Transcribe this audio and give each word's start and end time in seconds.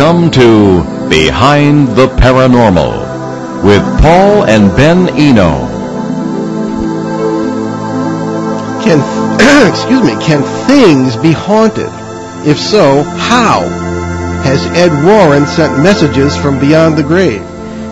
Welcome 0.00 0.30
to 0.30 1.10
Behind 1.10 1.88
the 1.88 2.06
Paranormal 2.06 3.62
with 3.62 3.82
Paul 4.00 4.44
and 4.44 4.74
Ben 4.74 5.10
Eno. 5.10 5.68
Can 8.82 9.68
excuse 9.68 10.02
me? 10.02 10.12
Can 10.24 10.42
things 10.66 11.16
be 11.16 11.32
haunted? 11.32 11.90
If 12.48 12.58
so, 12.58 13.02
how? 13.02 13.60
Has 14.42 14.64
Ed 14.68 15.04
Warren 15.04 15.44
sent 15.44 15.82
messages 15.82 16.34
from 16.34 16.58
beyond 16.58 16.96
the 16.96 17.02
grave? 17.02 17.42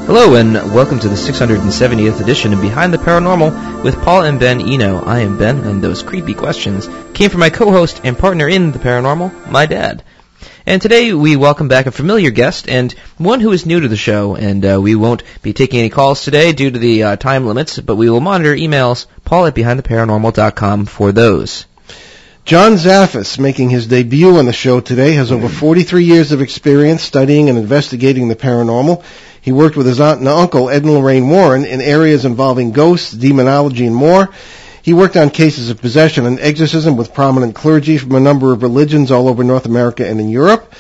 Hello 0.06 0.36
and 0.36 0.54
welcome 0.54 0.98
to 1.00 1.08
the 1.10 1.14
670th 1.14 2.22
edition 2.22 2.54
of 2.54 2.62
Behind 2.62 2.94
the 2.94 2.96
Paranormal 2.96 3.84
with 3.84 4.00
Paul 4.00 4.22
and 4.22 4.40
Ben 4.40 4.62
Eno. 4.62 5.04
I 5.04 5.18
am 5.18 5.36
Ben, 5.36 5.58
and 5.58 5.84
those 5.84 6.02
creepy 6.02 6.32
questions 6.32 6.88
came 7.12 7.28
from 7.28 7.40
my 7.40 7.50
co-host 7.50 8.00
and 8.02 8.18
partner 8.18 8.48
in 8.48 8.72
the 8.72 8.78
paranormal, 8.78 9.50
my 9.50 9.66
dad. 9.66 10.02
And 10.68 10.82
today 10.82 11.14
we 11.14 11.34
welcome 11.34 11.68
back 11.68 11.86
a 11.86 11.90
familiar 11.90 12.30
guest 12.30 12.68
and 12.68 12.92
one 13.16 13.40
who 13.40 13.52
is 13.52 13.64
new 13.64 13.80
to 13.80 13.88
the 13.88 13.96
show, 13.96 14.36
and 14.36 14.62
uh, 14.62 14.78
we 14.78 14.96
won't 14.96 15.22
be 15.40 15.54
taking 15.54 15.78
any 15.78 15.88
calls 15.88 16.22
today 16.22 16.52
due 16.52 16.70
to 16.70 16.78
the 16.78 17.04
uh, 17.04 17.16
time 17.16 17.46
limits, 17.46 17.80
but 17.80 17.96
we 17.96 18.10
will 18.10 18.20
monitor 18.20 18.54
emails, 18.54 19.06
paul 19.24 19.46
at 19.46 19.54
behindtheparanormal.com 19.54 20.84
for 20.84 21.10
those. 21.10 21.64
John 22.44 22.72
Zaffis, 22.74 23.38
making 23.38 23.70
his 23.70 23.86
debut 23.86 24.36
on 24.36 24.44
the 24.44 24.52
show 24.52 24.80
today, 24.80 25.12
has 25.14 25.32
over 25.32 25.48
43 25.48 26.04
years 26.04 26.32
of 26.32 26.42
experience 26.42 27.02
studying 27.02 27.48
and 27.48 27.56
investigating 27.56 28.28
the 28.28 28.36
paranormal. 28.36 29.02
He 29.40 29.52
worked 29.52 29.78
with 29.78 29.86
his 29.86 30.00
aunt 30.00 30.18
and 30.18 30.28
uncle, 30.28 30.68
Ed 30.68 30.82
and 30.82 30.92
Lorraine 30.92 31.30
Warren, 31.30 31.64
in 31.64 31.80
areas 31.80 32.26
involving 32.26 32.72
ghosts, 32.72 33.10
demonology, 33.10 33.86
and 33.86 33.96
more. 33.96 34.28
He 34.88 34.94
worked 34.94 35.18
on 35.18 35.28
cases 35.28 35.68
of 35.68 35.82
possession 35.82 36.24
and 36.24 36.40
exorcism 36.40 36.96
with 36.96 37.12
prominent 37.12 37.54
clergy 37.54 37.98
from 37.98 38.14
a 38.14 38.20
number 38.20 38.54
of 38.54 38.62
religions 38.62 39.10
all 39.10 39.28
over 39.28 39.44
North 39.44 39.66
America 39.66 40.08
and 40.08 40.18
in 40.18 40.30
Europe. 40.30 40.72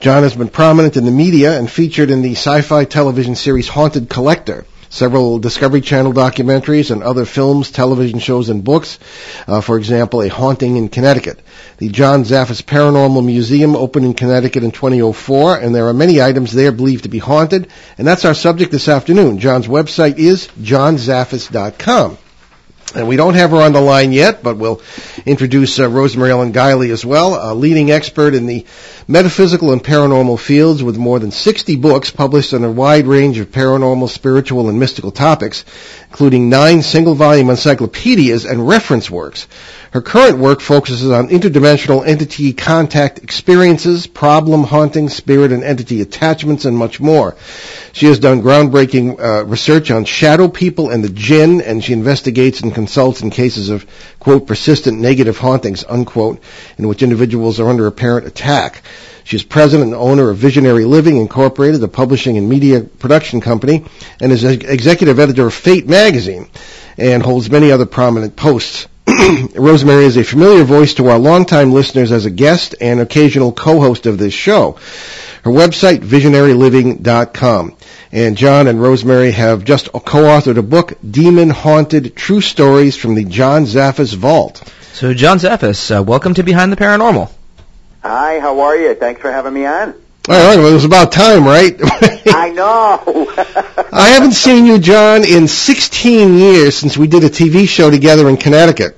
John 0.00 0.24
has 0.24 0.34
been 0.34 0.48
prominent 0.48 0.96
in 0.96 1.04
the 1.04 1.12
media 1.12 1.56
and 1.56 1.70
featured 1.70 2.10
in 2.10 2.22
the 2.22 2.32
Syfy 2.32 2.90
television 2.90 3.36
series 3.36 3.68
Haunted 3.68 4.08
Collector 4.08 4.64
several 4.88 5.38
Discovery 5.38 5.80
Channel 5.80 6.12
documentaries 6.12 6.90
and 6.90 7.04
other 7.04 7.24
films, 7.24 7.70
television 7.70 8.18
shows, 8.18 8.48
and 8.48 8.64
books. 8.64 8.98
Uh, 9.46 9.60
for 9.60 9.78
example, 9.78 10.22
A 10.22 10.28
Haunting 10.28 10.76
in 10.76 10.88
Connecticut. 10.88 11.38
The 11.78 11.88
John 11.88 12.24
Zaffis 12.24 12.62
Paranormal 12.62 13.24
Museum 13.24 13.76
opened 13.76 14.06
in 14.06 14.14
Connecticut 14.14 14.64
in 14.64 14.72
2004, 14.72 15.58
and 15.58 15.72
there 15.72 15.86
are 15.86 15.94
many 15.94 16.20
items 16.20 16.52
there 16.52 16.72
believed 16.72 17.04
to 17.04 17.08
be 17.08 17.20
haunted, 17.20 17.68
and 17.96 18.04
that's 18.08 18.24
our 18.24 18.34
subject 18.34 18.72
this 18.72 18.88
afternoon. 18.88 19.38
John's 19.38 19.68
website 19.68 20.18
is 20.18 20.48
johnzaffis.com. 20.60 22.18
And 22.94 23.08
we 23.08 23.16
don't 23.16 23.34
have 23.34 23.50
her 23.52 23.56
on 23.56 23.72
the 23.72 23.80
line 23.80 24.12
yet, 24.12 24.42
but 24.42 24.58
we'll 24.58 24.82
introduce 25.24 25.80
uh, 25.80 25.88
Rosemary 25.88 26.30
Ellen 26.30 26.52
Guiley 26.52 26.90
as 26.90 27.06
well, 27.06 27.52
a 27.52 27.54
leading 27.54 27.90
expert 27.90 28.34
in 28.34 28.46
the 28.46 28.66
metaphysical 29.08 29.72
and 29.72 29.82
paranormal 29.82 30.38
fields 30.38 30.82
with 30.82 30.98
more 30.98 31.18
than 31.18 31.30
60 31.30 31.76
books 31.76 32.10
published 32.10 32.52
on 32.52 32.64
a 32.64 32.70
wide 32.70 33.06
range 33.06 33.38
of 33.38 33.50
paranormal, 33.50 34.10
spiritual, 34.10 34.68
and 34.68 34.78
mystical 34.78 35.10
topics, 35.10 35.64
including 36.10 36.50
nine 36.50 36.82
single-volume 36.82 37.48
encyclopedias 37.48 38.44
and 38.44 38.68
reference 38.68 39.10
works. 39.10 39.46
Her 39.92 40.00
current 40.00 40.38
work 40.38 40.62
focuses 40.62 41.10
on 41.10 41.28
interdimensional 41.28 42.06
entity 42.06 42.54
contact 42.54 43.18
experiences, 43.18 44.06
problem 44.06 44.62
haunting, 44.62 45.10
spirit 45.10 45.52
and 45.52 45.62
entity 45.62 46.00
attachments, 46.00 46.64
and 46.64 46.74
much 46.74 46.98
more. 46.98 47.36
She 47.92 48.06
has 48.06 48.18
done 48.18 48.40
groundbreaking 48.40 49.20
uh, 49.20 49.44
research 49.44 49.90
on 49.90 50.06
shadow 50.06 50.48
people 50.48 50.88
and 50.88 51.04
the 51.04 51.10
jinn, 51.10 51.60
and 51.60 51.84
she 51.84 51.92
investigates 51.92 52.62
and 52.62 52.74
consults 52.74 53.20
in 53.20 53.28
cases 53.28 53.68
of, 53.68 53.84
quote, 54.18 54.46
persistent 54.46 54.98
negative 54.98 55.36
hauntings, 55.36 55.84
unquote, 55.86 56.42
in 56.78 56.88
which 56.88 57.02
individuals 57.02 57.60
are 57.60 57.68
under 57.68 57.86
apparent 57.86 58.26
attack. 58.26 58.80
She 59.24 59.36
is 59.36 59.42
president 59.42 59.92
and 59.92 59.94
owner 59.94 60.30
of 60.30 60.38
Visionary 60.38 60.86
Living 60.86 61.18
Incorporated, 61.18 61.82
a 61.82 61.88
publishing 61.88 62.38
and 62.38 62.48
media 62.48 62.80
production 62.80 63.42
company, 63.42 63.84
and 64.22 64.32
is 64.32 64.42
executive 64.42 65.18
editor 65.18 65.48
of 65.48 65.52
Fate 65.52 65.86
magazine, 65.86 66.48
and 66.96 67.22
holds 67.22 67.50
many 67.50 67.70
other 67.70 67.84
prominent 67.84 68.36
posts. 68.36 68.86
Rosemary 69.54 70.04
is 70.04 70.16
a 70.16 70.24
familiar 70.24 70.64
voice 70.64 70.94
to 70.94 71.08
our 71.08 71.18
longtime 71.18 71.72
listeners 71.72 72.12
as 72.12 72.26
a 72.26 72.30
guest 72.30 72.74
and 72.80 73.00
occasional 73.00 73.52
co-host 73.52 74.06
of 74.06 74.18
this 74.18 74.34
show. 74.34 74.78
Her 75.42 75.50
website, 75.50 75.98
visionaryliving.com. 75.98 77.76
And 78.12 78.36
John 78.36 78.68
and 78.68 78.80
Rosemary 78.80 79.32
have 79.32 79.64
just 79.64 79.90
co-authored 79.90 80.58
a 80.58 80.62
book, 80.62 80.92
Demon 81.08 81.50
Haunted 81.50 82.14
True 82.14 82.40
Stories 82.40 82.96
from 82.96 83.14
the 83.14 83.24
John 83.24 83.64
Zaffis 83.64 84.14
Vault. 84.14 84.62
So, 84.92 85.14
John 85.14 85.38
Zaffis, 85.38 85.96
uh, 85.96 86.02
welcome 86.02 86.34
to 86.34 86.42
Behind 86.42 86.70
the 86.70 86.76
Paranormal. 86.76 87.30
Hi, 88.02 88.38
how 88.40 88.60
are 88.60 88.76
you? 88.76 88.94
Thanks 88.94 89.20
for 89.20 89.32
having 89.32 89.54
me 89.54 89.64
on. 89.64 89.94
All 90.28 90.36
right, 90.36 90.56
well, 90.56 90.68
it 90.68 90.74
was 90.74 90.84
about 90.84 91.10
time, 91.10 91.44
right? 91.44 91.76
I 91.82 92.50
know. 92.50 93.26
I 93.92 94.10
haven't 94.10 94.34
seen 94.34 94.66
you, 94.66 94.78
John, 94.78 95.24
in 95.24 95.48
16 95.48 96.38
years 96.38 96.76
since 96.76 96.96
we 96.96 97.08
did 97.08 97.24
a 97.24 97.28
TV 97.28 97.68
show 97.68 97.90
together 97.90 98.28
in 98.28 98.36
Connecticut. 98.36 98.96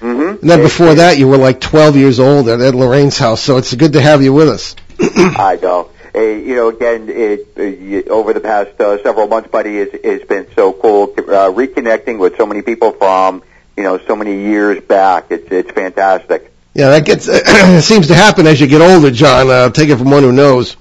Mm-hmm. 0.00 0.40
And 0.42 0.50
then 0.50 0.60
before 0.60 0.96
that, 0.96 1.16
you 1.16 1.26
were 1.26 1.38
like 1.38 1.62
12 1.62 1.96
years 1.96 2.20
old 2.20 2.50
at 2.50 2.60
Ed 2.60 2.74
Lorraine's 2.74 3.16
house, 3.16 3.40
so 3.40 3.56
it's 3.56 3.74
good 3.74 3.94
to 3.94 4.00
have 4.02 4.22
you 4.22 4.34
with 4.34 4.50
us. 4.50 4.76
I 5.00 5.58
know. 5.62 5.90
Uh, 6.14 6.20
you 6.20 6.54
know, 6.54 6.68
again, 6.68 7.08
it, 7.08 8.06
uh, 8.06 8.12
over 8.12 8.34
the 8.34 8.40
past 8.40 8.78
uh, 8.78 9.02
several 9.02 9.26
months, 9.26 9.48
buddy, 9.50 9.78
it's, 9.78 9.94
it's 10.04 10.26
been 10.26 10.48
so 10.54 10.74
cool 10.74 11.04
uh, 11.16 11.50
reconnecting 11.50 12.18
with 12.18 12.36
so 12.36 12.44
many 12.44 12.60
people 12.60 12.92
from, 12.92 13.42
you 13.74 13.84
know, 13.84 13.96
so 13.96 14.14
many 14.14 14.42
years 14.42 14.82
back. 14.82 15.26
It's 15.30 15.50
it's 15.50 15.70
fantastic. 15.70 16.52
Yeah, 16.78 16.90
that 16.90 17.04
gets 17.04 17.26
it 17.28 17.82
seems 17.82 18.06
to 18.06 18.14
happen 18.14 18.46
as 18.46 18.60
you 18.60 18.68
get 18.68 18.80
older, 18.80 19.10
John. 19.10 19.50
Uh, 19.50 19.68
take 19.68 19.88
it 19.88 19.96
from 19.96 20.12
one 20.12 20.22
who 20.22 20.30
knows. 20.30 20.76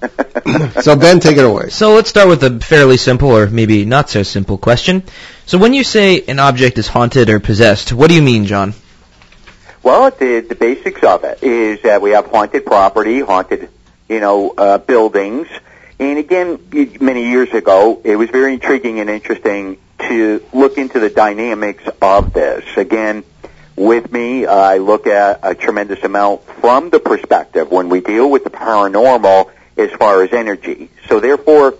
so 0.80 0.96
Ben, 0.96 1.20
take 1.20 1.36
it 1.36 1.44
away. 1.44 1.68
So 1.68 1.92
let's 1.92 2.08
start 2.08 2.28
with 2.28 2.42
a 2.44 2.58
fairly 2.60 2.96
simple, 2.96 3.36
or 3.36 3.46
maybe 3.46 3.84
not 3.84 4.08
so 4.08 4.22
simple 4.22 4.56
question. 4.56 5.02
So 5.44 5.58
when 5.58 5.74
you 5.74 5.84
say 5.84 6.22
an 6.22 6.38
object 6.38 6.78
is 6.78 6.88
haunted 6.88 7.28
or 7.28 7.40
possessed, 7.40 7.92
what 7.92 8.08
do 8.08 8.14
you 8.14 8.22
mean, 8.22 8.46
John? 8.46 8.72
Well, 9.82 10.10
the 10.10 10.40
the 10.40 10.54
basics 10.54 11.02
of 11.02 11.24
it 11.24 11.42
is 11.42 11.82
that 11.82 12.00
we 12.00 12.12
have 12.12 12.24
haunted 12.28 12.64
property, 12.64 13.20
haunted, 13.20 13.68
you 14.08 14.20
know, 14.20 14.54
uh, 14.56 14.78
buildings. 14.78 15.46
And 15.98 16.18
again, 16.18 16.58
many 17.02 17.28
years 17.28 17.52
ago, 17.52 18.00
it 18.02 18.16
was 18.16 18.30
very 18.30 18.54
intriguing 18.54 18.98
and 18.98 19.10
interesting 19.10 19.76
to 19.98 20.42
look 20.54 20.78
into 20.78 21.00
the 21.00 21.10
dynamics 21.10 21.84
of 22.00 22.32
this. 22.32 22.64
Again, 22.78 23.24
with 23.78 24.10
me, 24.12 24.46
I 24.46 24.78
look 24.78 25.06
at 25.06 25.40
a 25.42 25.54
tremendous 25.54 26.02
amount 26.02 26.42
from 26.60 26.90
the 26.90 27.00
perspective 27.00 27.70
when 27.70 27.88
we 27.88 28.00
deal 28.00 28.30
with 28.30 28.44
the 28.44 28.50
paranormal 28.50 29.50
as 29.76 29.90
far 29.92 30.22
as 30.22 30.32
energy. 30.32 30.90
So 31.08 31.20
therefore, 31.20 31.74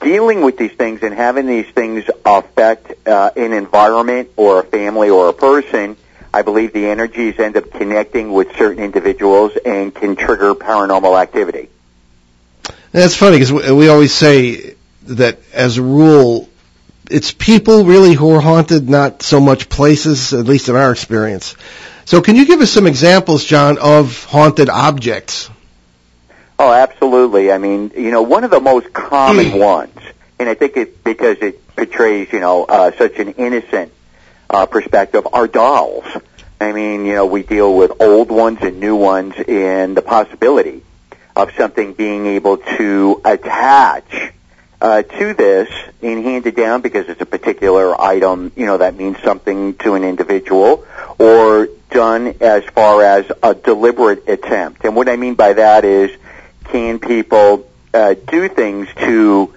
dealing 0.00 0.42
with 0.42 0.58
these 0.58 0.72
things 0.72 1.02
and 1.02 1.14
having 1.14 1.46
these 1.46 1.68
things 1.70 2.04
affect 2.24 3.06
uh, 3.06 3.30
an 3.36 3.52
environment 3.52 4.30
or 4.36 4.60
a 4.60 4.64
family 4.64 5.10
or 5.10 5.28
a 5.28 5.32
person, 5.32 5.96
I 6.34 6.42
believe 6.42 6.72
the 6.72 6.86
energies 6.86 7.38
end 7.38 7.56
up 7.56 7.70
connecting 7.70 8.32
with 8.32 8.56
certain 8.56 8.82
individuals 8.82 9.52
and 9.64 9.94
can 9.94 10.16
trigger 10.16 10.54
paranormal 10.54 11.20
activity. 11.20 11.68
That's 12.90 13.16
funny 13.16 13.36
because 13.36 13.52
we 13.52 13.88
always 13.88 14.12
say 14.12 14.74
that 15.04 15.38
as 15.52 15.78
a 15.78 15.82
rule, 15.82 16.48
it's 17.10 17.32
people 17.32 17.84
really 17.84 18.12
who 18.14 18.30
are 18.34 18.40
haunted, 18.40 18.88
not 18.88 19.22
so 19.22 19.40
much 19.40 19.68
places, 19.68 20.32
at 20.32 20.46
least 20.46 20.68
in 20.68 20.76
our 20.76 20.92
experience. 20.92 21.56
So 22.04 22.20
can 22.20 22.36
you 22.36 22.46
give 22.46 22.60
us 22.60 22.70
some 22.70 22.86
examples, 22.86 23.44
John, 23.44 23.78
of 23.78 24.24
haunted 24.24 24.68
objects? 24.68 25.50
Oh, 26.58 26.72
absolutely. 26.72 27.50
I 27.50 27.58
mean, 27.58 27.92
you 27.96 28.10
know, 28.10 28.22
one 28.22 28.44
of 28.44 28.50
the 28.50 28.60
most 28.60 28.92
common 28.92 29.58
ones, 29.58 29.98
and 30.38 30.48
I 30.48 30.54
think 30.54 30.76
it 30.76 31.02
because 31.02 31.38
it 31.38 31.74
portrays, 31.74 32.32
you 32.32 32.40
know, 32.40 32.64
uh, 32.64 32.92
such 32.92 33.18
an 33.18 33.30
innocent 33.32 33.92
uh, 34.50 34.66
perspective, 34.66 35.26
are 35.32 35.48
dolls. 35.48 36.04
I 36.60 36.72
mean, 36.72 37.04
you 37.04 37.14
know, 37.14 37.26
we 37.26 37.42
deal 37.42 37.74
with 37.76 38.00
old 38.00 38.30
ones 38.30 38.58
and 38.62 38.78
new 38.78 38.94
ones, 38.94 39.34
and 39.48 39.96
the 39.96 40.02
possibility 40.02 40.82
of 41.34 41.52
something 41.56 41.94
being 41.94 42.26
able 42.26 42.58
to 42.58 43.20
attach 43.24 44.32
uh, 44.82 45.02
to 45.02 45.32
this 45.32 45.70
and 46.02 46.24
hand 46.24 46.44
it 46.44 46.56
down 46.56 46.80
because 46.80 47.08
it's 47.08 47.20
a 47.20 47.26
particular 47.26 47.98
item, 48.00 48.50
you 48.56 48.66
know, 48.66 48.78
that 48.78 48.96
means 48.96 49.16
something 49.22 49.74
to 49.76 49.94
an 49.94 50.02
individual, 50.02 50.84
or 51.20 51.68
done 51.90 52.34
as 52.40 52.64
far 52.64 53.00
as 53.00 53.30
a 53.44 53.54
deliberate 53.54 54.28
attempt. 54.28 54.84
And 54.84 54.96
what 54.96 55.08
I 55.08 55.14
mean 55.14 55.34
by 55.34 55.52
that 55.52 55.84
is 55.84 56.10
can 56.64 56.98
people 56.98 57.70
uh, 57.94 58.14
do 58.14 58.48
things 58.48 58.88
to 58.96 59.54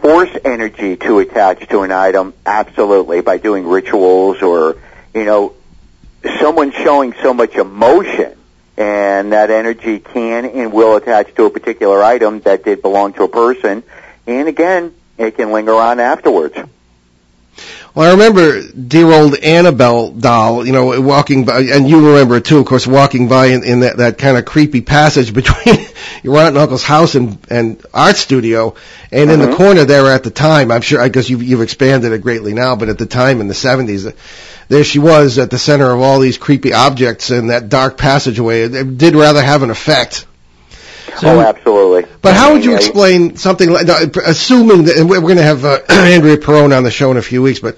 force 0.00 0.30
energy 0.42 0.96
to 0.96 1.18
attach 1.18 1.68
to 1.68 1.82
an 1.82 1.92
item? 1.92 2.32
Absolutely, 2.46 3.20
by 3.20 3.36
doing 3.36 3.66
rituals 3.66 4.40
or, 4.40 4.78
you 5.12 5.26
know, 5.26 5.52
someone 6.40 6.72
showing 6.72 7.12
so 7.22 7.34
much 7.34 7.56
emotion 7.56 8.32
and 8.78 9.32
that 9.32 9.50
energy 9.50 9.98
can 9.98 10.46
and 10.46 10.72
will 10.72 10.96
attach 10.96 11.34
to 11.34 11.44
a 11.44 11.50
particular 11.50 12.02
item 12.02 12.40
that 12.40 12.64
did 12.64 12.80
belong 12.80 13.12
to 13.12 13.24
a 13.24 13.28
person. 13.28 13.82
And 14.26 14.48
again, 14.48 14.94
it 15.18 15.36
can 15.36 15.52
linger 15.52 15.74
on 15.74 16.00
afterwards. 16.00 16.56
Well, 17.96 18.06
I 18.06 18.12
remember 18.12 18.60
dear 18.72 19.10
old 19.10 19.36
Annabelle 19.36 20.10
doll, 20.10 20.66
you 20.66 20.72
know, 20.72 21.00
walking 21.00 21.46
by, 21.46 21.60
and 21.60 21.88
you 21.88 22.08
remember 22.08 22.36
it 22.36 22.44
too, 22.44 22.58
of 22.58 22.66
course, 22.66 22.86
walking 22.86 23.26
by 23.26 23.46
in, 23.46 23.64
in 23.64 23.80
that, 23.80 23.96
that 23.96 24.18
kind 24.18 24.36
of 24.36 24.44
creepy 24.44 24.82
passage 24.82 25.32
between 25.40 25.86
your 26.22 26.36
aunt 26.36 26.48
and 26.48 26.58
uncle's 26.58 26.82
house 26.82 27.14
and 27.14 27.38
and 27.48 27.82
art 27.94 28.16
studio, 28.16 28.74
and 29.10 29.30
in 29.30 29.40
the 29.40 29.56
corner 29.56 29.86
there 29.86 30.06
at 30.08 30.24
the 30.24 30.30
time, 30.30 30.70
I'm 30.70 30.82
sure 30.82 31.00
I 31.00 31.08
guess 31.08 31.30
you've 31.30 31.42
you've 31.42 31.62
expanded 31.62 32.12
it 32.12 32.20
greatly 32.20 32.52
now, 32.52 32.76
but 32.76 32.90
at 32.90 32.98
the 32.98 33.06
time 33.06 33.40
in 33.40 33.48
the 33.48 33.54
70s, 33.54 34.06
uh, 34.06 34.12
there 34.68 34.84
she 34.84 34.98
was 34.98 35.38
at 35.38 35.50
the 35.50 35.58
center 35.58 35.90
of 35.90 36.02
all 36.02 36.20
these 36.20 36.36
creepy 36.36 36.74
objects 36.74 37.30
in 37.30 37.46
that 37.46 37.70
dark 37.70 37.96
passageway. 37.96 38.64
It 38.64 38.98
did 38.98 39.14
rather 39.14 39.42
have 39.42 39.62
an 39.62 39.70
effect. 39.70 40.26
Oh, 41.22 41.40
absolutely. 41.40 42.04
But 42.22 42.34
how 42.34 42.52
would 42.52 42.64
you 42.64 42.74
explain 42.74 43.36
something 43.36 43.70
like, 43.70 43.88
assuming 43.88 44.84
that, 44.84 44.96
and 44.96 45.08
we're 45.08 45.20
going 45.20 45.36
to 45.36 45.42
have 45.42 45.64
uh, 45.64 45.80
Andrea 45.88 46.36
Perron 46.36 46.72
on 46.72 46.82
the 46.82 46.90
show 46.90 47.10
in 47.10 47.16
a 47.16 47.22
few 47.22 47.42
weeks, 47.42 47.60
but 47.60 47.76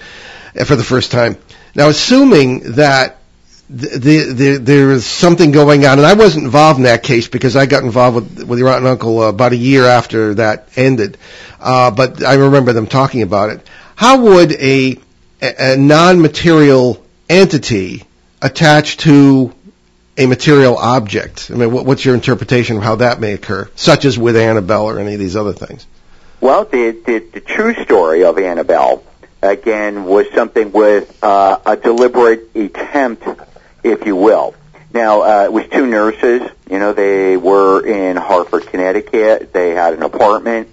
uh, 0.58 0.64
for 0.64 0.76
the 0.76 0.84
first 0.84 1.10
time. 1.10 1.36
Now, 1.74 1.88
assuming 1.88 2.72
that 2.74 3.18
the, 3.70 3.88
the, 3.98 4.32
the, 4.32 4.58
there 4.58 4.90
is 4.90 5.04
something 5.04 5.50
going 5.52 5.84
on, 5.84 5.98
and 5.98 6.06
I 6.06 6.14
wasn't 6.14 6.44
involved 6.44 6.78
in 6.78 6.84
that 6.84 7.02
case 7.02 7.28
because 7.28 7.54
I 7.54 7.66
got 7.66 7.84
involved 7.84 8.14
with, 8.16 8.48
with 8.48 8.58
your 8.58 8.68
aunt 8.68 8.78
and 8.78 8.88
uncle 8.88 9.20
uh, 9.20 9.28
about 9.28 9.52
a 9.52 9.56
year 9.56 9.84
after 9.84 10.34
that 10.34 10.70
ended, 10.76 11.18
uh, 11.60 11.90
but 11.90 12.24
I 12.24 12.34
remember 12.34 12.72
them 12.72 12.86
talking 12.86 13.22
about 13.22 13.50
it. 13.50 13.66
How 13.94 14.20
would 14.20 14.52
a, 14.52 14.98
a, 15.42 15.74
a 15.74 15.76
non-material 15.76 17.04
entity 17.28 18.04
attach 18.40 18.96
to 18.98 19.52
a 20.18 20.26
material 20.26 20.76
object? 20.76 21.50
I 21.50 21.54
mean, 21.54 21.72
what, 21.72 21.86
what's 21.86 22.04
your 22.04 22.14
interpretation 22.14 22.76
of 22.76 22.82
how 22.82 22.96
that 22.96 23.20
may 23.20 23.32
occur, 23.32 23.70
such 23.76 24.04
as 24.04 24.18
with 24.18 24.36
Annabelle 24.36 24.86
or 24.86 24.98
any 24.98 25.14
of 25.14 25.20
these 25.20 25.36
other 25.36 25.52
things? 25.52 25.86
Well, 26.40 26.64
the, 26.64 26.90
the, 26.90 27.18
the 27.20 27.40
true 27.40 27.74
story 27.84 28.24
of 28.24 28.38
Annabelle, 28.38 29.04
again, 29.40 30.04
was 30.04 30.26
something 30.34 30.72
with 30.72 31.22
uh, 31.22 31.60
a 31.64 31.76
deliberate 31.76 32.54
attempt, 32.54 33.26
if 33.82 34.04
you 34.06 34.16
will. 34.16 34.54
Now, 34.92 35.22
uh, 35.22 35.44
it 35.44 35.52
was 35.52 35.68
two 35.68 35.86
nurses. 35.86 36.42
You 36.68 36.78
know, 36.78 36.92
they 36.92 37.36
were 37.36 37.86
in 37.86 38.16
Hartford, 38.16 38.66
Connecticut. 38.66 39.52
They 39.52 39.70
had 39.70 39.94
an 39.94 40.02
apartment, 40.02 40.68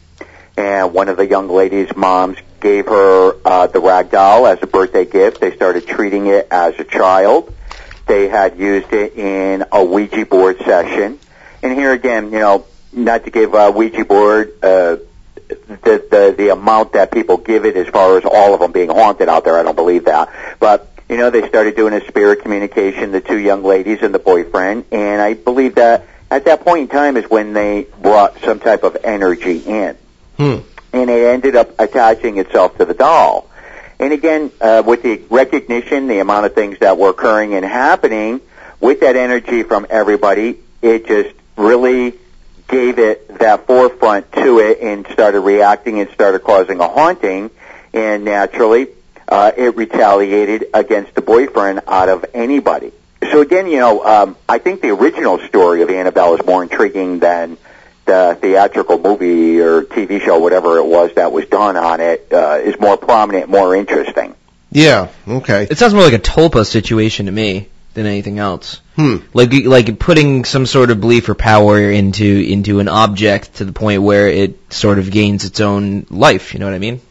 and 0.57 0.93
one 0.93 1.09
of 1.09 1.17
the 1.17 1.27
young 1.27 1.49
lady's 1.49 1.95
moms 1.95 2.37
gave 2.61 2.87
her 2.87 3.35
uh, 3.45 3.67
the 3.67 3.79
rag 3.79 4.09
doll 4.09 4.47
as 4.47 4.57
a 4.61 4.67
birthday 4.67 5.05
gift. 5.05 5.41
They 5.41 5.55
started 5.55 5.85
treating 5.85 6.27
it 6.27 6.47
as 6.49 6.79
a 6.79 6.83
child. 6.83 7.53
They 8.05 8.27
had 8.27 8.57
used 8.57 8.93
it 8.93 9.15
in 9.15 9.65
a 9.71 9.83
Ouija 9.83 10.25
board 10.25 10.59
session. 10.59 11.19
And 11.63 11.73
here 11.73 11.91
again, 11.91 12.31
you 12.31 12.39
know, 12.39 12.65
not 12.93 13.25
to 13.25 13.31
give 13.31 13.53
a 13.53 13.71
Ouija 13.71 14.05
board 14.05 14.53
uh, 14.63 14.97
the, 15.47 16.03
the 16.09 16.35
the 16.37 16.49
amount 16.49 16.93
that 16.93 17.11
people 17.11 17.37
give 17.37 17.65
it 17.65 17.75
as 17.75 17.87
far 17.87 18.17
as 18.17 18.25
all 18.25 18.53
of 18.53 18.59
them 18.59 18.71
being 18.71 18.89
haunted 18.89 19.29
out 19.29 19.43
there. 19.43 19.57
I 19.57 19.63
don't 19.63 19.75
believe 19.75 20.05
that, 20.05 20.31
but 20.59 20.91
you 21.09 21.17
know 21.17 21.29
they 21.29 21.47
started 21.47 21.75
doing 21.75 21.93
a 21.93 22.05
spirit 22.07 22.41
communication. 22.41 23.11
The 23.11 23.21
two 23.21 23.37
young 23.37 23.63
ladies 23.63 23.99
and 24.01 24.13
the 24.13 24.19
boyfriend, 24.19 24.85
and 24.91 25.21
I 25.21 25.33
believe 25.33 25.75
that 25.75 26.07
at 26.31 26.45
that 26.45 26.61
point 26.61 26.83
in 26.83 26.87
time 26.87 27.17
is 27.17 27.29
when 27.29 27.53
they 27.53 27.87
brought 28.01 28.39
some 28.39 28.59
type 28.59 28.83
of 28.83 28.97
energy 29.03 29.59
in, 29.59 29.95
Hmm. 30.37 30.57
and 30.93 31.09
it 31.09 31.27
ended 31.27 31.55
up 31.55 31.79
attaching 31.79 32.37
itself 32.37 32.77
to 32.77 32.85
the 32.85 32.93
doll. 32.93 33.49
And 33.99 34.13
again, 34.13 34.51
uh, 34.59 34.83
with 34.85 35.03
the 35.03 35.21
recognition, 35.29 36.07
the 36.07 36.19
amount 36.19 36.45
of 36.45 36.53
things 36.53 36.79
that 36.79 36.97
were 36.97 37.09
occurring 37.09 37.53
and 37.53 37.63
happening 37.63 38.41
with 38.79 38.99
that 39.01 39.15
energy 39.15 39.63
from 39.63 39.87
everybody, 39.89 40.59
it 40.81 41.07
just 41.07 41.33
really 41.55 42.13
gave 42.67 42.99
it 42.99 43.39
that 43.39 43.67
forefront 43.67 44.31
to 44.33 44.59
it 44.59 44.79
and 44.81 45.07
started 45.07 45.39
reacting 45.41 45.99
and 45.99 46.09
started 46.11 46.39
causing 46.39 46.79
a 46.79 46.87
haunting. 46.87 47.49
And 47.93 48.25
naturally, 48.25 48.87
uh, 49.27 49.51
it 49.55 49.75
retaliated 49.75 50.65
against 50.73 51.15
the 51.15 51.21
boyfriend 51.21 51.81
out 51.87 52.09
of 52.09 52.25
anybody. 52.33 52.91
So 53.31 53.41
again, 53.41 53.67
you 53.67 53.77
know, 53.77 54.03
um, 54.05 54.37
I 54.47 54.59
think 54.59 54.81
the 54.81 54.89
original 54.89 55.39
story 55.39 55.81
of 55.81 55.89
Annabelle 55.89 56.35
is 56.35 56.45
more 56.45 56.61
intriguing 56.63 57.19
than 57.19 57.57
the 58.05 58.37
theatrical 58.39 58.99
movie 58.99 59.59
or 59.59 59.83
TV 59.83 60.21
show, 60.21 60.39
whatever 60.39 60.77
it 60.77 60.85
was 60.85 61.13
that 61.15 61.31
was 61.31 61.45
done 61.45 61.75
on 61.75 61.99
it, 61.99 62.31
uh, 62.31 62.59
is 62.63 62.79
more 62.79 62.97
prominent, 62.97 63.49
more 63.49 63.75
interesting. 63.75 64.35
Yeah. 64.71 65.09
Okay. 65.27 65.67
It 65.69 65.77
sounds 65.77 65.93
more 65.93 66.03
like 66.03 66.13
a 66.13 66.19
tulpa 66.19 66.65
situation 66.65 67.27
to 67.27 67.31
me 67.31 67.69
than 67.93 68.05
anything 68.05 68.39
else. 68.39 68.81
Hmm. 68.95 69.17
Like 69.33 69.51
like 69.65 69.99
putting 69.99 70.45
some 70.45 70.65
sort 70.65 70.91
of 70.91 71.01
belief 71.01 71.27
or 71.29 71.35
power 71.35 71.79
into 71.79 72.25
into 72.25 72.79
an 72.79 72.87
object 72.87 73.55
to 73.55 73.65
the 73.65 73.73
point 73.73 74.03
where 74.03 74.27
it 74.27 74.71
sort 74.71 74.99
of 74.99 75.09
gains 75.09 75.45
its 75.45 75.59
own 75.59 76.05
life. 76.09 76.53
You 76.53 76.59
know 76.59 76.67
what 76.67 76.75
I 76.75 76.79
mean? 76.79 77.01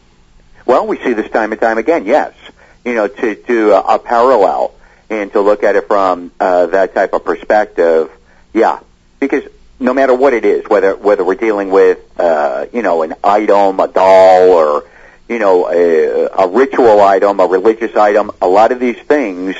Well, 0.65 0.87
we 0.87 0.97
see 0.97 1.13
this 1.13 1.29
time 1.29 1.51
and 1.51 1.61
time 1.61 1.77
again. 1.77 2.05
Yes, 2.05 2.33
you 2.83 2.93
know, 2.93 3.07
to 3.07 3.35
to 3.35 3.71
a, 3.71 3.95
a 3.95 3.99
parallel 3.99 4.73
and 5.09 5.31
to 5.33 5.41
look 5.41 5.63
at 5.63 5.75
it 5.75 5.87
from 5.87 6.31
uh, 6.39 6.67
that 6.67 6.93
type 6.95 7.13
of 7.13 7.25
perspective. 7.25 8.11
Yeah, 8.53 8.79
because 9.19 9.43
no 9.79 9.93
matter 9.93 10.13
what 10.13 10.33
it 10.33 10.45
is, 10.45 10.65
whether 10.67 10.95
whether 10.95 11.23
we're 11.23 11.35
dealing 11.35 11.69
with 11.69 11.99
uh, 12.19 12.65
you 12.73 12.81
know 12.81 13.03
an 13.03 13.15
item, 13.23 13.79
a 13.79 13.87
doll, 13.87 14.49
or 14.49 14.85
you 15.27 15.39
know 15.39 15.69
a, 15.69 16.27
a 16.27 16.47
ritual 16.47 17.01
item, 17.01 17.39
a 17.39 17.45
religious 17.45 17.95
item, 17.95 18.31
a 18.41 18.47
lot 18.47 18.71
of 18.71 18.79
these 18.79 18.99
things, 18.99 19.55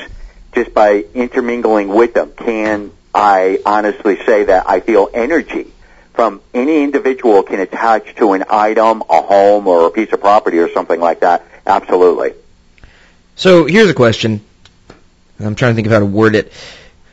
just 0.54 0.72
by 0.72 1.04
intermingling 1.14 1.88
with 1.88 2.14
them, 2.14 2.32
can 2.32 2.92
I 3.14 3.58
honestly 3.64 4.16
say 4.24 4.44
that 4.44 4.68
I 4.68 4.80
feel 4.80 5.08
energy 5.12 5.72
from 6.16 6.40
any 6.54 6.82
individual 6.82 7.42
can 7.42 7.60
attach 7.60 8.14
to 8.16 8.32
an 8.32 8.44
item, 8.48 9.02
a 9.08 9.20
home, 9.20 9.68
or 9.68 9.86
a 9.86 9.90
piece 9.90 10.12
of 10.12 10.20
property 10.20 10.58
or 10.58 10.70
something 10.72 10.98
like 10.98 11.20
that. 11.20 11.46
Absolutely. 11.66 12.32
So 13.36 13.66
here's 13.66 13.90
a 13.90 13.94
question. 13.94 14.40
I'm 15.38 15.54
trying 15.54 15.72
to 15.72 15.74
think 15.74 15.86
of 15.86 15.92
how 15.92 15.98
to 15.98 16.06
word 16.06 16.34
it. 16.34 16.52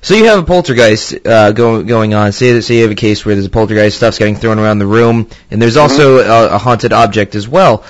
So 0.03 0.15
you 0.15 0.25
have 0.25 0.39
a 0.39 0.43
poltergeist 0.43 1.25
uh, 1.25 1.53
go, 1.53 1.81
going 1.81 2.13
on. 2.13 2.33
Say 2.33 2.51
that 2.51 2.63
say 2.63 2.75
you 2.75 2.81
have 2.81 2.91
a 2.91 2.95
case 2.95 3.25
where 3.25 3.35
there's 3.35 3.45
a 3.45 3.49
poltergeist 3.49 3.95
stuff's 3.95 4.19
getting 4.19 4.35
thrown 4.35 4.59
around 4.59 4.79
the 4.79 4.85
room, 4.85 5.29
and 5.49 5.61
there's 5.61 5.77
also 5.77 6.17
a, 6.17 6.55
a 6.55 6.57
haunted 6.57 6.91
object 6.91 7.35
as 7.35 7.47
well. 7.47 7.85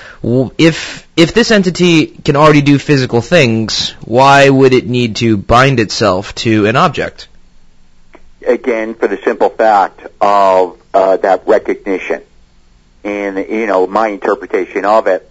If 0.60 1.08
if 1.18 1.34
this 1.34 1.50
entity 1.50 2.06
can 2.06 2.36
already 2.36 2.62
do 2.62 2.78
physical 2.78 3.22
things, 3.22 3.96
why 4.06 4.48
would 4.48 4.76
it 4.76 4.86
need 4.86 5.16
to 5.18 5.38
bind 5.38 5.80
itself 5.80 6.36
to 6.36 6.68
an 6.68 6.76
object? 6.76 7.30
Again, 8.46 8.94
for 8.94 9.08
the 9.08 9.18
simple 9.18 9.50
fact 9.50 10.06
of 10.22 10.80
uh, 10.94 11.18
that 11.18 11.48
recognition, 11.48 12.22
and 13.04 13.40
you 13.40 13.66
know 13.66 13.88
my 13.88 14.10
interpretation 14.10 14.86
of 14.86 15.08
it. 15.08 15.28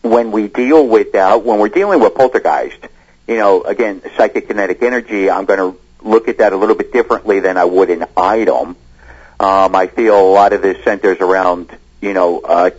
When 0.00 0.32
we 0.32 0.48
deal 0.48 0.84
with 0.84 1.12
that, 1.12 1.44
when 1.44 1.60
we're 1.60 1.68
dealing 1.68 2.00
with 2.00 2.16
poltergeist, 2.16 2.88
you 3.28 3.36
know, 3.36 3.62
again, 3.62 4.00
psychokinetic 4.00 4.82
energy, 4.82 5.30
I'm 5.30 5.44
going 5.44 5.74
to 5.74 5.81
look 6.04 6.28
at 6.28 6.38
that 6.38 6.52
a 6.52 6.56
little 6.56 6.74
bit 6.74 6.92
differently 6.92 7.40
than 7.40 7.56
I 7.56 7.64
would 7.64 7.90
an 7.90 8.06
item. 8.16 8.76
Um, 9.40 9.74
I 9.74 9.86
feel 9.88 10.18
a 10.18 10.30
lot 10.32 10.52
of 10.52 10.62
this 10.62 10.82
centers 10.84 11.18
around, 11.18 11.76
you 12.00 12.14
know, 12.14 12.40
uh, 12.40 12.70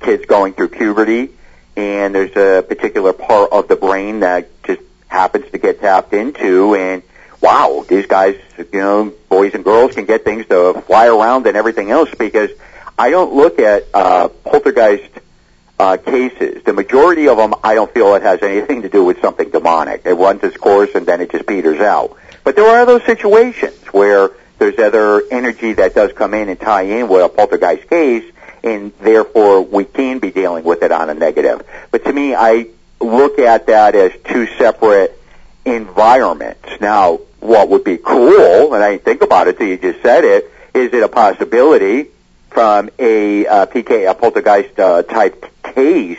kids 0.00 0.24
going 0.26 0.52
through 0.52 0.68
puberty, 0.68 1.30
and 1.76 2.14
there's 2.14 2.36
a 2.36 2.62
particular 2.62 3.12
part 3.12 3.52
of 3.52 3.68
the 3.68 3.76
brain 3.76 4.20
that 4.20 4.48
just 4.62 4.82
happens 5.08 5.50
to 5.50 5.58
get 5.58 5.80
tapped 5.80 6.12
into, 6.12 6.74
and 6.74 7.02
wow, 7.40 7.84
these 7.88 8.06
guys, 8.06 8.38
you 8.58 8.80
know, 8.80 9.12
boys 9.28 9.54
and 9.54 9.64
girls 9.64 9.94
can 9.94 10.04
get 10.04 10.24
things 10.24 10.46
to 10.46 10.80
fly 10.86 11.06
around 11.06 11.46
and 11.46 11.56
everything 11.56 11.90
else 11.90 12.10
because 12.18 12.50
I 12.98 13.10
don't 13.10 13.34
look 13.34 13.58
at 13.58 13.86
uh, 13.94 14.28
poltergeist 14.28 15.10
uh, 15.78 15.96
cases. 15.96 16.62
The 16.64 16.74
majority 16.74 17.28
of 17.28 17.38
them, 17.38 17.54
I 17.64 17.74
don't 17.74 17.92
feel 17.92 18.14
it 18.14 18.22
has 18.22 18.42
anything 18.42 18.82
to 18.82 18.88
do 18.88 19.02
with 19.02 19.20
something 19.22 19.50
demonic. 19.50 20.02
It 20.04 20.14
runs 20.14 20.42
its 20.42 20.56
course 20.56 20.90
and 20.94 21.06
then 21.06 21.22
it 21.22 21.32
just 21.32 21.46
peters 21.46 21.80
out. 21.80 22.16
But 22.50 22.56
there 22.56 22.66
are 22.66 22.84
those 22.84 23.04
situations 23.04 23.78
where 23.92 24.30
there's 24.58 24.76
other 24.80 25.22
energy 25.30 25.72
that 25.74 25.94
does 25.94 26.12
come 26.12 26.34
in 26.34 26.48
and 26.48 26.58
tie 26.58 26.82
in 26.82 27.08
with 27.08 27.22
a 27.22 27.28
poltergeist 27.28 27.88
case, 27.88 28.24
and 28.64 28.92
therefore 28.98 29.60
we 29.60 29.84
can 29.84 30.18
be 30.18 30.32
dealing 30.32 30.64
with 30.64 30.82
it 30.82 30.90
on 30.90 31.10
a 31.10 31.14
negative. 31.14 31.64
But 31.92 32.04
to 32.06 32.12
me, 32.12 32.34
I 32.34 32.66
look 33.00 33.38
at 33.38 33.68
that 33.68 33.94
as 33.94 34.10
two 34.24 34.48
separate 34.58 35.16
environments. 35.64 36.68
Now, 36.80 37.20
what 37.38 37.68
would 37.68 37.84
be 37.84 37.98
cool, 37.98 38.74
and 38.74 38.82
I 38.82 38.94
didn't 38.94 39.04
think 39.04 39.22
about 39.22 39.46
it 39.46 39.56
till 39.56 39.68
you 39.68 39.78
just 39.78 40.02
said 40.02 40.24
it, 40.24 40.50
is 40.74 40.92
it 40.92 41.04
a 41.04 41.08
possibility 41.08 42.08
from 42.48 42.90
a 42.98 43.46
uh, 43.46 43.66
PK, 43.66 44.10
a 44.10 44.14
poltergeist 44.14 44.76
uh, 44.76 45.04
type 45.04 45.46
case, 45.62 46.18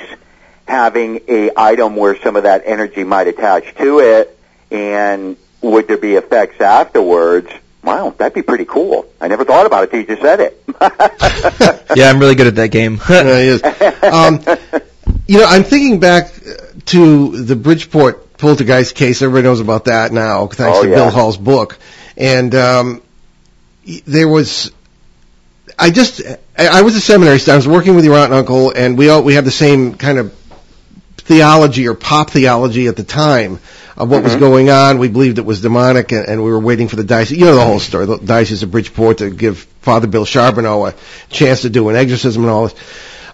having 0.65 1.19
a 1.27 1.51
item 1.57 1.97
where 1.97 2.17
some 2.21 2.37
of 2.37 2.43
that 2.43 2.63
energy 2.65 3.03
might 3.03 3.27
attach 3.27 3.75
to 3.75 3.99
it, 3.99 4.39
and 4.71 5.35
would 5.61 5.87
there 5.87 5.97
be 5.97 6.15
effects 6.15 6.59
afterwards? 6.61 7.49
Wow, 7.83 8.13
that'd 8.17 8.33
be 8.33 8.41
pretty 8.43 8.65
cool. 8.65 9.07
I 9.19 9.27
never 9.27 9.43
thought 9.43 9.65
about 9.65 9.83
it 9.85 9.91
till 9.91 10.01
you 10.01 10.05
just 10.07 10.21
said 10.21 10.39
it. 10.39 10.63
Yeah, 11.95 12.09
I'm 12.09 12.19
really 12.19 12.35
good 12.35 12.47
at 12.47 12.55
that 12.55 12.69
game. 12.69 12.99
Yeah, 13.09 13.39
he 13.39 13.47
is. 13.47 13.63
Um, 14.03 14.39
you 15.27 15.39
know, 15.39 15.45
I'm 15.45 15.63
thinking 15.63 15.99
back 15.99 16.31
to 16.85 17.43
the 17.43 17.55
Bridgeport 17.55 18.37
poltergeist 18.37 18.95
case. 18.95 19.21
Everybody 19.21 19.43
knows 19.43 19.59
about 19.59 19.85
that 19.85 20.11
now, 20.11 20.47
thanks 20.47 20.77
Oh, 20.79 20.83
to 20.83 20.89
yeah. 20.89 20.95
Bill 20.95 21.09
Hall's 21.09 21.37
book. 21.37 21.77
And 22.15 22.53
um, 22.55 23.01
there 24.05 24.27
was, 24.27 24.71
I 25.77 25.89
just, 25.89 26.21
I, 26.57 26.79
I 26.79 26.81
was 26.83 26.95
a 26.95 27.01
seminary 27.01 27.39
student. 27.39 27.53
I 27.55 27.57
was 27.57 27.67
working 27.67 27.95
with 27.95 28.05
your 28.05 28.15
aunt 28.15 28.25
and 28.25 28.35
uncle, 28.35 28.71
and 28.71 28.97
we 28.97 29.09
all 29.09 29.21
we 29.23 29.33
had 29.33 29.43
the 29.45 29.51
same 29.51 29.95
kind 29.95 30.17
of 30.17 30.33
theology 31.17 31.87
or 31.87 31.93
pop 31.93 32.29
theology 32.29 32.87
at 32.87 32.95
the 32.95 33.03
time 33.03 33.59
of 33.97 34.09
what 34.09 34.23
was 34.23 34.35
going 34.35 34.69
on. 34.69 34.97
We 34.99 35.07
believed 35.09 35.37
it 35.37 35.45
was 35.45 35.61
demonic, 35.61 36.11
and, 36.11 36.27
and 36.27 36.43
we 36.43 36.51
were 36.51 36.59
waiting 36.59 36.87
for 36.87 36.95
the 36.95 37.03
diocese. 37.03 37.37
You 37.37 37.45
know 37.45 37.55
the 37.55 37.65
whole 37.65 37.79
story. 37.79 38.05
The 38.05 38.17
diocese 38.17 38.63
of 38.63 38.71
Bridgeport 38.71 39.19
to 39.19 39.29
give 39.29 39.59
Father 39.81 40.07
Bill 40.07 40.25
Charbonneau 40.25 40.85
a 40.85 40.93
chance 41.29 41.61
to 41.61 41.69
do 41.69 41.89
an 41.89 41.95
exorcism 41.95 42.43
and 42.43 42.51
all 42.51 42.67
this. 42.67 42.75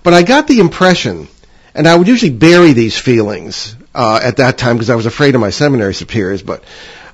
But 0.03 0.13
I 0.13 0.23
got 0.23 0.47
the 0.47 0.59
impression, 0.59 1.27
and 1.73 1.87
I 1.87 1.95
would 1.95 2.07
usually 2.07 2.31
bury 2.31 2.73
these 2.73 2.97
feelings 2.97 3.75
uh, 3.93 4.19
at 4.23 4.37
that 4.37 4.57
time 4.57 4.75
because 4.77 4.89
I 4.89 4.95
was 4.95 5.05
afraid 5.05 5.35
of 5.35 5.41
my 5.41 5.49
seminary 5.49 5.93
superiors. 5.93 6.41
But 6.41 6.63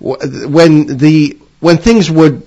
w- 0.02 0.48
when 0.48 0.98
the 0.98 1.38
when 1.60 1.78
things 1.78 2.12
would 2.12 2.44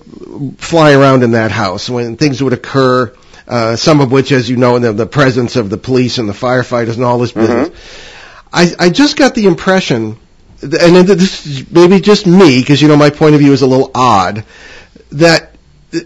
fly 0.57 0.93
around 0.93 1.23
in 1.23 1.31
that 1.31 1.51
house, 1.51 1.89
when 1.89 2.17
things 2.17 2.41
would 2.41 2.53
occur, 2.53 3.11
uh, 3.47 3.75
some 3.75 3.99
of 3.99 4.11
which, 4.11 4.31
as 4.31 4.49
you 4.49 4.57
know, 4.57 4.75
in 4.75 4.83
the, 4.83 4.93
the 4.93 5.07
presence 5.07 5.55
of 5.55 5.69
the 5.69 5.77
police 5.77 6.17
and 6.19 6.29
the 6.29 6.33
firefighters 6.33 6.95
and 6.95 7.03
all 7.03 7.17
this 7.17 7.31
business, 7.31 7.69
I, 8.53 8.71
I 8.77 8.89
just 8.89 9.17
got 9.17 9.33
the 9.35 9.45
impression, 9.45 10.17
and 10.61 11.07
this 11.07 11.45
is 11.45 11.71
maybe 11.71 11.99
just 11.99 12.25
me, 12.25 12.59
because 12.59 12.81
you 12.81 12.87
know 12.87 12.97
my 12.97 13.09
point 13.09 13.35
of 13.35 13.41
view 13.41 13.53
is 13.53 13.61
a 13.61 13.67
little 13.67 13.91
odd, 13.93 14.43
that 15.11 15.53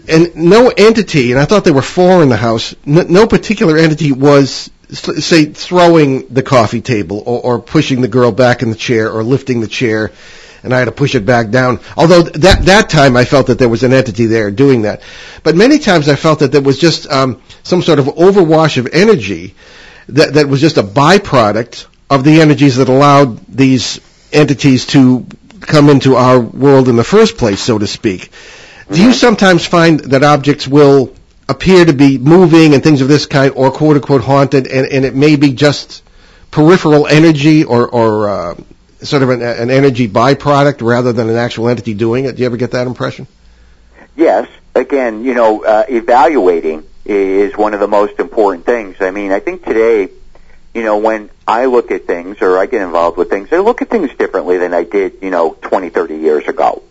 and 0.08 0.36
no 0.36 0.68
entity, 0.68 1.32
and 1.32 1.40
I 1.40 1.44
thought 1.44 1.64
there 1.64 1.72
were 1.72 1.82
four 1.82 2.22
in 2.22 2.28
the 2.28 2.36
house. 2.36 2.74
No, 2.86 3.02
no 3.02 3.26
particular 3.26 3.76
entity 3.76 4.12
was, 4.12 4.70
say, 4.90 5.46
throwing 5.46 6.28
the 6.28 6.42
coffee 6.42 6.80
table 6.80 7.22
or, 7.26 7.40
or 7.40 7.58
pushing 7.60 8.00
the 8.00 8.08
girl 8.08 8.30
back 8.30 8.62
in 8.62 8.70
the 8.70 8.76
chair 8.76 9.10
or 9.10 9.24
lifting 9.24 9.60
the 9.60 9.66
chair, 9.66 10.12
and 10.62 10.72
I 10.72 10.78
had 10.78 10.84
to 10.84 10.92
push 10.92 11.14
it 11.14 11.26
back 11.26 11.50
down. 11.50 11.80
Although 11.96 12.22
that 12.22 12.66
that 12.66 12.90
time 12.90 13.16
I 13.16 13.24
felt 13.24 13.48
that 13.48 13.58
there 13.58 13.68
was 13.68 13.82
an 13.82 13.92
entity 13.92 14.26
there 14.26 14.50
doing 14.50 14.82
that, 14.82 15.02
but 15.42 15.56
many 15.56 15.78
times 15.78 16.08
I 16.08 16.16
felt 16.16 16.40
that 16.40 16.52
there 16.52 16.62
was 16.62 16.78
just 16.78 17.10
um, 17.10 17.42
some 17.62 17.82
sort 17.82 17.98
of 17.98 18.06
overwash 18.06 18.76
of 18.76 18.88
energy 18.92 19.54
that 20.08 20.34
that 20.34 20.48
was 20.48 20.60
just 20.60 20.76
a 20.76 20.82
byproduct 20.82 21.86
of 22.10 22.22
the 22.22 22.40
energies 22.40 22.76
that 22.76 22.88
allowed 22.88 23.44
these 23.46 24.00
entities 24.32 24.86
to 24.86 25.26
come 25.60 25.88
into 25.88 26.16
our 26.16 26.40
world 26.40 26.88
in 26.88 26.96
the 26.96 27.04
first 27.04 27.38
place, 27.38 27.60
so 27.60 27.78
to 27.78 27.86
speak. 27.86 28.30
Do 28.90 29.02
you 29.02 29.12
sometimes 29.12 29.64
find 29.64 30.00
that 30.00 30.22
objects 30.22 30.66
will 30.66 31.14
appear 31.48 31.84
to 31.84 31.92
be 31.92 32.18
moving 32.18 32.74
and 32.74 32.82
things 32.82 33.00
of 33.00 33.08
this 33.08 33.26
kind, 33.26 33.52
or 33.54 33.70
quote 33.70 33.96
unquote 33.96 34.22
haunted, 34.22 34.66
and, 34.66 34.86
and 34.86 35.04
it 35.04 35.14
may 35.14 35.36
be 35.36 35.52
just 35.52 36.02
peripheral 36.50 37.06
energy 37.06 37.64
or, 37.64 37.88
or 37.88 38.28
uh, 38.28 38.54
sort 39.00 39.22
of 39.22 39.30
an, 39.30 39.42
an 39.42 39.70
energy 39.70 40.08
byproduct 40.08 40.82
rather 40.82 41.12
than 41.12 41.28
an 41.28 41.36
actual 41.36 41.68
entity 41.68 41.94
doing 41.94 42.24
it? 42.24 42.36
Do 42.36 42.42
you 42.42 42.46
ever 42.46 42.56
get 42.56 42.72
that 42.72 42.86
impression? 42.86 43.26
Yes. 44.16 44.48
Again, 44.74 45.24
you 45.24 45.34
know, 45.34 45.64
uh, 45.64 45.84
evaluating 45.88 46.84
is 47.04 47.56
one 47.56 47.74
of 47.74 47.80
the 47.80 47.88
most 47.88 48.18
important 48.20 48.64
things. 48.64 48.96
I 49.00 49.10
mean, 49.10 49.32
I 49.32 49.40
think 49.40 49.64
today, 49.64 50.08
you 50.74 50.82
know, 50.82 50.98
when 50.98 51.30
I 51.46 51.66
look 51.66 51.90
at 51.90 52.06
things 52.06 52.38
or 52.40 52.58
I 52.58 52.66
get 52.66 52.82
involved 52.82 53.18
with 53.18 53.28
things, 53.28 53.52
I 53.52 53.58
look 53.58 53.82
at 53.82 53.90
things 53.90 54.10
differently 54.14 54.58
than 54.58 54.72
I 54.72 54.84
did, 54.84 55.18
you 55.22 55.30
know, 55.30 55.56
20, 55.60 55.90
30 55.90 56.16
years 56.16 56.48
ago. 56.48 56.82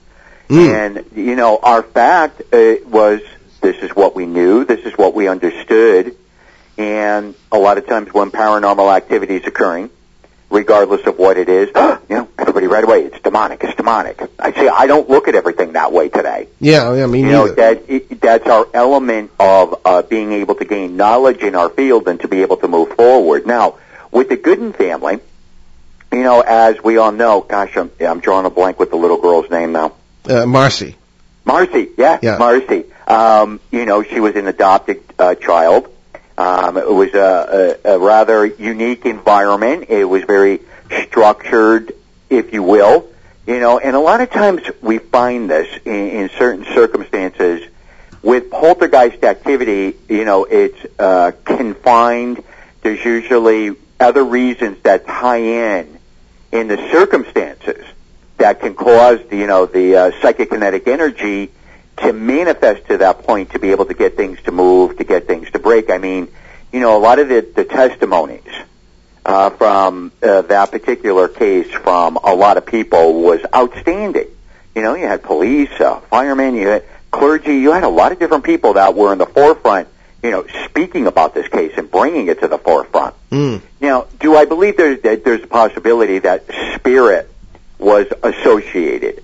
Mm. 0.50 0.68
And, 0.98 1.06
you 1.16 1.36
know, 1.36 1.60
our 1.62 1.82
fact 1.82 2.42
uh, 2.54 2.76
was 2.86 3.22
this 3.62 3.78
is 3.78 3.92
what 3.92 4.16
we 4.16 4.26
knew, 4.26 4.66
this 4.66 4.86
is 4.86 4.98
what 4.98 5.14
we 5.14 5.28
understood, 5.28 6.16
and 6.78 7.36
a 7.52 7.58
lot 7.58 7.78
of 7.78 7.88
times 7.88 8.14
when 8.14 8.32
paranormal 8.32 8.96
activity 8.96 9.38
is 9.38 9.46
occurring, 9.46 9.90
regardless 10.52 11.06
of 11.08 11.18
what 11.18 11.38
it 11.38 11.50
is, 11.50 11.68
you 12.10 12.16
know, 12.16 12.28
everybody 12.38 12.68
right 12.68 12.84
away, 12.84 13.04
it's 13.06 13.20
demonic, 13.22 13.64
it's 13.64 13.76
demonic. 13.76 14.22
I 14.38 14.52
say 14.52 14.68
I 14.68 14.86
don't 14.86 15.10
look 15.10 15.28
at 15.28 15.36
everything 15.36 15.74
that 15.74 15.92
way 15.92 16.10
today. 16.10 16.48
Yeah, 16.60 16.94
yeah, 16.94 17.06
me 17.08 17.20
You 17.22 17.26
neither. 17.26 17.38
know, 17.48 17.54
that 17.56 17.84
it, 17.90 18.22
that's 18.22 18.48
our 18.48 18.68
element 18.74 19.32
of 19.40 19.82
uh, 19.86 20.02
being 20.04 20.32
able 20.34 20.56
to 20.56 20.66
gain 20.66 20.98
knowledge 20.98 21.40
in 21.42 21.56
our 21.56 21.70
field 21.70 22.08
and 22.08 22.20
to 22.20 22.28
be 22.28 22.42
able 22.42 22.58
to 22.58 22.68
move 22.68 22.90
forward. 22.96 23.48
Now, 23.48 23.78
with 24.12 24.30
the 24.30 24.36
Goodin 24.38 24.74
family, 24.74 25.20
you 26.12 26.24
know, 26.24 26.42
as 26.42 26.84
we 26.84 26.98
all 26.98 27.12
know, 27.14 27.42
gosh, 27.42 27.76
I'm, 27.78 27.90
I'm 28.02 28.20
drawing 28.20 28.46
a 28.46 28.50
blank 28.50 28.80
with 28.80 28.90
the 28.90 28.98
little 28.98 29.18
girl's 29.22 29.50
name 29.50 29.72
now. 29.72 29.94
uh, 30.30 30.46
Marcy. 30.46 30.98
Marcy, 31.46 31.90
yeah, 31.98 32.20
Yeah. 32.22 32.38
Marcy. 32.38 32.86
Um, 33.08 33.60
you 33.72 33.86
know, 33.86 34.04
she 34.04 34.20
was 34.20 34.36
an 34.36 34.48
adopted 34.48 35.02
uh, 35.18 35.36
child. 35.36 35.91
Um, 36.42 36.76
it 36.76 36.92
was 36.92 37.14
a, 37.14 37.78
a, 37.86 37.94
a 37.94 38.00
rather 38.00 38.48
unique 38.48 39.06
environment. 39.06 39.86
It 39.90 40.06
was 40.06 40.24
very 40.24 40.62
structured, 41.08 41.92
if 42.32 42.52
you 42.52 42.64
will. 42.64 43.08
You 43.46 43.60
know, 43.60 43.78
and 43.78 43.96
a 43.96 44.00
lot 44.00 44.22
of 44.22 44.32
times 44.32 44.64
we 44.82 44.98
find 44.98 45.52
this 45.52 45.68
in, 45.86 45.94
in 45.94 46.30
certain 46.40 46.66
circumstances 46.74 47.70
with 48.24 48.50
poltergeist 48.50 49.24
activity. 49.24 49.96
You 50.10 50.26
know, 50.26 50.46
it's 50.46 50.84
uh, 50.98 51.34
confined. 51.46 52.44
There's 52.82 53.06
usually 53.06 53.76
other 54.00 54.24
reasons 54.24 54.82
that 54.82 55.06
tie 55.06 55.38
in 55.38 56.00
in 56.52 56.68
the 56.68 56.78
circumstances 56.92 57.86
that 58.38 58.62
can 58.62 58.74
cause 58.74 59.20
you 59.30 59.46
know 59.46 59.68
the 59.68 59.96
uh, 59.96 60.12
psychokinetic 60.22 60.88
energy 60.88 61.52
to 62.02 62.14
manifest 62.14 62.88
to 62.88 62.98
that 62.98 63.24
point 63.24 63.52
to 63.52 63.60
be 63.60 63.72
able 63.72 63.86
to 63.86 63.94
get 63.94 64.16
things 64.16 64.42
to 64.44 64.52
move, 64.52 64.98
to 64.98 65.04
get 65.04 65.28
things 65.28 65.50
to 65.52 65.60
break. 65.60 65.90
I 65.90 65.98
mean, 65.98 66.28
you 66.72 66.80
know, 66.80 66.98
a 66.98 67.00
lot 67.00 67.20
of 67.20 67.30
the, 67.30 67.42
the 67.42 67.66
testimonies 67.66 68.44
uh, 69.26 69.50
from 69.52 70.12
uh, 70.24 70.42
that 70.44 70.72
particular 70.72 71.28
case 71.28 71.72
from 71.72 72.18
a 72.18 72.34
lot 72.34 72.58
of 72.58 72.66
people 72.66 73.22
was 73.22 73.40
outstanding. 73.54 74.28
You 74.76 74.82
know, 74.82 74.96
you 74.96 75.06
had 75.06 75.22
police, 75.22 75.72
uh, 75.80 76.00
firemen, 76.02 76.56
you 76.56 76.68
had 76.68 76.86
clergy, 77.12 77.58
you 77.58 77.72
had 77.72 77.84
a 77.84 77.90
lot 77.90 78.12
of 78.12 78.20
different 78.20 78.46
people 78.46 78.74
that 78.74 78.96
were 78.96 79.12
in 79.12 79.20
the 79.20 79.26
forefront, 79.26 79.90
you 80.24 80.32
know, 80.32 80.46
speaking 80.66 81.08
about 81.08 81.34
this 81.34 81.48
case 81.50 81.74
and 81.78 81.92
bringing 81.92 82.28
it 82.28 82.40
to 82.40 82.48
the 82.48 82.58
forefront. 82.58 83.16
Mm. 83.32 83.62
Now, 83.80 84.08
do 84.20 84.36
I 84.36 84.46
believe 84.46 84.78
there's, 84.78 85.02
that 85.02 85.24
there's 85.24 85.44
a 85.44 85.48
possibility 85.48 86.20
that 86.20 86.46
spirit 86.76 87.30
was 87.78 88.08
associated 88.24 89.24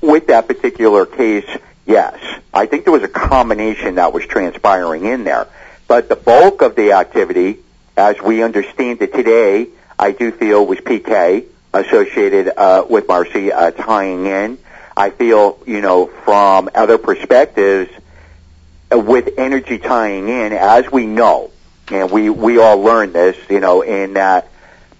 with 0.00 0.28
that 0.28 0.48
particular 0.48 1.04
case? 1.04 1.48
Yes. 1.90 2.22
I 2.54 2.66
think 2.66 2.84
there 2.84 2.92
was 2.92 3.02
a 3.02 3.08
combination 3.08 3.96
that 3.96 4.12
was 4.12 4.24
transpiring 4.24 5.06
in 5.06 5.24
there. 5.24 5.48
But 5.88 6.08
the 6.08 6.14
bulk 6.14 6.62
of 6.62 6.76
the 6.76 6.92
activity, 6.92 7.58
as 7.96 8.20
we 8.22 8.44
understand 8.44 9.02
it 9.02 9.12
today, 9.12 9.66
I 9.98 10.12
do 10.12 10.30
feel 10.30 10.64
was 10.64 10.78
PK 10.78 11.46
associated 11.74 12.52
uh, 12.56 12.86
with 12.88 13.08
Marcy 13.08 13.50
uh, 13.50 13.72
tying 13.72 14.26
in. 14.26 14.58
I 14.96 15.10
feel, 15.10 15.58
you 15.66 15.80
know, 15.80 16.06
from 16.06 16.70
other 16.76 16.96
perspectives, 16.96 17.90
uh, 18.92 18.98
with 19.00 19.36
energy 19.36 19.78
tying 19.78 20.28
in, 20.28 20.52
as 20.52 20.92
we 20.92 21.06
know, 21.06 21.50
and 21.90 22.12
we, 22.12 22.30
we 22.30 22.58
all 22.60 22.78
learned 22.80 23.14
this, 23.14 23.36
you 23.48 23.58
know, 23.58 23.82
in 23.82 24.12
that 24.14 24.48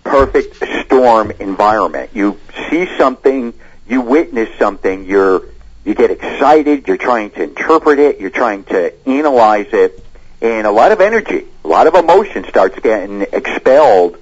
perfect 0.03 0.57
storm 0.87 1.31
environment. 1.39 2.11
You 2.15 2.41
see 2.69 2.89
something, 2.99 3.55
you 3.87 4.01
witness 4.01 4.49
something, 4.59 5.05
you're, 5.05 5.45
you 5.91 5.97
get 5.97 6.13
excited, 6.13 6.87
you're 6.87 6.97
trying 6.97 7.31
to 7.33 7.43
interpret 7.43 7.99
it, 7.99 8.21
you're 8.21 8.31
trying 8.31 8.63
to 8.63 8.95
analyze 9.09 9.67
it, 9.73 10.01
and 10.41 10.65
a 10.65 10.71
lot 10.71 10.93
of 10.93 11.01
energy, 11.01 11.45
a 11.65 11.69
lot 11.69 11.89
of 11.89 11.97
emotion 11.97 12.45
starts 12.49 12.79
getting 12.79 13.23
expelled 13.23 14.17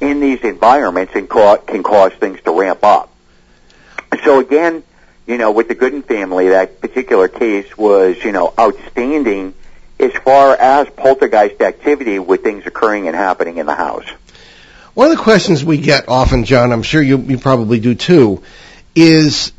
in 0.00 0.18
these 0.18 0.40
environments 0.40 1.14
and 1.14 1.28
ca- 1.28 1.58
can 1.58 1.84
cause 1.84 2.12
things 2.14 2.40
to 2.42 2.50
ramp 2.50 2.82
up. 2.82 3.12
So 4.24 4.40
again, 4.40 4.82
you 5.24 5.38
know, 5.38 5.52
with 5.52 5.68
the 5.68 5.76
Goodin 5.76 6.02
family, 6.02 6.48
that 6.48 6.80
particular 6.80 7.28
case 7.28 7.78
was, 7.78 8.16
you 8.24 8.32
know, 8.32 8.52
outstanding 8.58 9.54
as 10.00 10.12
far 10.14 10.56
as 10.56 10.88
poltergeist 10.90 11.60
activity 11.60 12.18
with 12.18 12.42
things 12.42 12.66
occurring 12.66 13.06
and 13.06 13.14
happening 13.14 13.58
in 13.58 13.66
the 13.66 13.74
house. 13.74 14.08
One 14.94 15.12
of 15.12 15.16
the 15.16 15.22
questions 15.22 15.64
we 15.64 15.78
get 15.78 16.08
often, 16.08 16.44
John, 16.44 16.72
I'm 16.72 16.82
sure 16.82 17.00
you, 17.00 17.18
you 17.18 17.38
probably 17.38 17.78
do 17.78 17.94
too, 17.94 18.42
is 18.96 19.52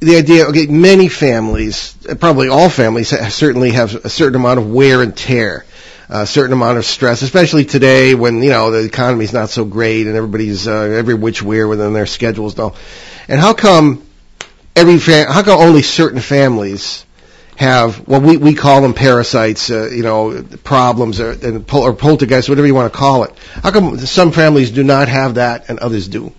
the 0.00 0.16
idea, 0.16 0.46
okay, 0.46 0.66
many 0.66 1.08
families, 1.08 1.96
probably 2.20 2.48
all 2.48 2.68
families, 2.68 3.08
certainly 3.34 3.70
have 3.70 3.94
a 4.04 4.08
certain 4.08 4.36
amount 4.36 4.60
of 4.60 4.70
wear 4.70 5.02
and 5.02 5.16
tear, 5.16 5.64
a 6.08 6.26
certain 6.26 6.52
amount 6.52 6.78
of 6.78 6.84
stress, 6.84 7.22
especially 7.22 7.64
today 7.64 8.14
when, 8.14 8.42
you 8.42 8.50
know, 8.50 8.70
the 8.70 8.84
economy's 8.84 9.32
not 9.32 9.50
so 9.50 9.64
great 9.64 10.06
and 10.06 10.16
everybody's, 10.16 10.68
uh, 10.68 10.72
every 10.72 11.14
which 11.14 11.42
way 11.42 11.64
within 11.64 11.92
their 11.92 12.06
schedules 12.06 12.54
and 12.54 12.60
all. 12.60 12.76
And 13.26 13.40
how 13.40 13.54
come 13.54 14.06
every 14.76 14.98
fam- 14.98 15.30
how 15.30 15.42
come 15.42 15.60
only 15.60 15.82
certain 15.82 16.20
families 16.20 17.04
have 17.56 18.06
what 18.06 18.22
we, 18.22 18.36
we 18.36 18.54
call 18.54 18.80
them 18.80 18.94
parasites, 18.94 19.68
uh, 19.68 19.90
you 19.90 20.04
know, 20.04 20.44
problems 20.62 21.18
or, 21.18 21.32
and 21.32 21.66
pol- 21.66 21.82
or 21.82 21.92
poltergeists, 21.92 22.48
whatever 22.48 22.68
you 22.68 22.74
want 22.74 22.92
to 22.92 22.96
call 22.96 23.24
it. 23.24 23.32
How 23.36 23.72
come 23.72 23.98
some 23.98 24.30
families 24.30 24.70
do 24.70 24.84
not 24.84 25.08
have 25.08 25.34
that 25.34 25.68
and 25.68 25.80
others 25.80 26.06
do? 26.06 26.32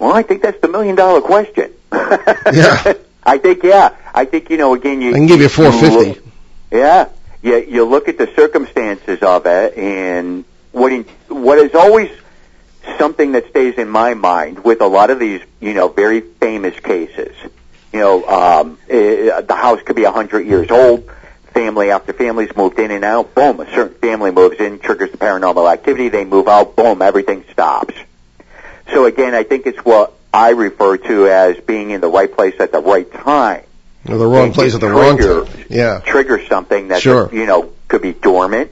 Well, 0.00 0.12
I 0.12 0.24
think 0.24 0.42
that's 0.42 0.60
the 0.60 0.66
million 0.66 0.96
dollar 0.96 1.20
question. 1.20 1.72
Yeah. 2.52 2.94
I 3.24 3.38
think, 3.38 3.62
yeah. 3.62 3.96
I 4.12 4.24
think, 4.24 4.50
you 4.50 4.56
know, 4.56 4.74
again, 4.74 5.00
you. 5.00 5.10
I 5.10 5.14
can 5.14 5.26
give 5.26 5.40
you 5.40 5.48
450. 5.48 6.20
Yeah. 6.70 7.08
You, 7.42 7.56
you 7.58 7.84
look 7.84 8.08
at 8.08 8.18
the 8.18 8.32
circumstances 8.34 9.22
of 9.22 9.46
it 9.46 9.76
and 9.76 10.44
what 10.72 10.92
in, 10.92 11.04
what 11.28 11.58
is 11.58 11.74
always 11.74 12.10
something 12.98 13.32
that 13.32 13.48
stays 13.50 13.74
in 13.76 13.88
my 13.88 14.14
mind 14.14 14.64
with 14.64 14.80
a 14.80 14.86
lot 14.86 15.10
of 15.10 15.18
these, 15.18 15.40
you 15.60 15.74
know, 15.74 15.88
very 15.88 16.20
famous 16.20 16.78
cases. 16.80 17.34
You 17.92 18.00
know, 18.00 18.26
um, 18.26 18.78
eh, 18.88 19.40
the 19.40 19.54
house 19.54 19.82
could 19.82 19.96
be 19.96 20.04
a 20.04 20.12
hundred 20.12 20.46
years 20.46 20.70
old. 20.70 21.10
Family 21.52 21.90
after 21.90 22.12
family's 22.12 22.54
moved 22.56 22.78
in 22.78 22.90
and 22.90 23.04
out. 23.04 23.34
Boom, 23.34 23.60
a 23.60 23.66
certain 23.66 23.98
family 23.98 24.30
moves 24.30 24.58
in, 24.58 24.78
triggers 24.78 25.10
the 25.10 25.18
paranormal 25.18 25.70
activity. 25.70 26.08
They 26.08 26.24
move 26.24 26.48
out. 26.48 26.76
Boom, 26.76 27.02
everything 27.02 27.44
stops. 27.52 27.94
So 28.92 29.04
again, 29.04 29.34
I 29.34 29.42
think 29.42 29.66
it's 29.66 29.84
what 29.84 30.14
I 30.32 30.50
refer 30.50 30.96
to 30.96 31.28
as 31.28 31.56
being 31.58 31.90
in 31.90 32.00
the 32.00 32.08
right 32.08 32.32
place 32.34 32.54
at 32.60 32.72
the 32.72 32.80
right 32.80 33.10
time. 33.12 33.62
Or 34.08 34.16
the 34.18 34.26
wrong 34.26 34.52
place 34.52 34.74
at 34.74 34.80
the 34.80 34.88
wrong 34.88 35.16
trigger- 35.16 35.44
time. 35.44 35.64
Yeah. 35.68 36.00
trigger 36.04 36.44
something 36.48 36.88
that 36.88 37.02
Sure. 37.02 37.28
you 37.32 37.46
know 37.46 37.70
could 37.88 38.02
be 38.02 38.12
dormant 38.12 38.70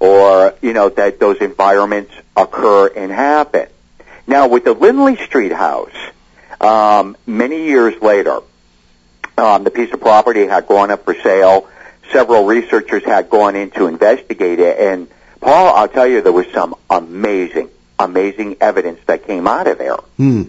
or 0.00 0.54
you 0.60 0.72
know 0.72 0.88
that 0.90 1.18
those 1.20 1.38
environments 1.38 2.12
occur 2.36 2.88
and 2.88 3.10
happen. 3.10 3.68
Now 4.26 4.48
with 4.48 4.64
the 4.64 4.72
Lindley 4.74 5.16
Street 5.24 5.52
house, 5.52 5.94
um, 6.60 7.16
many 7.26 7.62
years 7.64 7.94
later, 8.02 8.40
um, 9.38 9.64
the 9.64 9.70
piece 9.70 9.92
of 9.92 10.00
property 10.00 10.46
had 10.46 10.66
gone 10.66 10.90
up 10.90 11.04
for 11.04 11.14
sale. 11.14 11.68
Several 12.12 12.44
researchers 12.44 13.04
had 13.04 13.30
gone 13.30 13.56
in 13.56 13.70
to 13.72 13.86
investigate 13.86 14.58
it, 14.60 14.78
and 14.78 15.08
Paul, 15.40 15.74
I'll 15.74 15.88
tell 15.88 16.06
you, 16.06 16.20
there 16.22 16.32
was 16.32 16.46
some 16.52 16.74
amazing, 16.90 17.68
amazing 17.98 18.56
evidence 18.60 19.00
that 19.06 19.26
came 19.26 19.46
out 19.46 19.66
of 19.66 19.78
there. 19.78 19.96
Hmm. 20.16 20.42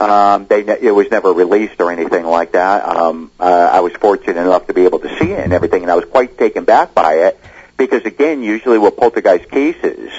Um, 0.00 0.46
they 0.46 0.62
ne- 0.62 0.78
it 0.80 0.92
was 0.92 1.10
never 1.10 1.30
released 1.32 1.78
or 1.78 1.92
anything 1.92 2.24
like 2.24 2.52
that. 2.52 2.88
Um, 2.88 3.30
uh, 3.38 3.44
I 3.44 3.80
was 3.80 3.92
fortunate 3.92 4.38
enough 4.38 4.66
to 4.68 4.74
be 4.74 4.84
able 4.84 5.00
to 5.00 5.18
see 5.18 5.32
it 5.32 5.40
and 5.40 5.52
everything, 5.52 5.82
and 5.82 5.92
I 5.92 5.94
was 5.94 6.06
quite 6.06 6.38
taken 6.38 6.64
back 6.64 6.94
by 6.94 7.26
it 7.26 7.38
because, 7.76 8.04
again, 8.06 8.42
usually 8.42 8.78
with 8.78 8.96
poltergeist 8.96 9.50
cases, 9.50 10.10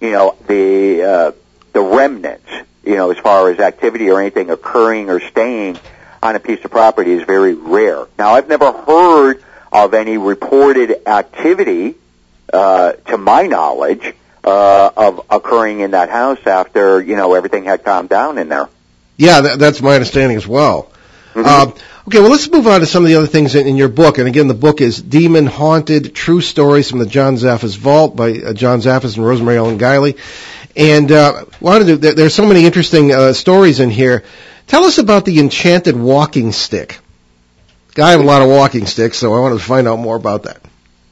you 0.00 0.12
know, 0.12 0.34
the 0.46 1.02
uh, 1.02 1.32
the 1.74 1.80
remnants, 1.82 2.48
you 2.84 2.96
know, 2.96 3.10
as 3.10 3.18
far 3.18 3.50
as 3.50 3.58
activity 3.58 4.08
or 4.08 4.18
anything 4.18 4.50
occurring 4.50 5.10
or 5.10 5.20
staying 5.20 5.78
on 6.22 6.34
a 6.34 6.40
piece 6.40 6.64
of 6.64 6.70
property 6.70 7.12
is 7.12 7.22
very 7.24 7.54
rare. 7.54 8.06
Now, 8.18 8.30
I've 8.30 8.48
never 8.48 8.72
heard 8.72 9.44
of 9.70 9.92
any 9.92 10.16
reported 10.16 11.06
activity, 11.06 11.96
uh, 12.50 12.92
to 12.92 13.18
my 13.18 13.42
knowledge, 13.42 14.14
uh, 14.42 14.90
of 14.96 15.20
occurring 15.28 15.80
in 15.80 15.90
that 15.90 16.08
house 16.08 16.46
after 16.46 17.02
you 17.02 17.14
know 17.14 17.34
everything 17.34 17.64
had 17.64 17.84
calmed 17.84 18.08
down 18.08 18.38
in 18.38 18.48
there. 18.48 18.70
Yeah, 19.18 19.42
that, 19.42 19.58
that's 19.58 19.82
my 19.82 19.94
understanding 19.94 20.38
as 20.38 20.46
well. 20.46 20.90
Uh, 21.34 21.70
okay, 22.08 22.20
well, 22.20 22.30
let's 22.30 22.50
move 22.50 22.66
on 22.66 22.80
to 22.80 22.86
some 22.86 23.04
of 23.04 23.08
the 23.08 23.16
other 23.16 23.26
things 23.26 23.54
in, 23.54 23.66
in 23.66 23.76
your 23.76 23.88
book. 23.88 24.18
And 24.18 24.26
again, 24.26 24.48
the 24.48 24.54
book 24.54 24.80
is 24.80 25.00
Demon 25.00 25.46
Haunted: 25.46 26.14
True 26.14 26.40
Stories 26.40 26.88
from 26.88 26.98
the 27.00 27.06
John 27.06 27.34
Zaffis 27.34 27.76
Vault 27.76 28.16
by 28.16 28.32
uh, 28.32 28.52
John 28.54 28.80
Zaffis 28.80 29.16
and 29.16 29.26
Rosemary 29.26 29.56
Ellen 29.58 29.78
Guiley. 29.78 30.18
And 30.74 31.12
uh, 31.12 31.44
wanted 31.60 31.86
to, 31.86 31.96
there, 31.96 32.14
there's 32.14 32.34
so 32.34 32.46
many 32.46 32.64
interesting 32.64 33.12
uh, 33.12 33.32
stories 33.34 33.80
in 33.80 33.90
here. 33.90 34.24
Tell 34.66 34.84
us 34.84 34.98
about 34.98 35.24
the 35.24 35.38
enchanted 35.40 35.96
walking 35.96 36.52
stick. 36.52 36.98
I 37.96 38.12
have 38.12 38.20
a 38.20 38.24
lot 38.24 38.42
of 38.42 38.48
walking 38.48 38.86
sticks, 38.86 39.18
so 39.18 39.34
I 39.34 39.40
wanted 39.40 39.58
to 39.58 39.64
find 39.64 39.88
out 39.88 39.98
more 39.98 40.14
about 40.14 40.44
that. 40.44 40.60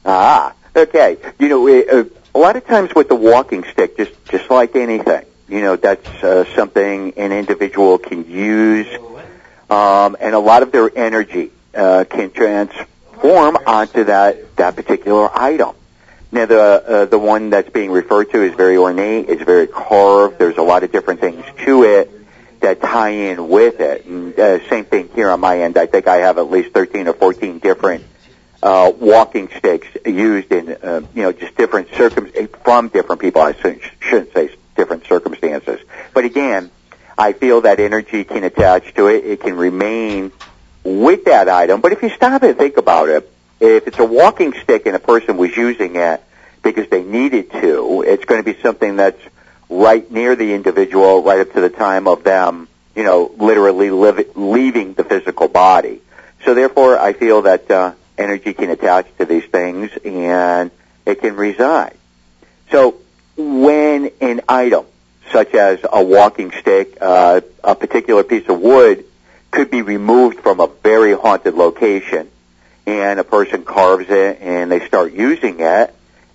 Ah, 0.05 0.53
okay. 0.75 1.17
You 1.39 1.49
know, 1.49 1.61
we, 1.61 1.87
uh, 1.87 2.05
a 2.33 2.39
lot 2.39 2.55
of 2.55 2.65
times 2.65 2.95
with 2.95 3.09
the 3.09 3.15
walking 3.15 3.63
stick, 3.65 3.97
just 3.97 4.13
just 4.29 4.49
like 4.49 4.75
anything, 4.75 5.25
you 5.47 5.61
know, 5.61 5.75
that's 5.75 6.07
uh, 6.23 6.45
something 6.55 7.13
an 7.17 7.31
individual 7.31 7.97
can 7.97 8.29
use, 8.29 8.87
um, 9.69 10.17
and 10.19 10.35
a 10.35 10.39
lot 10.39 10.63
of 10.63 10.71
their 10.71 10.95
energy 10.95 11.51
uh, 11.73 12.05
can 12.09 12.31
transform 12.31 13.57
onto 13.65 14.05
that 14.05 14.55
that 14.57 14.75
particular 14.75 15.29
item. 15.33 15.75
Now, 16.31 16.45
the 16.45 16.61
uh, 16.61 17.05
the 17.05 17.19
one 17.19 17.49
that's 17.49 17.69
being 17.69 17.91
referred 17.91 18.31
to 18.31 18.43
is 18.43 18.53
very 18.55 18.77
ornate. 18.77 19.29
It's 19.29 19.43
very 19.43 19.67
carved. 19.67 20.37
There's 20.37 20.57
a 20.57 20.63
lot 20.63 20.83
of 20.83 20.91
different 20.91 21.21
things 21.21 21.45
to 21.65 21.83
it 21.83 22.11
that 22.59 22.81
tie 22.81 23.09
in 23.09 23.47
with 23.49 23.79
it. 23.79 24.05
And 24.05 24.37
uh, 24.37 24.67
same 24.69 24.85
thing 24.85 25.09
here 25.13 25.29
on 25.29 25.39
my 25.39 25.61
end. 25.61 25.77
I 25.77 25.85
think 25.85 26.07
I 26.07 26.17
have 26.17 26.37
at 26.37 26.49
least 26.49 26.73
13 26.73 27.07
or 27.07 27.13
14 27.13 27.59
different 27.59 28.03
uh, 28.61 28.91
walking 28.99 29.49
sticks 29.57 29.87
used 30.05 30.51
in, 30.51 30.69
uh, 30.69 31.01
you 31.13 31.23
know, 31.23 31.31
just 31.31 31.55
different 31.55 31.89
circum 31.93 32.29
from 32.63 32.89
different 32.89 33.21
people. 33.21 33.41
I 33.41 33.53
shouldn't 33.53 33.81
shouldn't 33.99 34.33
say 34.33 34.49
different 34.77 35.05
circumstances, 35.07 35.81
but 36.13 36.23
again, 36.23 36.71
I 37.17 37.33
feel 37.33 37.61
that 37.61 37.79
energy 37.79 38.23
can 38.23 38.43
attach 38.43 38.93
to 38.93 39.07
it. 39.07 39.25
It 39.25 39.41
can 39.41 39.57
remain 39.57 40.31
with 40.83 41.25
that 41.25 41.49
item. 41.49 41.81
But 41.81 41.91
if 41.91 42.01
you 42.03 42.09
stop 42.09 42.43
and 42.43 42.57
think 42.57 42.77
about 42.77 43.09
it, 43.09 43.29
if 43.59 43.87
it's 43.87 43.97
a 43.97 44.05
walking 44.05 44.53
stick 44.63 44.85
and 44.85 44.95
a 44.95 44.99
person 44.99 45.37
was 45.37 45.55
using 45.57 45.95
it 45.95 46.23
because 46.61 46.87
they 46.89 47.03
needed 47.03 47.51
to, 47.53 48.03
it's 48.07 48.25
going 48.25 48.43
to 48.43 48.53
be 48.53 48.59
something 48.61 48.97
that's 48.97 49.21
right 49.69 50.09
near 50.11 50.35
the 50.35 50.53
individual, 50.53 51.23
right 51.23 51.39
up 51.39 51.53
to 51.53 51.61
the 51.61 51.69
time 51.69 52.07
of 52.07 52.23
them, 52.23 52.67
you 52.95 53.03
know, 53.03 53.31
literally 53.37 53.89
live, 53.89 54.35
leaving 54.35 54.93
the 54.93 55.03
physical 55.03 55.47
body. 55.47 56.01
So 56.45 56.53
therefore, 56.53 56.99
I 56.99 57.13
feel 57.13 57.41
that 57.43 57.69
uh, 57.69 57.93
energy 58.17 58.53
can 58.53 58.69
attach 58.69 59.07
to 59.17 59.25
these 59.25 59.45
things 59.45 59.89
and 60.05 60.69
it 61.05 61.19
can 61.21 61.35
reside. 61.35 61.97
So 62.71 62.99
when 63.37 64.11
an 64.19 64.41
item, 64.49 64.85
such 65.31 65.53
as 65.53 65.79
a 65.91 66.03
walking 66.03 66.51
stick, 66.59 66.97
uh, 66.99 67.41
a 67.63 67.75
particular 67.75 68.23
piece 68.23 68.47
of 68.49 68.59
wood, 68.59 69.05
could 69.51 69.71
be 69.71 69.81
removed 69.81 70.39
from 70.39 70.59
a 70.59 70.67
very 70.67 71.13
haunted 71.13 71.53
location, 71.53 72.29
and 72.85 73.19
a 73.19 73.23
person 73.23 73.63
carves 73.63 74.09
it 74.09 74.39
and 74.41 74.71
they 74.71 74.85
start 74.87 75.13
using 75.13 75.59
it, 75.59 75.93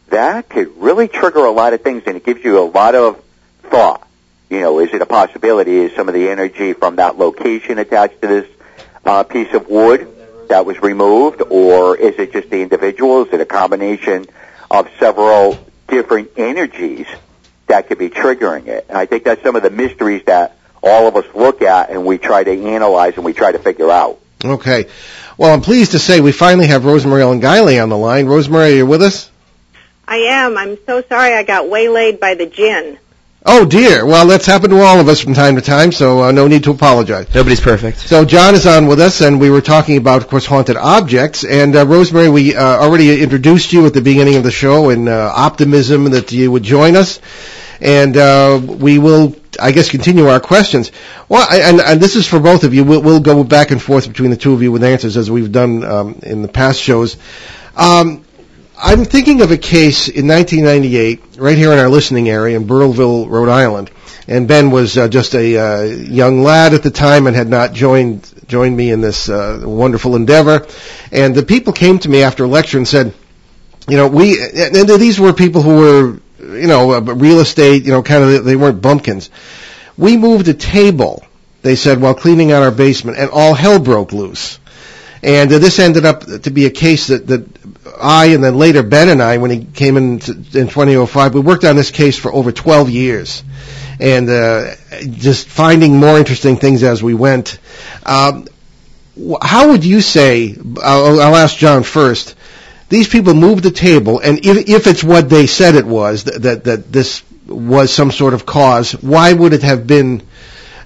that 0.08 0.48
could 0.48 0.76
really 0.76 1.08
trigger 1.08 1.44
a 1.44 1.50
lot 1.50 1.72
of 1.72 1.80
things, 1.80 2.02
and 2.06 2.16
it 2.16 2.24
gives 2.24 2.44
you 2.44 2.58
a 2.58 2.68
lot 2.68 2.94
of 2.94 3.22
thought. 3.64 4.06
You 4.50 4.60
know, 4.60 4.78
is 4.80 4.92
it 4.92 5.00
a 5.00 5.06
possibility? 5.06 5.76
Is 5.78 5.96
some 5.96 6.08
of 6.08 6.14
the 6.14 6.28
energy 6.28 6.74
from 6.74 6.96
that 6.96 7.16
location 7.16 7.78
attached 7.78 8.20
to 8.20 8.28
this 8.28 8.46
uh, 9.04 9.22
piece 9.22 9.52
of 9.54 9.68
wood 9.68 10.08
that 10.48 10.66
was 10.66 10.80
removed, 10.82 11.42
or 11.48 11.96
is 11.96 12.18
it 12.18 12.32
just 12.32 12.50
the 12.50 12.60
individual? 12.60 13.24
Is 13.24 13.32
it 13.32 13.40
a 13.40 13.46
combination 13.46 14.26
of 14.70 14.90
several 14.98 15.58
different 15.92 16.30
energies 16.38 17.06
that 17.66 17.86
could 17.86 17.98
be 17.98 18.08
triggering 18.08 18.66
it? 18.66 18.86
And 18.88 18.96
I 18.96 19.06
think 19.06 19.24
that's 19.24 19.42
some 19.42 19.54
of 19.54 19.62
the 19.62 19.70
mysteries 19.70 20.24
that 20.24 20.56
all 20.82 21.06
of 21.06 21.14
us 21.16 21.26
look 21.34 21.62
at 21.62 21.90
and 21.90 22.04
we 22.06 22.18
try 22.18 22.42
to 22.42 22.50
analyze 22.50 23.14
and 23.16 23.24
we 23.24 23.34
try 23.34 23.52
to 23.52 23.58
figure 23.58 23.90
out. 23.90 24.18
Okay. 24.42 24.88
Well, 25.36 25.52
I'm 25.52 25.60
pleased 25.60 25.92
to 25.92 25.98
say 25.98 26.20
we 26.20 26.32
finally 26.32 26.66
have 26.66 26.84
Rosemary 26.84 27.22
Ellen 27.22 27.40
Guiley 27.40 27.80
on 27.80 27.90
the 27.90 27.96
line. 27.96 28.26
Rosemary, 28.26 28.72
are 28.72 28.76
you 28.76 28.86
with 28.86 29.02
us? 29.02 29.30
I 30.08 30.16
am. 30.16 30.56
I'm 30.56 30.78
so 30.86 31.02
sorry 31.02 31.34
I 31.34 31.42
got 31.42 31.68
waylaid 31.68 32.18
by 32.18 32.34
the 32.34 32.46
gin. 32.46 32.98
Oh 33.44 33.64
dear. 33.64 34.06
Well, 34.06 34.28
that's 34.28 34.46
happened 34.46 34.70
to 34.70 34.80
all 34.80 35.00
of 35.00 35.08
us 35.08 35.20
from 35.20 35.34
time 35.34 35.56
to 35.56 35.62
time, 35.62 35.90
so 35.90 36.22
uh, 36.22 36.30
no 36.32 36.46
need 36.46 36.62
to 36.64 36.70
apologize. 36.70 37.26
Nobody's 37.34 37.60
perfect. 37.60 37.98
So 37.98 38.24
John 38.24 38.54
is 38.54 38.68
on 38.68 38.86
with 38.86 39.00
us, 39.00 39.20
and 39.20 39.40
we 39.40 39.50
were 39.50 39.60
talking 39.60 39.96
about, 39.96 40.22
of 40.22 40.28
course, 40.28 40.46
haunted 40.46 40.76
objects. 40.76 41.42
And 41.44 41.74
uh, 41.74 41.84
Rosemary, 41.84 42.28
we 42.28 42.54
uh, 42.54 42.62
already 42.62 43.20
introduced 43.20 43.72
you 43.72 43.84
at 43.86 43.94
the 43.94 44.00
beginning 44.00 44.36
of 44.36 44.44
the 44.44 44.52
show 44.52 44.90
in 44.90 45.08
uh, 45.08 45.32
optimism 45.34 46.04
that 46.12 46.30
you 46.30 46.52
would 46.52 46.62
join 46.62 46.94
us, 46.94 47.18
and 47.80 48.16
uh, 48.16 48.60
we 48.64 49.00
will, 49.00 49.34
I 49.60 49.72
guess, 49.72 49.90
continue 49.90 50.28
our 50.28 50.38
questions. 50.38 50.92
Well, 51.28 51.44
I- 51.50 51.62
and, 51.68 51.80
and 51.80 52.00
this 52.00 52.14
is 52.14 52.28
for 52.28 52.38
both 52.38 52.62
of 52.62 52.74
you. 52.74 52.84
We'll, 52.84 53.02
we'll 53.02 53.20
go 53.20 53.42
back 53.42 53.72
and 53.72 53.82
forth 53.82 54.06
between 54.06 54.30
the 54.30 54.36
two 54.36 54.52
of 54.52 54.62
you 54.62 54.70
with 54.70 54.84
answers 54.84 55.16
as 55.16 55.32
we've 55.32 55.50
done 55.50 55.82
um, 55.82 56.20
in 56.22 56.42
the 56.42 56.48
past 56.48 56.80
shows. 56.80 57.16
Um, 57.76 58.24
I'm 58.84 59.04
thinking 59.04 59.42
of 59.42 59.52
a 59.52 59.56
case 59.56 60.08
in 60.08 60.26
1998, 60.26 61.38
right 61.38 61.56
here 61.56 61.72
in 61.72 61.78
our 61.78 61.88
listening 61.88 62.28
area 62.28 62.56
in 62.56 62.66
Burrillville, 62.66 63.28
Rhode 63.28 63.48
Island. 63.48 63.92
And 64.26 64.48
Ben 64.48 64.72
was 64.72 64.98
uh, 64.98 65.06
just 65.06 65.36
a 65.36 65.56
uh, 65.56 65.82
young 65.84 66.42
lad 66.42 66.74
at 66.74 66.82
the 66.82 66.90
time 66.90 67.28
and 67.28 67.36
had 67.36 67.48
not 67.48 67.74
joined 67.74 68.28
joined 68.48 68.76
me 68.76 68.90
in 68.90 69.00
this 69.00 69.28
uh, 69.28 69.62
wonderful 69.62 70.16
endeavor. 70.16 70.66
And 71.12 71.32
the 71.32 71.44
people 71.44 71.72
came 71.72 72.00
to 72.00 72.08
me 72.08 72.24
after 72.24 72.42
a 72.42 72.48
lecture 72.48 72.76
and 72.76 72.88
said, 72.88 73.14
you 73.88 73.96
know, 73.96 74.08
we 74.08 74.40
and 74.42 74.76
and 74.76 74.88
these 75.00 75.20
were 75.20 75.32
people 75.32 75.62
who 75.62 75.76
were, 75.76 76.20
you 76.40 76.66
know, 76.66 76.94
uh, 76.94 77.00
real 77.00 77.38
estate, 77.38 77.84
you 77.84 77.92
know, 77.92 78.02
kind 78.02 78.24
of 78.24 78.44
they 78.44 78.56
weren't 78.56 78.82
bumpkins. 78.82 79.30
We 79.96 80.16
moved 80.16 80.48
a 80.48 80.54
table, 80.54 81.24
they 81.62 81.76
said, 81.76 82.00
while 82.00 82.14
cleaning 82.14 82.50
out 82.50 82.64
our 82.64 82.72
basement, 82.72 83.16
and 83.16 83.30
all 83.30 83.54
hell 83.54 83.78
broke 83.78 84.12
loose. 84.12 84.58
And 85.22 85.52
uh, 85.52 85.58
this 85.58 85.78
ended 85.78 86.04
up 86.04 86.24
to 86.24 86.50
be 86.50 86.66
a 86.66 86.70
case 86.70 87.06
that, 87.06 87.26
that 87.28 87.46
I 88.00 88.26
and 88.26 88.42
then 88.42 88.56
later 88.56 88.82
Ben 88.82 89.08
and 89.08 89.22
I, 89.22 89.38
when 89.38 89.50
he 89.50 89.64
came 89.64 89.96
in 89.96 90.14
in 90.14 90.18
2005, 90.18 91.34
we 91.34 91.40
worked 91.40 91.64
on 91.64 91.76
this 91.76 91.90
case 91.90 92.18
for 92.18 92.32
over 92.32 92.50
12 92.50 92.90
years. 92.90 93.44
And 94.00 94.28
uh, 94.28 94.74
just 95.10 95.46
finding 95.46 95.96
more 95.96 96.18
interesting 96.18 96.56
things 96.56 96.82
as 96.82 97.02
we 97.02 97.14
went. 97.14 97.58
Um, 98.04 98.48
how 99.40 99.68
would 99.70 99.84
you 99.84 100.00
say, 100.00 100.56
I'll, 100.82 101.20
I'll 101.20 101.36
ask 101.36 101.56
John 101.56 101.82
first, 101.82 102.34
these 102.88 103.08
people 103.08 103.34
moved 103.34 103.62
the 103.62 103.70
table, 103.70 104.18
and 104.18 104.44
if, 104.44 104.68
if 104.68 104.86
it's 104.86 105.04
what 105.04 105.30
they 105.30 105.46
said 105.46 105.76
it 105.76 105.86
was, 105.86 106.24
that, 106.24 106.64
that 106.64 106.92
this 106.92 107.22
was 107.46 107.92
some 107.92 108.10
sort 108.10 108.34
of 108.34 108.44
cause, 108.44 108.92
why 108.92 109.32
would 109.32 109.52
it 109.52 109.62
have 109.62 109.86
been 109.86 110.22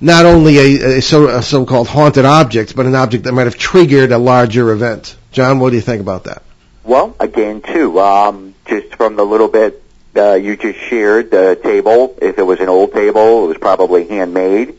not 0.00 0.26
only 0.26 0.58
a, 0.58 0.98
a, 0.98 1.02
so, 1.02 1.28
a 1.28 1.42
so-called 1.42 1.88
haunted 1.88 2.24
object, 2.24 2.76
but 2.76 2.86
an 2.86 2.94
object 2.94 3.24
that 3.24 3.32
might 3.32 3.46
have 3.46 3.56
triggered 3.56 4.12
a 4.12 4.18
larger 4.18 4.70
event? 4.70 5.16
John, 5.32 5.58
what 5.58 5.70
do 5.70 5.76
you 5.76 5.82
think 5.82 6.00
about 6.00 6.24
that? 6.24 6.42
Well, 6.84 7.16
again, 7.18 7.62
too, 7.62 8.00
um, 8.00 8.54
just 8.66 8.94
from 8.94 9.16
the 9.16 9.24
little 9.24 9.48
bit 9.48 9.82
uh, 10.16 10.34
you 10.34 10.56
just 10.56 10.78
shared, 10.78 11.30
the 11.30 11.58
table, 11.62 12.16
if 12.22 12.38
it 12.38 12.42
was 12.42 12.60
an 12.60 12.68
old 12.68 12.92
table, 12.92 13.44
it 13.44 13.48
was 13.48 13.58
probably 13.58 14.06
handmade. 14.06 14.78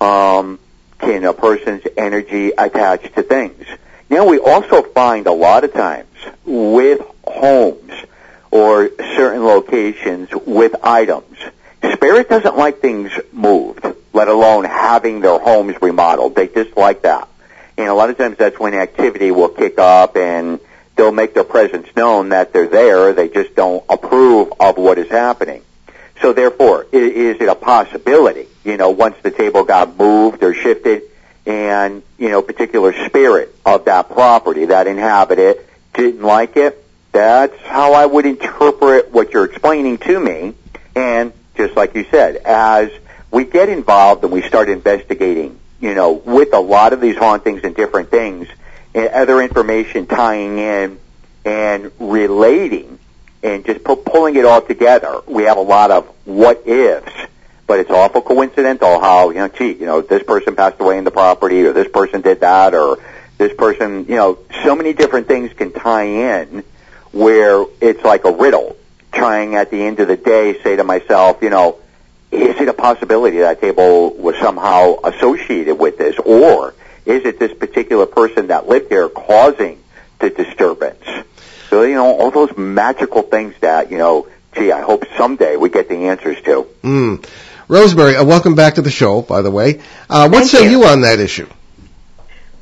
Um, 0.00 0.58
can 0.98 1.24
a 1.24 1.32
person's 1.32 1.82
energy 1.96 2.52
attach 2.56 3.12
to 3.14 3.22
things? 3.22 3.66
Now, 4.08 4.26
we 4.26 4.38
also 4.38 4.82
find 4.82 5.26
a 5.26 5.32
lot 5.32 5.64
of 5.64 5.72
times 5.72 6.06
with 6.44 7.00
homes 7.26 7.92
or 8.50 8.90
certain 8.98 9.44
locations 9.44 10.30
with 10.46 10.74
items, 10.82 11.38
spirit 12.02 12.28
doesn't 12.28 12.56
like 12.56 12.80
things 12.80 13.10
moved, 13.32 13.86
let 14.12 14.28
alone 14.28 14.64
having 14.64 15.20
their 15.20 15.38
homes 15.38 15.80
remodeled. 15.80 16.34
They 16.34 16.46
dislike 16.46 17.02
that. 17.02 17.28
And 17.78 17.88
a 17.88 17.94
lot 17.94 18.10
of 18.10 18.18
times 18.18 18.36
that's 18.36 18.58
when 18.58 18.74
activity 18.74 19.30
will 19.30 19.48
kick 19.48 19.78
up 19.78 20.16
and 20.16 20.60
they'll 20.96 21.12
make 21.12 21.34
their 21.34 21.44
presence 21.44 21.88
known 21.96 22.30
that 22.30 22.52
they're 22.52 22.68
there. 22.68 23.12
They 23.12 23.28
just 23.28 23.54
don't 23.54 23.84
approve 23.88 24.52
of 24.60 24.76
what 24.76 24.98
is 24.98 25.08
happening. 25.08 25.62
So 26.20 26.32
therefore, 26.32 26.86
is 26.92 27.40
it 27.40 27.48
a 27.48 27.54
possibility, 27.54 28.46
you 28.64 28.76
know, 28.76 28.90
once 28.90 29.16
the 29.22 29.30
table 29.30 29.64
got 29.64 29.96
moved 29.98 30.42
or 30.42 30.54
shifted 30.54 31.02
and, 31.46 32.02
you 32.18 32.28
know, 32.28 32.42
particular 32.42 32.92
spirit 33.06 33.54
of 33.66 33.86
that 33.86 34.10
property, 34.10 34.66
that 34.66 34.86
inhabited, 34.86 35.56
didn't 35.94 36.22
like 36.22 36.56
it? 36.56 36.78
That's 37.10 37.58
how 37.62 37.94
I 37.94 38.06
would 38.06 38.26
interpret 38.26 39.10
what 39.10 39.32
you're 39.32 39.44
explaining 39.44 39.98
to 39.98 40.20
me. 40.20 40.54
And 40.94 41.32
just 41.56 41.74
like 41.74 41.94
you 41.94 42.04
said, 42.10 42.36
as 42.36 42.90
we 43.32 43.44
get 43.44 43.68
involved 43.68 44.22
and 44.22 44.32
we 44.32 44.42
start 44.42 44.68
investigating, 44.68 45.58
you 45.80 45.94
know, 45.94 46.12
with 46.12 46.52
a 46.52 46.60
lot 46.60 46.92
of 46.92 47.00
these 47.00 47.16
hauntings 47.16 47.62
and 47.64 47.74
different 47.74 48.10
things, 48.10 48.46
and 48.94 49.08
other 49.08 49.40
information 49.40 50.06
tying 50.06 50.58
in 50.58 51.00
and 51.44 51.90
relating 51.98 52.98
and 53.42 53.64
just 53.64 53.82
pu- 53.82 53.96
pulling 53.96 54.36
it 54.36 54.44
all 54.44 54.60
together, 54.60 55.20
we 55.26 55.44
have 55.44 55.56
a 55.56 55.62
lot 55.62 55.90
of 55.90 56.06
what 56.24 56.68
ifs. 56.68 57.10
But 57.66 57.80
it's 57.80 57.90
awful 57.90 58.20
coincidental 58.20 59.00
how, 59.00 59.30
you 59.30 59.36
know, 59.36 59.48
gee, 59.48 59.72
you 59.72 59.86
know, 59.86 60.02
this 60.02 60.22
person 60.22 60.54
passed 60.54 60.78
away 60.78 60.98
in 60.98 61.04
the 61.04 61.10
property 61.10 61.64
or 61.64 61.72
this 61.72 61.88
person 61.88 62.20
did 62.20 62.40
that 62.40 62.74
or 62.74 62.98
this 63.38 63.54
person, 63.54 64.04
you 64.08 64.16
know, 64.16 64.38
so 64.62 64.76
many 64.76 64.92
different 64.92 65.26
things 65.26 65.52
can 65.54 65.72
tie 65.72 66.04
in 66.04 66.64
where 67.12 67.64
it's 67.80 68.04
like 68.04 68.24
a 68.24 68.30
riddle 68.30 68.76
trying 69.10 69.54
at 69.54 69.70
the 69.70 69.82
end 69.82 70.00
of 70.00 70.08
the 70.08 70.16
day 70.16 70.62
say 70.62 70.76
to 70.76 70.84
myself, 70.84 71.42
you 71.42 71.50
know, 71.50 71.78
is 72.32 72.60
it 72.60 72.68
a 72.68 72.72
possibility 72.72 73.38
that 73.38 73.60
table 73.60 74.14
was 74.14 74.36
somehow 74.36 74.96
associated 75.04 75.76
with 75.76 75.98
this 75.98 76.18
or 76.18 76.74
is 77.04 77.24
it 77.26 77.38
this 77.38 77.52
particular 77.52 78.06
person 78.06 78.46
that 78.48 78.66
lived 78.68 78.88
there 78.88 79.08
causing 79.08 79.82
the 80.18 80.30
disturbance? 80.30 81.04
So, 81.68 81.82
you 81.82 81.94
know, 81.94 82.18
all 82.18 82.30
those 82.30 82.56
magical 82.56 83.22
things 83.22 83.54
that, 83.60 83.90
you 83.90 83.98
know, 83.98 84.28
gee, 84.54 84.72
I 84.72 84.80
hope 84.80 85.04
someday 85.16 85.56
we 85.56 85.68
get 85.68 85.88
the 85.88 86.08
answers 86.08 86.40
to. 86.42 86.66
Mm. 86.82 87.26
Rosemary, 87.68 88.16
uh, 88.16 88.24
welcome 88.24 88.54
back 88.54 88.74
to 88.74 88.82
the 88.82 88.90
show, 88.90 89.22
by 89.22 89.42
the 89.42 89.50
way. 89.50 89.80
Uh, 90.08 90.28
what 90.28 90.40
Thank 90.40 90.50
say 90.50 90.64
you. 90.64 90.80
you 90.80 90.84
on 90.84 91.02
that 91.02 91.20
issue? 91.20 91.48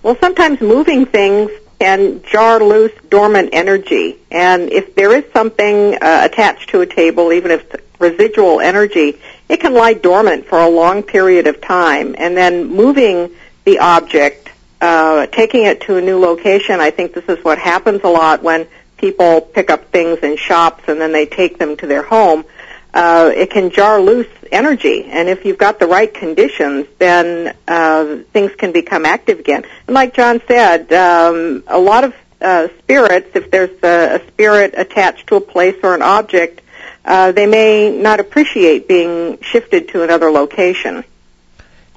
Well, 0.03 0.17
sometimes 0.21 0.61
moving 0.61 1.07
things 1.07 1.51
can 1.79 2.23
jar 2.23 2.61
loose 2.61 2.93
dormant 3.09 3.51
energy, 3.53 4.19
and 4.31 4.71
if 4.71 4.95
there 4.95 5.15
is 5.17 5.25
something 5.33 5.95
uh, 5.95 6.29
attached 6.31 6.71
to 6.71 6.81
a 6.81 6.87
table, 6.87 7.33
even 7.33 7.51
if 7.51 7.75
it's 7.75 7.85
residual 7.99 8.61
energy, 8.61 9.19
it 9.51 9.61
can 9.61 9.75
lie 9.75 9.95
dormant 9.95 10.47
for 10.47 10.59
a 10.59 10.69
long 10.69 11.03
period 11.03 11.47
of 11.49 11.61
time, 11.61 12.15
and 12.17 12.37
then 12.37 12.67
moving 12.67 13.31
the 13.65 13.81
object, 13.81 14.49
uh, 14.81 15.27
taking 15.27 15.65
it 15.65 15.83
to 15.83 15.97
a 15.97 16.01
new 16.01 16.19
location. 16.19 16.81
I 16.81 16.91
think 16.91 17.15
this 17.15 17.25
is 17.29 17.45
what 17.45 17.59
happens 17.59 18.01
a 18.05 18.09
lot 18.09 18.43
when 18.43 18.69
people 18.97 19.41
pick 19.41 19.71
up 19.71 19.91
things 19.91 20.19
in 20.21 20.37
shops 20.37 20.85
and 20.87 21.01
then 21.01 21.11
they 21.13 21.27
take 21.27 21.59
them 21.59 21.77
to 21.79 21.87
their 21.87 22.03
home. 22.03 22.45
Uh, 22.93 23.33
it 23.35 23.51
can 23.51 23.71
jar 23.71 24.01
loose 24.01 24.29
energy, 24.53 25.05
and 25.05 25.29
if 25.29 25.45
you've 25.45 25.59
got 25.59 25.79
the 25.79 25.87
right 25.87 26.13
conditions, 26.13 26.87
then 26.99 27.55
uh, 27.69 28.19
things 28.33 28.53
can 28.57 28.73
become 28.73 29.05
active 29.05 29.39
again. 29.39 29.65
And 29.87 29.95
like 29.95 30.15
John 30.15 30.41
said, 30.47 30.93
um, 30.93 31.63
a 31.67 31.79
lot 31.79 32.05
of 32.05 32.15
uh, 32.41 32.69
spirits, 32.79 33.31
if 33.35 33.51
there's 33.51 33.83
a, 33.83 34.21
a 34.21 34.27
spirit 34.29 34.75
attached 34.77 35.29
to 35.29 35.37
a 35.37 35.41
place 35.41 35.77
or 35.83 35.95
an 35.95 36.03
object, 36.03 36.63
uh, 37.05 37.33
they 37.33 37.47
may 37.47 37.91
not 37.91 38.21
appreciate 38.21 38.89
being 38.89 39.39
shifted 39.43 39.89
to 39.89 40.03
another 40.03 40.31
location. 40.31 41.05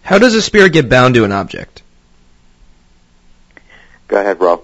How 0.01 0.17
does 0.17 0.35
a 0.35 0.41
spirit 0.41 0.73
get 0.73 0.89
bound 0.89 1.15
to 1.15 1.23
an 1.23 1.31
object? 1.31 1.81
Go 4.07 4.19
ahead, 4.19 4.39
Rob. 4.39 4.61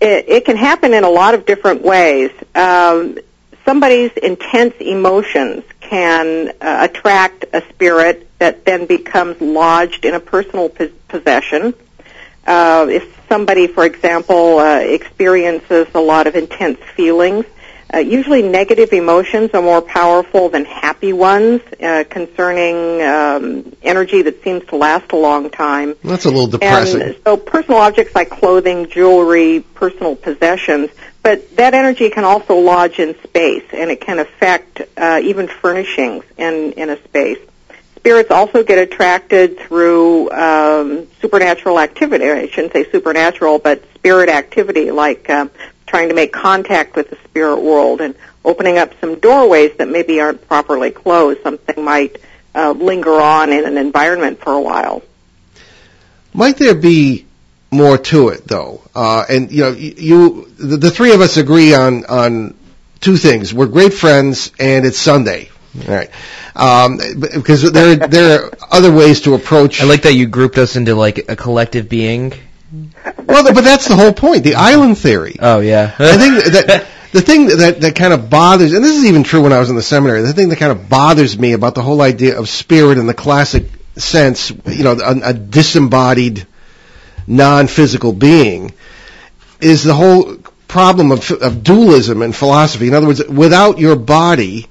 it, 0.00 0.28
it 0.28 0.44
can 0.44 0.56
happen 0.56 0.92
in 0.94 1.04
a 1.04 1.10
lot 1.10 1.34
of 1.34 1.46
different 1.46 1.82
ways. 1.82 2.30
Um, 2.54 3.18
somebody's 3.64 4.12
intense 4.12 4.74
emotions 4.80 5.64
can 5.80 6.48
uh, 6.60 6.88
attract 6.90 7.44
a 7.52 7.62
spirit 7.70 8.28
that 8.38 8.64
then 8.64 8.86
becomes 8.86 9.40
lodged 9.40 10.04
in 10.04 10.14
a 10.14 10.20
personal 10.20 10.68
pos- 10.68 10.90
possession. 11.08 11.74
Uh, 12.44 12.86
if 12.90 13.20
somebody, 13.28 13.68
for 13.68 13.84
example, 13.84 14.58
uh, 14.58 14.78
experiences 14.78 15.86
a 15.94 16.00
lot 16.00 16.26
of 16.26 16.34
intense 16.34 16.80
feelings, 16.96 17.44
uh, 17.94 17.98
usually 17.98 18.42
negative 18.42 18.92
emotions 18.92 19.50
are 19.52 19.62
more 19.62 19.82
powerful 19.82 20.48
than 20.48 20.64
happy 20.64 21.12
ones 21.12 21.60
uh, 21.82 22.04
concerning 22.08 23.02
um, 23.02 23.76
energy 23.82 24.22
that 24.22 24.42
seems 24.42 24.64
to 24.66 24.76
last 24.76 25.12
a 25.12 25.16
long 25.16 25.50
time. 25.50 25.94
That's 26.02 26.24
a 26.24 26.30
little 26.30 26.46
depressing. 26.46 27.02
And 27.02 27.16
so 27.24 27.36
personal 27.36 27.78
objects 27.80 28.14
like 28.14 28.30
clothing, 28.30 28.88
jewelry, 28.88 29.60
personal 29.74 30.16
possessions, 30.16 30.90
but 31.22 31.56
that 31.56 31.74
energy 31.74 32.10
can 32.10 32.24
also 32.24 32.56
lodge 32.56 32.98
in 32.98 33.14
space 33.22 33.64
and 33.72 33.90
it 33.90 34.00
can 34.00 34.18
affect 34.18 34.82
uh, 34.96 35.20
even 35.22 35.46
furnishings 35.48 36.24
in, 36.36 36.72
in 36.72 36.90
a 36.90 37.02
space. 37.04 37.38
Spirits 37.96 38.32
also 38.32 38.64
get 38.64 38.78
attracted 38.78 39.58
through 39.60 40.28
um, 40.32 41.06
supernatural 41.20 41.78
activity. 41.78 42.28
I 42.28 42.48
shouldn't 42.48 42.72
say 42.72 42.90
supernatural, 42.90 43.60
but 43.60 43.84
spirit 43.94 44.28
activity, 44.28 44.90
like 44.90 45.30
uh, 45.30 45.46
trying 45.92 46.08
to 46.08 46.14
make 46.14 46.32
contact 46.32 46.96
with 46.96 47.10
the 47.10 47.18
spirit 47.24 47.60
world 47.60 48.00
and 48.00 48.14
opening 48.46 48.78
up 48.78 48.98
some 48.98 49.20
doorways 49.20 49.76
that 49.76 49.86
maybe 49.86 50.22
aren't 50.22 50.48
properly 50.48 50.90
closed. 50.90 51.42
Something 51.42 51.84
might 51.84 52.16
uh, 52.54 52.70
linger 52.70 53.20
on 53.20 53.52
in 53.52 53.66
an 53.66 53.76
environment 53.76 54.40
for 54.40 54.54
a 54.54 54.60
while. 54.60 55.02
Might 56.32 56.56
there 56.56 56.74
be 56.74 57.26
more 57.70 57.98
to 57.98 58.30
it, 58.30 58.48
though? 58.48 58.80
Uh, 58.94 59.26
and 59.28 59.52
you 59.52 59.64
know, 59.64 59.70
you, 59.72 59.94
you 59.98 60.50
the, 60.56 60.78
the 60.78 60.90
three 60.90 61.12
of 61.12 61.20
us 61.20 61.36
agree 61.36 61.74
on 61.74 62.06
on 62.06 62.56
two 63.00 63.18
things. 63.18 63.52
We're 63.52 63.66
great 63.66 63.92
friends, 63.92 64.50
and 64.58 64.86
it's 64.86 64.98
Sunday. 64.98 65.50
All 65.86 65.94
right, 65.94 66.10
um, 66.56 67.00
because 67.18 67.70
there 67.70 67.96
there 67.96 68.44
are 68.44 68.50
other 68.70 68.90
ways 68.90 69.20
to 69.22 69.34
approach. 69.34 69.80
I 69.82 69.84
like 69.84 70.02
that 70.02 70.14
you 70.14 70.26
grouped 70.26 70.56
us 70.56 70.76
into 70.76 70.94
like 70.94 71.30
a 71.30 71.36
collective 71.36 71.90
being. 71.90 72.32
Well, 72.72 73.52
but 73.52 73.64
that's 73.64 73.88
the 73.88 73.96
whole 73.96 74.12
point. 74.12 74.44
The 74.44 74.54
island 74.54 74.98
theory. 74.98 75.36
Oh 75.40 75.60
yeah. 75.60 75.94
I 75.98 76.16
think 76.16 76.44
that 76.52 76.86
the 77.12 77.20
thing 77.20 77.46
that 77.48 77.80
that 77.80 77.94
kind 77.94 78.12
of 78.12 78.30
bothers, 78.30 78.72
and 78.72 78.82
this 78.82 78.96
is 78.96 79.04
even 79.04 79.22
true 79.22 79.42
when 79.42 79.52
I 79.52 79.58
was 79.58 79.68
in 79.70 79.76
the 79.76 79.82
seminary. 79.82 80.22
The 80.22 80.32
thing 80.32 80.48
that 80.48 80.56
kind 80.56 80.72
of 80.72 80.88
bothers 80.88 81.38
me 81.38 81.52
about 81.52 81.74
the 81.74 81.82
whole 81.82 82.00
idea 82.00 82.38
of 82.38 82.48
spirit 82.48 82.98
in 82.98 83.06
the 83.06 83.14
classic 83.14 83.64
sense, 83.96 84.50
you 84.50 84.84
know, 84.84 84.92
a, 84.92 85.30
a 85.30 85.32
disembodied, 85.34 86.46
non-physical 87.26 88.14
being, 88.14 88.72
is 89.60 89.84
the 89.84 89.94
whole 89.94 90.36
problem 90.66 91.12
of, 91.12 91.30
of 91.30 91.62
dualism 91.62 92.22
in 92.22 92.32
philosophy. 92.32 92.88
In 92.88 92.94
other 92.94 93.06
words, 93.06 93.22
without 93.28 93.78
your 93.78 93.96
body, 93.96 94.66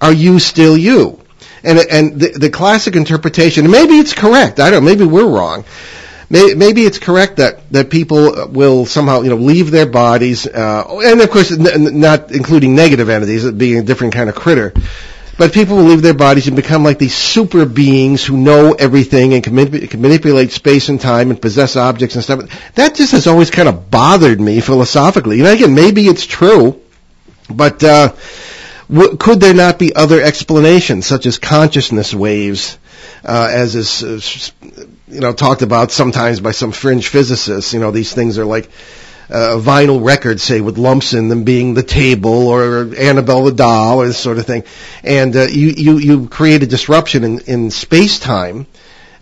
are 0.00 0.12
you 0.12 0.38
still 0.38 0.76
you? 0.76 1.18
And 1.64 1.78
and 1.78 2.20
the, 2.20 2.28
the 2.38 2.50
classic 2.50 2.96
interpretation, 2.96 3.64
and 3.64 3.72
maybe 3.72 3.94
it's 3.94 4.14
correct. 4.14 4.60
I 4.60 4.70
don't. 4.70 4.84
Maybe 4.84 5.04
we're 5.04 5.28
wrong. 5.28 5.64
May- 6.30 6.54
Maybe 6.54 6.82
it's 6.82 6.98
correct 6.98 7.36
that, 7.36 7.70
that 7.72 7.90
people 7.90 8.48
will 8.48 8.86
somehow, 8.86 9.22
you 9.22 9.30
know, 9.30 9.36
leave 9.36 9.70
their 9.70 9.86
bodies, 9.86 10.46
uh, 10.46 10.84
and 11.04 11.20
of 11.20 11.30
course, 11.30 11.50
n- 11.52 12.00
not 12.00 12.30
including 12.30 12.74
negative 12.76 13.08
entities, 13.08 13.50
being 13.50 13.78
a 13.78 13.82
different 13.82 14.14
kind 14.14 14.28
of 14.30 14.36
critter. 14.36 14.72
But 15.36 15.52
people 15.54 15.76
will 15.78 15.84
leave 15.84 16.02
their 16.02 16.14
bodies 16.14 16.46
and 16.48 16.54
become 16.54 16.84
like 16.84 16.98
these 16.98 17.14
super 17.14 17.64
beings 17.64 18.22
who 18.24 18.36
know 18.36 18.74
everything 18.74 19.32
and 19.34 19.42
can, 19.42 19.54
manip- 19.54 19.88
can 19.90 20.00
manipulate 20.02 20.52
space 20.52 20.88
and 20.90 21.00
time 21.00 21.30
and 21.30 21.40
possess 21.40 21.76
objects 21.76 22.14
and 22.14 22.22
stuff. 22.22 22.74
That 22.74 22.94
just 22.94 23.12
has 23.12 23.26
always 23.26 23.50
kind 23.50 23.66
of 23.68 23.90
bothered 23.90 24.38
me 24.40 24.60
philosophically. 24.60 25.38
You 25.38 25.44
know, 25.44 25.52
again, 25.52 25.74
maybe 25.74 26.06
it's 26.06 26.26
true, 26.26 26.80
but 27.48 27.82
uh, 27.82 28.12
w- 28.90 29.16
could 29.16 29.40
there 29.40 29.54
not 29.54 29.78
be 29.78 29.94
other 29.96 30.20
explanations, 30.20 31.06
such 31.06 31.24
as 31.24 31.38
consciousness 31.38 32.12
waves, 32.12 32.76
uh, 33.24 33.48
as 33.50 33.74
is, 33.76 34.04
uh, 34.04 34.84
you 35.10 35.20
know, 35.20 35.32
talked 35.32 35.62
about 35.62 35.90
sometimes 35.90 36.40
by 36.40 36.52
some 36.52 36.72
fringe 36.72 37.08
physicists? 37.08 37.72
You 37.72 37.80
know, 37.80 37.90
these 37.90 38.12
things 38.12 38.38
are 38.38 38.44
like 38.44 38.70
uh, 39.30 39.60
vinyl 39.60 40.04
records, 40.04 40.42
say, 40.42 40.60
with 40.60 40.76
lumps 40.78 41.14
in 41.14 41.28
them 41.28 41.44
being 41.44 41.74
the 41.74 41.82
table 41.82 42.48
or 42.48 42.94
Annabelle 42.96 43.44
the 43.44 43.52
doll 43.52 44.00
or 44.00 44.06
this 44.06 44.18
sort 44.18 44.38
of 44.38 44.46
thing. 44.46 44.64
And 45.04 45.36
uh, 45.36 45.42
you, 45.42 45.68
you, 45.68 45.98
you 45.98 46.28
create 46.28 46.62
a 46.62 46.66
disruption 46.66 47.24
in, 47.24 47.40
in 47.40 47.70
space-time. 47.70 48.66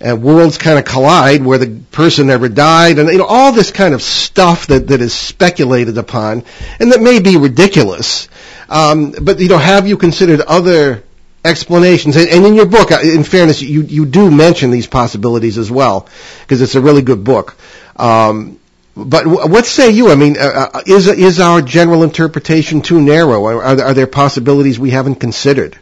And 0.00 0.22
worlds 0.22 0.58
kind 0.58 0.78
of 0.78 0.84
collide 0.84 1.44
where 1.44 1.58
the 1.58 1.80
person 1.90 2.28
never 2.28 2.48
died 2.48 3.00
and 3.00 3.08
you 3.08 3.18
know 3.18 3.24
all 3.24 3.50
this 3.50 3.72
kind 3.72 3.94
of 3.94 4.00
stuff 4.00 4.68
that, 4.68 4.86
that 4.86 5.00
is 5.00 5.12
speculated 5.12 5.98
upon 5.98 6.44
and 6.78 6.92
that 6.92 7.02
may 7.02 7.18
be 7.18 7.36
ridiculous 7.36 8.28
um, 8.68 9.10
but 9.20 9.40
you 9.40 9.48
know 9.48 9.58
have 9.58 9.88
you 9.88 9.96
considered 9.96 10.40
other 10.40 11.02
explanations 11.44 12.16
and, 12.16 12.44
in 12.46 12.54
your 12.54 12.66
book 12.66 12.90
uh, 12.92 12.98
in 13.02 13.22
fairness 13.24 13.62
you, 13.62 13.82
you 13.82 14.04
do 14.04 14.30
mention 14.30 14.70
these 14.70 14.86
possibilities 14.86 15.56
as 15.56 15.70
well 15.70 16.08
because 16.42 16.60
it's 16.60 16.74
a 16.74 16.80
really 16.80 17.02
good 17.02 17.22
book 17.24 17.56
um, 17.96 18.58
but 18.96 19.24
what 19.28 19.64
say 19.64 19.90
you? 19.90 20.10
I 20.10 20.16
mean, 20.16 20.36
uh, 20.36 20.70
uh, 20.74 20.82
is 20.84 21.06
is 21.06 21.38
our 21.38 21.62
general 21.62 22.02
interpretation 22.02 22.82
too 22.82 23.00
narrow? 23.00 23.44
Are, 23.44 23.62
are, 23.62 23.76
there- 23.76 23.86
are 23.86 23.94
there 23.94 24.06
possibilities 24.08 24.76
we 24.80 24.90
haven't 24.90 25.16
considered? 25.16 25.78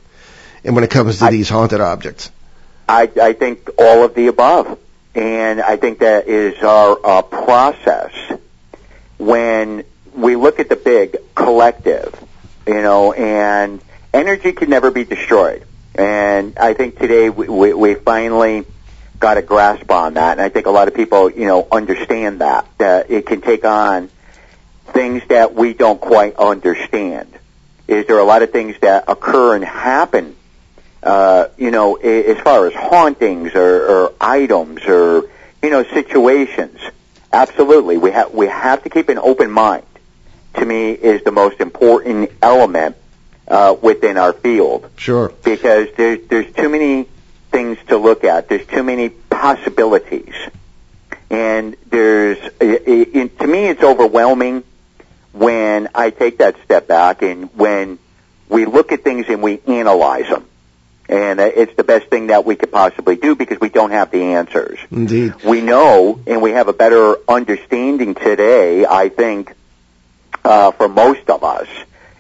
And 0.65 0.75
when 0.75 0.85
it 0.85 0.91
comes 0.91 1.21
to 1.21 1.25
I- 1.25 1.31
these 1.31 1.49
haunted 1.49 1.81
objects, 1.81 2.31
I, 2.87 3.11
I 3.21 3.33
think 3.33 3.71
all 3.79 4.05
of 4.05 4.15
the 4.15 4.27
above. 4.27 4.79
and 5.15 5.63
I 5.63 5.77
think 5.79 6.01
that 6.01 6.29
is 6.29 6.63
our 6.63 6.99
uh, 7.03 7.23
process 7.23 8.13
when 9.19 9.85
we 10.15 10.37
look 10.37 10.61
at 10.61 10.69
the 10.69 10.77
big 10.77 11.17
collective, 11.35 12.15
you 12.67 12.83
know, 12.83 13.13
and 13.15 13.81
energy 14.13 14.53
can 14.53 14.71
never 14.71 14.91
be 14.91 15.05
destroyed. 15.05 15.65
And 15.95 16.59
I 16.59 16.75
think 16.75 16.99
today 16.99 17.31
we, 17.31 17.49
we, 17.49 17.73
we 17.73 17.95
finally 17.95 18.67
got 19.19 19.39
a 19.39 19.43
grasp 19.43 19.91
on 19.91 20.15
that, 20.15 20.33
and 20.33 20.41
I 20.41 20.49
think 20.51 20.67
a 20.67 20.71
lot 20.71 20.89
of 20.89 20.95
people, 20.95 21.31
you 21.31 21.47
know, 21.47 21.67
understand 21.73 22.41
that 22.41 22.67
that 22.79 23.11
it 23.11 23.27
can 23.27 23.41
take 23.41 23.65
on 23.65 24.11
things 24.89 25.23
that 25.29 25.55
we 25.55 25.75
don't 25.75 26.01
quite 26.01 26.37
understand. 26.37 27.33
Is 27.89 28.07
there 28.07 28.19
a 28.19 28.25
lot 28.25 28.43
of 28.43 28.51
things 28.51 28.77
that 28.81 29.05
occur 29.09 29.55
and 29.55 29.65
happen, 29.65 30.37
uh, 31.03 31.49
you 31.57 31.71
know, 31.71 31.95
as 31.97 32.39
far 32.41 32.67
as 32.67 32.75
hauntings 32.75 33.55
or, 33.55 33.87
or 33.87 34.13
items 34.21 34.85
or 34.85 35.31
you 35.63 35.71
know 35.71 35.83
situations? 35.85 36.79
Absolutely, 37.33 37.97
we 37.97 38.11
have 38.11 38.33
we 38.35 38.49
have 38.49 38.83
to 38.83 38.91
keep 38.91 39.09
an 39.09 39.19
open 39.19 39.51
mind. 39.51 39.87
To 40.55 40.65
me, 40.65 40.93
is 40.93 41.23
the 41.23 41.33
most 41.33 41.61
important 41.61 42.31
element 42.43 42.97
uh, 43.49 43.77
within 43.81 44.17
our 44.17 44.33
field. 44.33 44.91
Sure. 44.97 45.33
Because 45.45 45.89
there's 45.97 46.27
there's 46.29 46.53
too 46.53 46.69
many 46.69 47.07
things 47.51 47.79
to 47.89 47.97
look 47.97 48.25
at. 48.25 48.49
There's 48.49 48.67
too 48.67 48.83
many 48.83 49.09
possibilities, 49.09 50.35
and 51.31 51.77
there's 51.87 52.39
it, 52.61 53.15
it, 53.15 53.39
to 53.39 53.47
me 53.47 53.67
it's 53.67 53.83
overwhelming 53.83 54.65
when 55.33 55.89
I 55.95 56.11
take 56.11 56.39
that 56.39 56.57
step 56.65 56.89
back 56.89 57.23
and 57.23 57.55
when 57.57 57.99
we 58.49 58.65
look 58.65 58.93
at 58.93 59.05
things 59.05 59.27
and 59.29 59.43
we 59.43 59.61
analyze 59.67 60.29
them. 60.29 60.47
And 61.09 61.39
it's 61.39 61.75
the 61.77 61.85
best 61.85 62.07
thing 62.07 62.29
that 62.29 62.45
we 62.45 62.57
could 62.57 62.73
possibly 62.73 63.15
do 63.15 63.37
because 63.37 63.61
we 63.61 63.69
don't 63.69 63.93
have 63.93 64.11
the 64.11 64.23
answers. 64.23 64.79
Indeed. 64.91 65.35
We 65.45 65.61
know 65.61 66.19
and 66.27 66.43
we 66.43 66.51
have 66.53 66.67
a 66.67 66.73
better 66.73 67.17
understanding 67.29 68.17
today, 68.17 68.85
I 68.85 69.09
think, 69.09 69.55
uh, 70.45 70.73
for 70.73 70.89
most 70.89 71.31
of 71.31 71.45
us. 71.45 71.69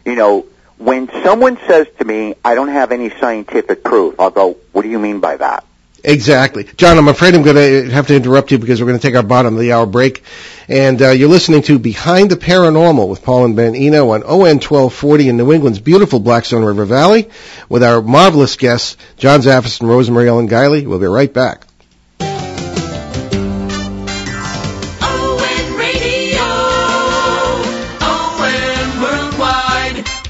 You 0.04 0.14
know, 0.14 0.46
when 0.78 1.08
someone 1.22 1.58
says 1.66 1.86
to 1.98 2.04
me, 2.04 2.34
I 2.44 2.54
don't 2.54 2.68
have 2.68 2.92
any 2.92 3.10
scientific 3.10 3.82
proof, 3.82 4.18
I'll 4.20 4.30
go, 4.30 4.56
what 4.72 4.82
do 4.82 4.88
you 4.88 4.98
mean 4.98 5.20
by 5.20 5.36
that? 5.36 5.64
Exactly. 6.04 6.64
John, 6.76 6.98
I'm 6.98 7.08
afraid 7.08 7.34
I'm 7.34 7.42
going 7.42 7.56
to 7.56 7.90
have 7.90 8.06
to 8.06 8.14
interrupt 8.14 8.52
you 8.52 8.58
because 8.58 8.80
we're 8.80 8.86
going 8.86 8.98
to 8.98 9.04
take 9.04 9.16
our 9.16 9.24
bottom 9.24 9.54
of 9.54 9.60
the 9.60 9.72
hour 9.72 9.86
break. 9.86 10.22
And 10.68 11.02
uh, 11.02 11.10
you're 11.10 11.28
listening 11.28 11.62
to 11.62 11.80
Behind 11.80 12.30
the 12.30 12.36
Paranormal 12.36 13.08
with 13.08 13.24
Paul 13.24 13.44
and 13.44 13.56
Ben 13.56 13.74
Eno 13.74 14.10
on 14.10 14.22
ON 14.22 14.60
1240 14.60 15.28
in 15.30 15.36
New 15.36 15.52
England's 15.52 15.80
beautiful 15.80 16.20
Blackstone 16.20 16.64
River 16.64 16.84
Valley 16.84 17.28
with 17.68 17.82
our 17.82 18.02
marvelous 18.02 18.54
guests, 18.54 18.96
John 19.16 19.40
Zaffis 19.40 19.80
and 19.80 19.88
Rosemary 19.88 20.28
Ellen 20.28 20.48
Guiley. 20.48 20.86
We'll 20.86 21.00
be 21.00 21.06
right 21.06 21.32
back. 21.32 21.65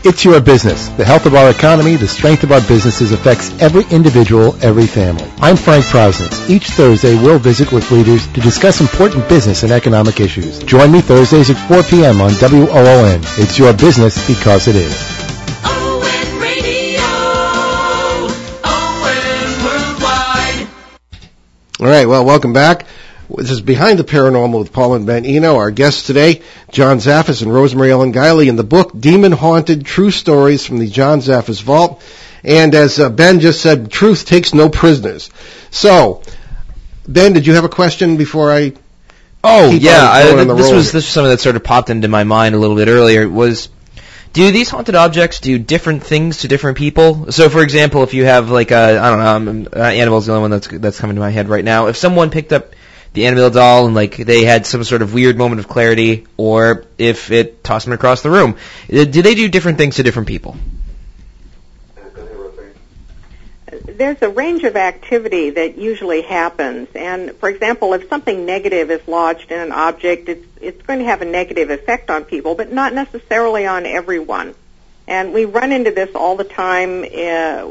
It's 0.08 0.24
your 0.24 0.40
business. 0.40 0.88
The 0.90 1.04
health 1.04 1.26
of 1.26 1.34
our 1.34 1.50
economy, 1.50 1.96
the 1.96 2.06
strength 2.06 2.44
of 2.44 2.52
our 2.52 2.60
businesses 2.60 3.10
affects 3.10 3.50
every 3.60 3.82
individual, 3.90 4.54
every 4.62 4.86
family. 4.86 5.28
I'm 5.38 5.56
Frank 5.56 5.84
Prosnitz. 5.84 6.48
Each 6.48 6.68
Thursday, 6.68 7.16
we'll 7.16 7.40
visit 7.40 7.72
with 7.72 7.90
leaders 7.90 8.24
to 8.28 8.40
discuss 8.40 8.80
important 8.80 9.28
business 9.28 9.64
and 9.64 9.72
economic 9.72 10.20
issues. 10.20 10.60
Join 10.60 10.92
me 10.92 11.00
Thursdays 11.00 11.50
at 11.50 11.56
4 11.56 11.82
p.m. 11.82 12.20
on 12.20 12.30
WOON. 12.40 13.20
It's 13.36 13.58
your 13.58 13.72
business 13.72 14.24
because 14.28 14.68
it 14.68 14.76
is. 14.76 14.94
All 21.80 21.88
right, 21.88 22.06
well, 22.06 22.24
welcome 22.24 22.52
back. 22.52 22.86
This 23.28 23.50
is 23.50 23.60
Behind 23.60 23.98
the 23.98 24.04
Paranormal 24.04 24.60
with 24.60 24.72
Paul 24.72 24.94
and 24.94 25.04
Ben 25.04 25.26
Eno. 25.26 25.56
Our 25.56 25.72
guests 25.72 26.06
today, 26.06 26.42
John 26.70 26.98
Zaffis 26.98 27.42
and 27.42 27.52
Rosemary 27.52 27.90
Ellen 27.90 28.12
Guiley 28.12 28.46
in 28.46 28.54
the 28.54 28.62
book 28.62 28.92
Demon 28.98 29.32
Haunted, 29.32 29.84
True 29.84 30.12
Stories 30.12 30.64
from 30.64 30.78
the 30.78 30.86
John 30.86 31.18
Zaffis 31.18 31.60
Vault. 31.60 32.00
And 32.44 32.72
as 32.74 33.00
uh, 33.00 33.10
Ben 33.10 33.40
just 33.40 33.60
said, 33.60 33.90
truth 33.90 34.26
takes 34.26 34.54
no 34.54 34.68
prisoners. 34.68 35.30
So, 35.72 36.22
Ben, 37.08 37.32
did 37.32 37.48
you 37.48 37.54
have 37.54 37.64
a 37.64 37.68
question 37.68 38.16
before 38.16 38.52
I? 38.52 38.74
Oh 39.42 39.72
yeah, 39.72 40.08
I, 40.08 40.44
this 40.44 40.70
was 40.70 40.92
this 40.92 40.94
was 40.94 41.08
something 41.08 41.30
that 41.30 41.40
sort 41.40 41.56
of 41.56 41.64
popped 41.64 41.90
into 41.90 42.06
my 42.06 42.22
mind 42.22 42.54
a 42.54 42.58
little 42.58 42.76
bit 42.76 42.86
earlier. 42.86 43.28
Was 43.28 43.68
do 44.32 44.52
these 44.52 44.70
haunted 44.70 44.94
objects 44.94 45.40
do 45.40 45.58
different 45.58 46.04
things 46.04 46.38
to 46.38 46.48
different 46.48 46.78
people? 46.78 47.32
So, 47.32 47.48
for 47.48 47.62
example, 47.62 48.04
if 48.04 48.14
you 48.14 48.24
have 48.24 48.50
like 48.50 48.70
a 48.70 48.98
I 48.98 49.10
don't 49.10 49.18
know, 49.18 49.52
um, 49.52 49.68
uh, 49.74 49.80
Annabelle's 49.80 50.26
the 50.26 50.32
only 50.32 50.42
one 50.42 50.50
that's 50.52 50.68
that's 50.68 51.00
coming 51.00 51.16
to 51.16 51.20
my 51.20 51.30
head 51.30 51.48
right 51.48 51.64
now. 51.64 51.88
If 51.88 51.96
someone 51.96 52.30
picked 52.30 52.52
up 52.52 52.72
the 53.16 53.26
Annabelle 53.26 53.50
doll 53.50 53.86
and 53.86 53.94
like 53.94 54.16
they 54.16 54.44
had 54.44 54.66
some 54.66 54.84
sort 54.84 55.00
of 55.00 55.14
weird 55.14 55.38
moment 55.38 55.58
of 55.58 55.66
clarity, 55.66 56.26
or 56.36 56.84
if 56.98 57.32
it 57.32 57.64
tossed 57.64 57.86
them 57.86 57.94
across 57.94 58.22
the 58.22 58.30
room. 58.30 58.56
Uh, 58.92 59.04
do 59.04 59.22
they 59.22 59.34
do 59.34 59.48
different 59.48 59.78
things 59.78 59.96
to 59.96 60.02
different 60.02 60.28
people? 60.28 60.54
There's 63.86 64.20
a 64.20 64.28
range 64.28 64.64
of 64.64 64.76
activity 64.76 65.50
that 65.50 65.78
usually 65.78 66.20
happens, 66.20 66.88
and 66.94 67.34
for 67.36 67.48
example, 67.48 67.94
if 67.94 68.06
something 68.10 68.44
negative 68.44 68.90
is 68.90 69.00
lodged 69.08 69.50
in 69.50 69.60
an 69.60 69.72
object, 69.72 70.28
it's 70.28 70.46
it's 70.60 70.82
going 70.82 70.98
to 70.98 71.06
have 71.06 71.22
a 71.22 71.24
negative 71.24 71.70
effect 71.70 72.10
on 72.10 72.24
people, 72.24 72.54
but 72.54 72.70
not 72.70 72.92
necessarily 72.92 73.66
on 73.66 73.86
everyone. 73.86 74.54
And 75.08 75.32
we 75.32 75.44
run 75.44 75.70
into 75.70 75.92
this 75.92 76.14
all 76.14 76.36
the 76.36 76.44
time 76.44 77.04
uh, 77.04 77.62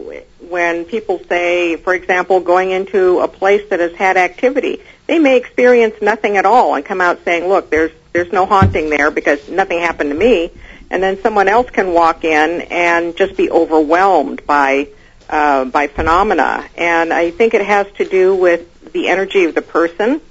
when 0.48 0.86
people 0.86 1.19
say, 1.28 1.76
for 1.76 1.93
example, 1.93 2.39
going 2.39 2.71
into 2.71 3.19
a 3.19 3.28
place 3.28 3.69
that 3.69 3.80
has 3.80 3.93
had 3.93 4.15
activity 4.15 4.82
they 5.08 5.19
may 5.19 5.38
experience 5.38 5.95
nothing 6.02 6.38
at 6.38 6.45
all 6.45 6.76
and 6.76 6.84
come 6.84 7.02
out 7.02 7.24
saying, 7.24 7.48
"Look, 7.48 7.69
there's 7.69 7.91
there's 8.13 8.32
no 8.32 8.45
haunting 8.45 8.89
there 8.89 9.12
because 9.12 9.48
nothing 9.50 9.80
happened 9.80 10.12
to 10.12 10.17
me." 10.17 10.52
And 10.89 11.02
then 11.02 11.21
someone 11.21 11.48
else 11.48 11.69
can 11.69 11.93
walk 11.93 12.24
in 12.24 12.62
and 12.62 13.15
just 13.15 13.36
be 13.38 13.50
overwhelmed 13.50 14.45
by 14.45 14.89
uh, 15.30 15.65
by 15.65 15.88
phenomena. 15.88 16.65
And 16.78 17.13
I 17.13 17.32
think 17.32 17.54
it 17.54 17.65
has 17.65 17.88
to 17.98 18.06
do 18.06 18.36
with 18.36 18.93
the 18.93 19.08
energy 19.10 19.45
of 19.45 19.56
the 19.56 19.62
person, 19.62 20.21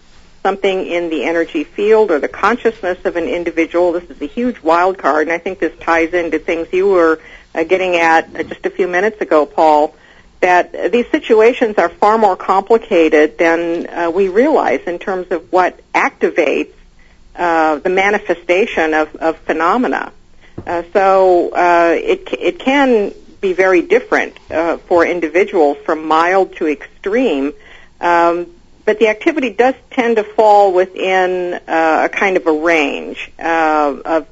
something 0.45 0.87
in 0.87 1.11
the 1.11 1.25
energy 1.25 1.65
field 1.65 2.13
or 2.13 2.21
the 2.21 2.29
consciousness 2.29 3.05
of 3.05 3.17
an 3.17 3.25
individual. 3.25 3.93
This 3.93 4.09
is 4.11 4.23
a 4.23 4.27
huge 4.27 4.61
wild 4.61 4.99
card, 4.99 5.27
and 5.27 5.33
I 5.33 5.39
think 5.39 5.59
this 5.59 5.77
ties 5.81 6.15
into 6.15 6.39
things 6.39 6.69
you 6.73 6.87
were 6.87 7.19
uh, 7.55 7.65
getting 7.65 7.97
at 7.97 8.37
uh, 8.37 8.43
just 8.45 8.65
a 8.65 8.71
few 8.71 8.87
minutes 8.87 9.21
ago, 9.21 9.47
Paul 9.47 9.97
that 10.45 10.93
these 10.93 11.09
situations 11.11 11.79
are 11.79 11.89
far 11.89 12.19
more 12.19 12.37
complicated 12.37 13.39
than 13.39 13.87
uh, 13.87 14.11
we 14.11 14.29
realize 14.29 14.81
in 14.87 14.99
terms 14.99 15.27
of 15.31 15.51
what 15.51 15.81
activates 15.95 16.75
uh, 17.35 17.77
the 17.77 17.89
manifestation 17.89 18.93
of, 18.93 19.17
of 19.17 19.39
phenomena. 19.39 20.13
Uh, 20.67 20.83
so 20.93 21.51
uh, 21.55 21.95
it 21.97 22.29
it 22.33 22.59
can 22.59 23.15
be 23.41 23.55
very 23.55 23.81
different 23.81 24.39
uh, 24.51 24.77
for 24.77 25.07
individuals 25.07 25.79
from 25.85 26.07
mild 26.07 26.55
to 26.57 26.67
extreme. 26.69 27.55
Um, 28.01 28.47
but 28.85 28.99
the 28.99 29.09
activity 29.09 29.51
does 29.51 29.75
tend 29.91 30.17
to 30.17 30.25
fall 30.25 30.73
within 30.73 31.55
uh, 31.55 32.03
a 32.05 32.09
kind 32.09 32.37
of 32.37 32.47
a 32.47 32.53
range 32.53 33.31
of 33.39 34.27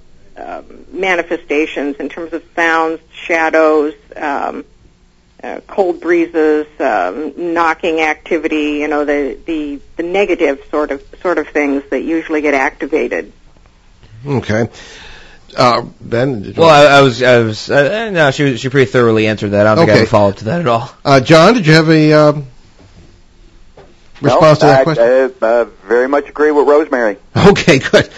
manifestations 0.92 1.96
in 1.96 2.08
terms 2.08 2.32
of 2.32 2.44
sounds, 2.54 3.00
shadows, 3.12 3.94
um, 4.16 4.64
uh, 5.42 5.60
cold 5.66 6.00
breezes, 6.00 6.66
um, 6.78 7.52
knocking 7.52 8.00
activity, 8.00 8.78
you 8.80 8.88
know, 8.88 9.04
the, 9.04 9.38
the, 9.44 9.80
the 9.96 10.02
negative 10.02 10.64
sort 10.70 10.90
of, 10.92 11.02
sort 11.20 11.38
of 11.38 11.48
things 11.48 11.82
that 11.90 12.00
usually 12.02 12.42
get 12.42 12.54
activated. 12.54 13.32
Okay. 14.24 14.68
Uh, 15.56 15.82
ben? 16.00 16.54
Well, 16.56 16.68
I, 16.68 16.98
I, 16.98 17.02
was, 17.02 17.22
I 17.22 17.38
was, 17.40 17.68
uh, 17.68 18.10
no, 18.10 18.30
she, 18.30 18.56
she 18.56 18.68
pretty 18.68 18.90
thoroughly 18.90 19.26
answered 19.26 19.50
that. 19.50 19.66
I 19.66 19.74
don't 19.74 19.84
okay. 19.84 19.92
think 19.92 19.96
I 19.96 19.98
have 19.98 20.08
a 20.08 20.10
follow 20.10 20.30
up 20.30 20.36
to 20.36 20.44
that 20.44 20.60
at 20.60 20.68
all. 20.68 20.90
Uh, 21.04 21.20
John, 21.20 21.54
did 21.54 21.66
you 21.66 21.72
have 21.72 21.90
a, 21.90 22.12
um, 22.12 22.46
response 24.22 24.61
no, 24.61 24.66
to 24.66 24.66
that 24.66 24.80
I, 24.80 24.85
question? 24.85 25.35
I 25.42 25.46
uh, 25.46 25.64
very 25.87 26.08
much 26.08 26.28
agree 26.28 26.50
with 26.50 26.66
Rosemary. 26.66 27.18
Okay, 27.37 27.78
good. 27.78 28.08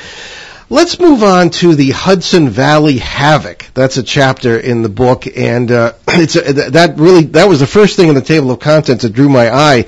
Let's 0.71 0.99
move 0.99 1.23
on 1.23 1.51
to 1.51 1.75
the 1.75 1.91
Hudson 1.91 2.49
Valley 2.49 2.99
Havoc. 2.99 3.67
That's 3.75 3.99
a 3.99 4.03
chapter 4.03 4.59
in 4.59 4.83
the 4.83 4.89
book, 4.89 5.27
and 5.37 5.71
uh, 5.71 5.93
it's 6.09 6.37
a, 6.37 6.71
that 6.71 6.99
really 6.99 7.25
that 7.27 7.49
was 7.49 7.61
the 7.61 7.67
first 7.67 7.97
thing 7.97 8.09
in 8.09 8.15
the 8.15 8.23
table 8.23 8.51
of 8.51 8.61
contents 8.61 9.03
that 9.03 9.13
drew 9.13 9.29
my 9.29 9.55
eye, 9.55 9.87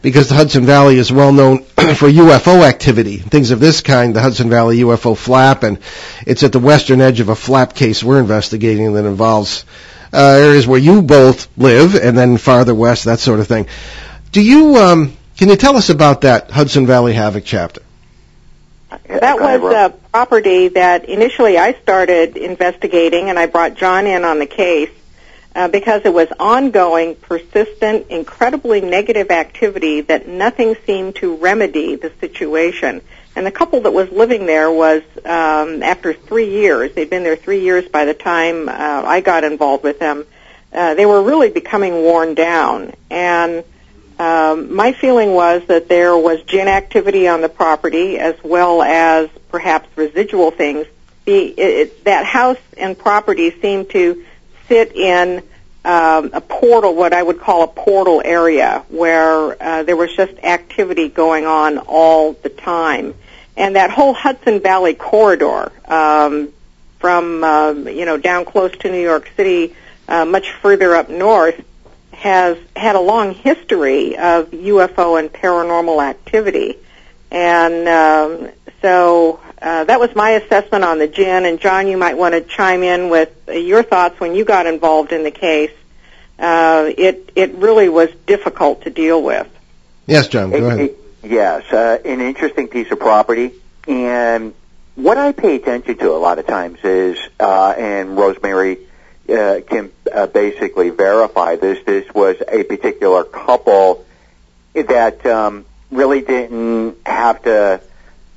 because 0.00 0.30
the 0.30 0.34
Hudson 0.34 0.64
Valley 0.64 0.96
is 0.96 1.12
well 1.12 1.32
known 1.32 1.58
for 1.64 2.08
UFO 2.08 2.62
activity, 2.62 3.18
things 3.18 3.50
of 3.50 3.60
this 3.60 3.82
kind. 3.82 4.16
The 4.16 4.22
Hudson 4.22 4.48
Valley 4.48 4.78
UFO 4.78 5.16
flap, 5.16 5.62
and 5.62 5.78
it's 6.26 6.42
at 6.42 6.52
the 6.52 6.58
western 6.58 7.02
edge 7.02 7.20
of 7.20 7.28
a 7.28 7.36
flap 7.36 7.74
case 7.74 8.02
we're 8.02 8.18
investigating 8.18 8.94
that 8.94 9.04
involves 9.04 9.66
uh, 10.12 10.38
areas 10.40 10.66
where 10.66 10.80
you 10.80 11.02
both 11.02 11.48
live, 11.58 11.94
and 11.94 12.16
then 12.16 12.38
farther 12.38 12.74
west, 12.74 13.04
that 13.04 13.18
sort 13.18 13.40
of 13.40 13.46
thing. 13.46 13.66
Do 14.32 14.42
you 14.42 14.76
um, 14.76 15.16
can 15.36 15.48
you 15.48 15.56
tell 15.56 15.76
us 15.76 15.90
about 15.90 16.22
that 16.22 16.50
Hudson 16.50 16.86
Valley 16.86 17.12
Havoc 17.12 17.44
chapter? 17.44 17.82
That 19.08 19.40
was 19.40 19.74
a 19.74 19.90
property 20.10 20.68
that 20.68 21.06
initially 21.08 21.58
I 21.58 21.74
started 21.74 22.36
investigating, 22.36 23.28
and 23.28 23.38
I 23.38 23.46
brought 23.46 23.74
John 23.74 24.06
in 24.06 24.24
on 24.24 24.38
the 24.38 24.46
case. 24.46 24.90
uh, 25.54 25.68
because 25.68 26.02
it 26.04 26.12
was 26.12 26.28
ongoing, 26.40 27.14
persistent, 27.14 28.08
incredibly 28.10 28.80
negative 28.80 29.30
activity 29.30 30.00
that 30.02 30.26
nothing 30.26 30.76
seemed 30.84 31.14
to 31.16 31.36
remedy 31.36 31.94
the 31.94 32.10
situation. 32.20 33.00
And 33.36 33.46
the 33.46 33.50
couple 33.50 33.80
that 33.82 33.92
was 33.92 34.10
living 34.10 34.46
there 34.46 34.70
was, 34.70 35.02
um, 35.24 35.82
after 35.82 36.12
three 36.12 36.50
years, 36.50 36.92
they'd 36.94 37.10
been 37.10 37.24
there 37.24 37.36
three 37.36 37.60
years 37.60 37.88
by 37.88 38.04
the 38.04 38.14
time 38.14 38.68
uh, 38.68 38.72
I 38.72 39.20
got 39.20 39.44
involved 39.44 39.84
with 39.84 39.98
them, 39.98 40.26
uh, 40.72 40.94
they 40.94 41.06
were 41.06 41.22
really 41.22 41.50
becoming 41.50 41.94
worn 42.02 42.34
down. 42.34 42.92
And 43.10 43.64
um, 44.18 44.74
my 44.74 44.92
feeling 44.92 45.32
was 45.32 45.64
that 45.66 45.88
there 45.88 46.16
was 46.16 46.42
jinn 46.42 46.68
activity 46.68 47.26
on 47.28 47.40
the 47.40 47.48
property 47.48 48.18
as 48.18 48.36
well 48.42 48.82
as 48.82 49.28
perhaps 49.48 49.88
residual 49.96 50.50
things. 50.50 50.86
The, 51.24 51.46
it, 51.46 51.58
it, 51.58 52.04
that 52.04 52.26
house 52.26 52.58
and 52.76 52.98
property 52.98 53.50
seemed 53.60 53.90
to 53.90 54.24
sit 54.68 54.94
in 54.94 55.42
um, 55.84 56.30
a 56.32 56.40
portal, 56.40 56.94
what 56.94 57.12
I 57.12 57.22
would 57.22 57.40
call 57.40 57.62
a 57.62 57.68
portal 57.68 58.22
area, 58.24 58.84
where 58.88 59.62
uh, 59.62 59.82
there 59.82 59.96
was 59.96 60.14
just 60.14 60.32
activity 60.42 61.08
going 61.08 61.46
on 61.46 61.78
all 61.78 62.32
the 62.32 62.48
time. 62.48 63.14
And 63.56 63.76
that 63.76 63.90
whole 63.90 64.14
Hudson 64.14 64.60
Valley 64.60 64.94
corridor, 64.94 65.70
um, 65.86 66.52
from 66.98 67.44
uh, 67.44 67.72
you 67.72 68.06
know 68.06 68.16
down 68.16 68.46
close 68.46 68.72
to 68.78 68.90
New 68.90 69.02
York 69.02 69.30
City, 69.36 69.76
uh, 70.08 70.24
much 70.24 70.50
further 70.52 70.94
up 70.96 71.10
north, 71.10 71.62
has 72.24 72.56
had 72.74 72.96
a 72.96 73.00
long 73.00 73.34
history 73.34 74.16
of 74.16 74.50
UFO 74.50 75.18
and 75.18 75.30
paranormal 75.30 76.02
activity. 76.02 76.78
And 77.30 77.86
um, 77.86 78.50
so 78.80 79.40
uh, 79.60 79.84
that 79.84 80.00
was 80.00 80.16
my 80.16 80.30
assessment 80.30 80.84
on 80.84 80.98
the 80.98 81.06
jinn. 81.06 81.44
And 81.44 81.60
John, 81.60 81.86
you 81.86 81.98
might 81.98 82.16
want 82.16 82.32
to 82.34 82.40
chime 82.40 82.82
in 82.82 83.10
with 83.10 83.30
your 83.52 83.82
thoughts 83.82 84.18
when 84.20 84.34
you 84.34 84.46
got 84.46 84.64
involved 84.64 85.12
in 85.12 85.22
the 85.22 85.30
case. 85.30 85.72
Uh, 86.38 86.90
it 86.96 87.30
it 87.36 87.56
really 87.56 87.90
was 87.90 88.08
difficult 88.26 88.84
to 88.84 88.90
deal 88.90 89.22
with. 89.22 89.46
Yes, 90.06 90.28
John. 90.28 90.50
Go 90.50 90.70
ahead. 90.70 90.94
yes, 91.22 91.70
uh, 91.74 91.98
an 92.06 92.22
interesting 92.22 92.68
piece 92.68 92.90
of 92.90 93.00
property, 93.00 93.52
and 93.86 94.54
what 94.94 95.18
I 95.18 95.32
pay 95.32 95.56
attention 95.56 95.98
to 95.98 96.10
a 96.12 96.16
lot 96.18 96.38
of 96.38 96.46
times 96.46 96.78
is, 96.82 97.18
uh, 97.38 97.74
and 97.76 98.16
Rosemary 98.16 98.78
uh, 99.28 99.60
can 99.66 99.90
uh, 100.12 100.26
basically 100.26 100.90
verify 100.90 101.56
this. 101.56 101.82
This 101.84 102.12
was 102.14 102.36
a 102.46 102.62
particular 102.64 103.24
couple 103.24 104.04
that 104.74 105.24
um, 105.24 105.64
really 105.90 106.20
didn't 106.20 106.96
have 107.06 107.42
to 107.42 107.80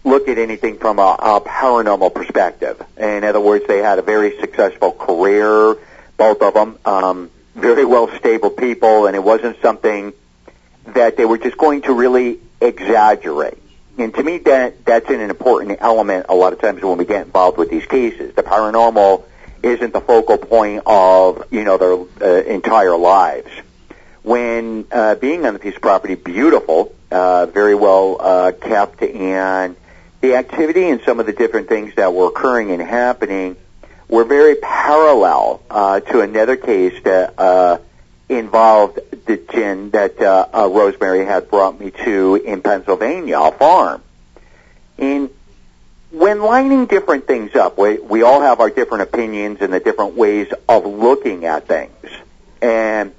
look 0.04 0.28
at 0.28 0.38
anything 0.38 0.78
from 0.78 1.00
a, 1.00 1.16
a 1.20 1.42
paranormal 1.42 2.14
perspective. 2.14 2.82
In 2.96 3.24
other 3.24 3.42
words, 3.42 3.66
they 3.68 3.80
had 3.80 4.00
a 4.00 4.02
very 4.02 4.40
successful 4.40 4.92
career, 4.92 5.76
both 6.16 6.42
of 6.42 6.54
them, 6.54 6.80
um, 6.86 7.30
very 7.56 7.86
well 7.86 8.10
stable 8.18 8.50
people, 8.50 9.08
and 9.08 9.16
it 9.16 9.24
wasn't 9.24 9.60
something 9.62 10.14
that 10.86 11.18
they 11.18 11.26
were 11.26 11.38
just 11.38 11.58
going 11.58 11.82
to 11.82 11.94
really 11.94 12.40
exaggerate. 12.62 13.58
And 13.98 14.14
to 14.14 14.24
me, 14.24 14.38
that 14.40 14.86
that's 14.86 15.10
an 15.10 15.22
important 15.22 15.80
element 15.82 16.28
a 16.30 16.36
lot 16.36 16.54
of 16.54 16.62
times 16.62 16.82
when 16.84 16.98
we 16.98 17.06
get 17.06 17.26
involved 17.26 17.58
with 17.58 17.70
these 17.70 17.86
cases. 17.86 18.34
The 18.36 18.44
paranormal 18.44 19.24
isn't 19.64 19.94
the 19.94 20.02
focal 20.02 20.38
point 20.38 20.84
of 20.86 21.46
you 21.52 21.64
know 21.64 21.78
their 21.78 22.30
uh, 22.30 22.44
entire 22.44 22.98
lives. 22.98 23.52
When 24.24 24.86
uh, 24.92 25.16
being 25.16 25.46
on 25.46 25.54
the 25.54 25.60
piece 25.60 25.76
of 25.76 25.82
property, 25.82 26.16
beautiful, 26.16 26.94
uh, 27.12 27.46
very 27.46 27.76
well 27.76 28.18
uh, 28.20 28.52
kept, 28.52 29.02
and 29.02 29.76
the 30.22 30.36
activity 30.36 30.90
and 30.90 31.02
some 31.02 31.20
of 31.20 31.26
the 31.26 31.34
different 31.34 31.70
things 31.70 31.96
that 31.96 32.14
were 32.14 32.28
occurring 32.28 32.72
and 32.72 32.82
happening 32.82 33.56
were 34.10 34.24
very 34.24 34.56
parallel 34.56 35.62
uh, 35.70 36.00
to 36.00 36.22
another 36.22 36.56
case 36.56 37.02
that 37.04 37.34
uh, 37.38 37.78
involved 38.30 39.00
the 39.26 39.38
jinn 39.38 39.92
that 39.92 40.20
uh, 40.22 40.48
uh, 40.54 40.68
Rosemary 40.68 41.26
had 41.26 41.50
brought 41.50 41.80
me 41.80 41.92
to 41.92 42.36
in 42.36 42.62
Pennsylvania, 42.62 43.40
a 43.40 43.52
farm. 43.52 44.02
And 44.98 45.30
when 46.12 46.42
lining 46.42 46.86
different 46.86 47.28
things 47.28 47.56
up, 47.56 47.78
we, 47.78 47.98
we 48.00 48.24
all 48.24 48.42
have 48.42 48.60
our 48.60 48.70
different 48.70 49.04
opinions 49.04 49.60
and 49.62 49.74
the 49.74 49.80
different 49.80 50.16
ways 50.16 50.52
of 50.68 50.86
looking 50.86 51.46
at 51.46 51.68
things. 51.68 51.92
And 52.62 53.14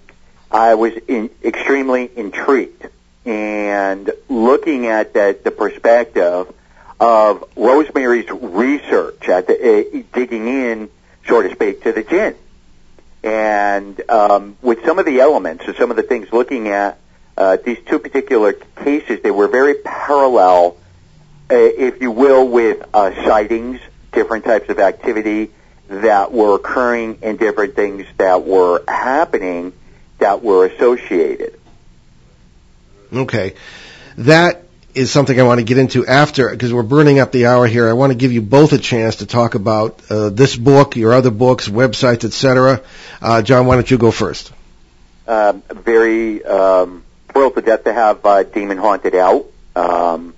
I 0.50 0.74
was 0.74 0.94
in, 1.06 1.30
extremely 1.44 2.10
intrigued 2.16 2.88
and 3.26 4.10
looking 4.28 4.86
at 4.86 5.14
that, 5.14 5.44
the 5.44 5.50
perspective 5.50 6.52
of 6.98 7.44
Rosemary's 7.56 8.30
research 8.30 9.28
at 9.28 9.46
the, 9.46 9.54
uh, 9.54 10.02
digging 10.14 10.48
in, 10.48 10.88
so 11.26 11.42
to 11.42 11.52
speak, 11.52 11.82
to 11.84 11.92
the 11.92 12.02
jinn. 12.02 12.34
And 13.22 14.00
um, 14.10 14.56
with 14.62 14.84
some 14.86 14.98
of 14.98 15.04
the 15.04 15.20
elements 15.20 15.64
and 15.66 15.76
some 15.76 15.90
of 15.90 15.96
the 15.96 16.02
things 16.02 16.32
looking 16.32 16.68
at 16.68 16.98
uh, 17.36 17.58
these 17.62 17.78
two 17.86 17.98
particular 17.98 18.54
cases, 18.54 19.20
they 19.22 19.30
were 19.30 19.48
very 19.48 19.74
parallel, 19.74 20.77
if 21.50 22.00
you 22.00 22.10
will, 22.10 22.48
with 22.48 22.86
uh, 22.92 23.14
sightings, 23.24 23.80
different 24.12 24.44
types 24.44 24.68
of 24.68 24.78
activity 24.78 25.50
that 25.88 26.32
were 26.32 26.54
occurring 26.54 27.18
and 27.22 27.38
different 27.38 27.74
things 27.74 28.06
that 28.18 28.44
were 28.44 28.82
happening 28.86 29.72
that 30.18 30.42
were 30.42 30.66
associated. 30.66 31.58
Okay. 33.12 33.54
That 34.18 34.64
is 34.94 35.10
something 35.10 35.38
I 35.38 35.44
want 35.44 35.60
to 35.60 35.64
get 35.64 35.78
into 35.78 36.06
after 36.06 36.50
because 36.50 36.72
we're 36.72 36.82
burning 36.82 37.20
up 37.20 37.32
the 37.32 37.46
hour 37.46 37.66
here. 37.66 37.88
I 37.88 37.92
want 37.92 38.10
to 38.10 38.18
give 38.18 38.32
you 38.32 38.42
both 38.42 38.72
a 38.72 38.78
chance 38.78 39.16
to 39.16 39.26
talk 39.26 39.54
about 39.54 40.00
uh, 40.10 40.30
this 40.30 40.56
book, 40.56 40.96
your 40.96 41.12
other 41.12 41.30
books, 41.30 41.68
websites, 41.68 42.24
etc. 42.24 42.82
Uh, 43.22 43.42
John, 43.42 43.66
why 43.66 43.76
don't 43.76 43.90
you 43.90 43.98
go 43.98 44.10
first? 44.10 44.52
Um, 45.26 45.62
very 45.70 46.44
um, 46.44 47.04
thrilled 47.28 47.54
to 47.54 47.62
death 47.62 47.84
to 47.84 47.92
have 47.92 48.24
uh, 48.24 48.42
Demon 48.42 48.78
Haunted 48.78 49.14
out. 49.14 49.46
Um, 49.76 50.34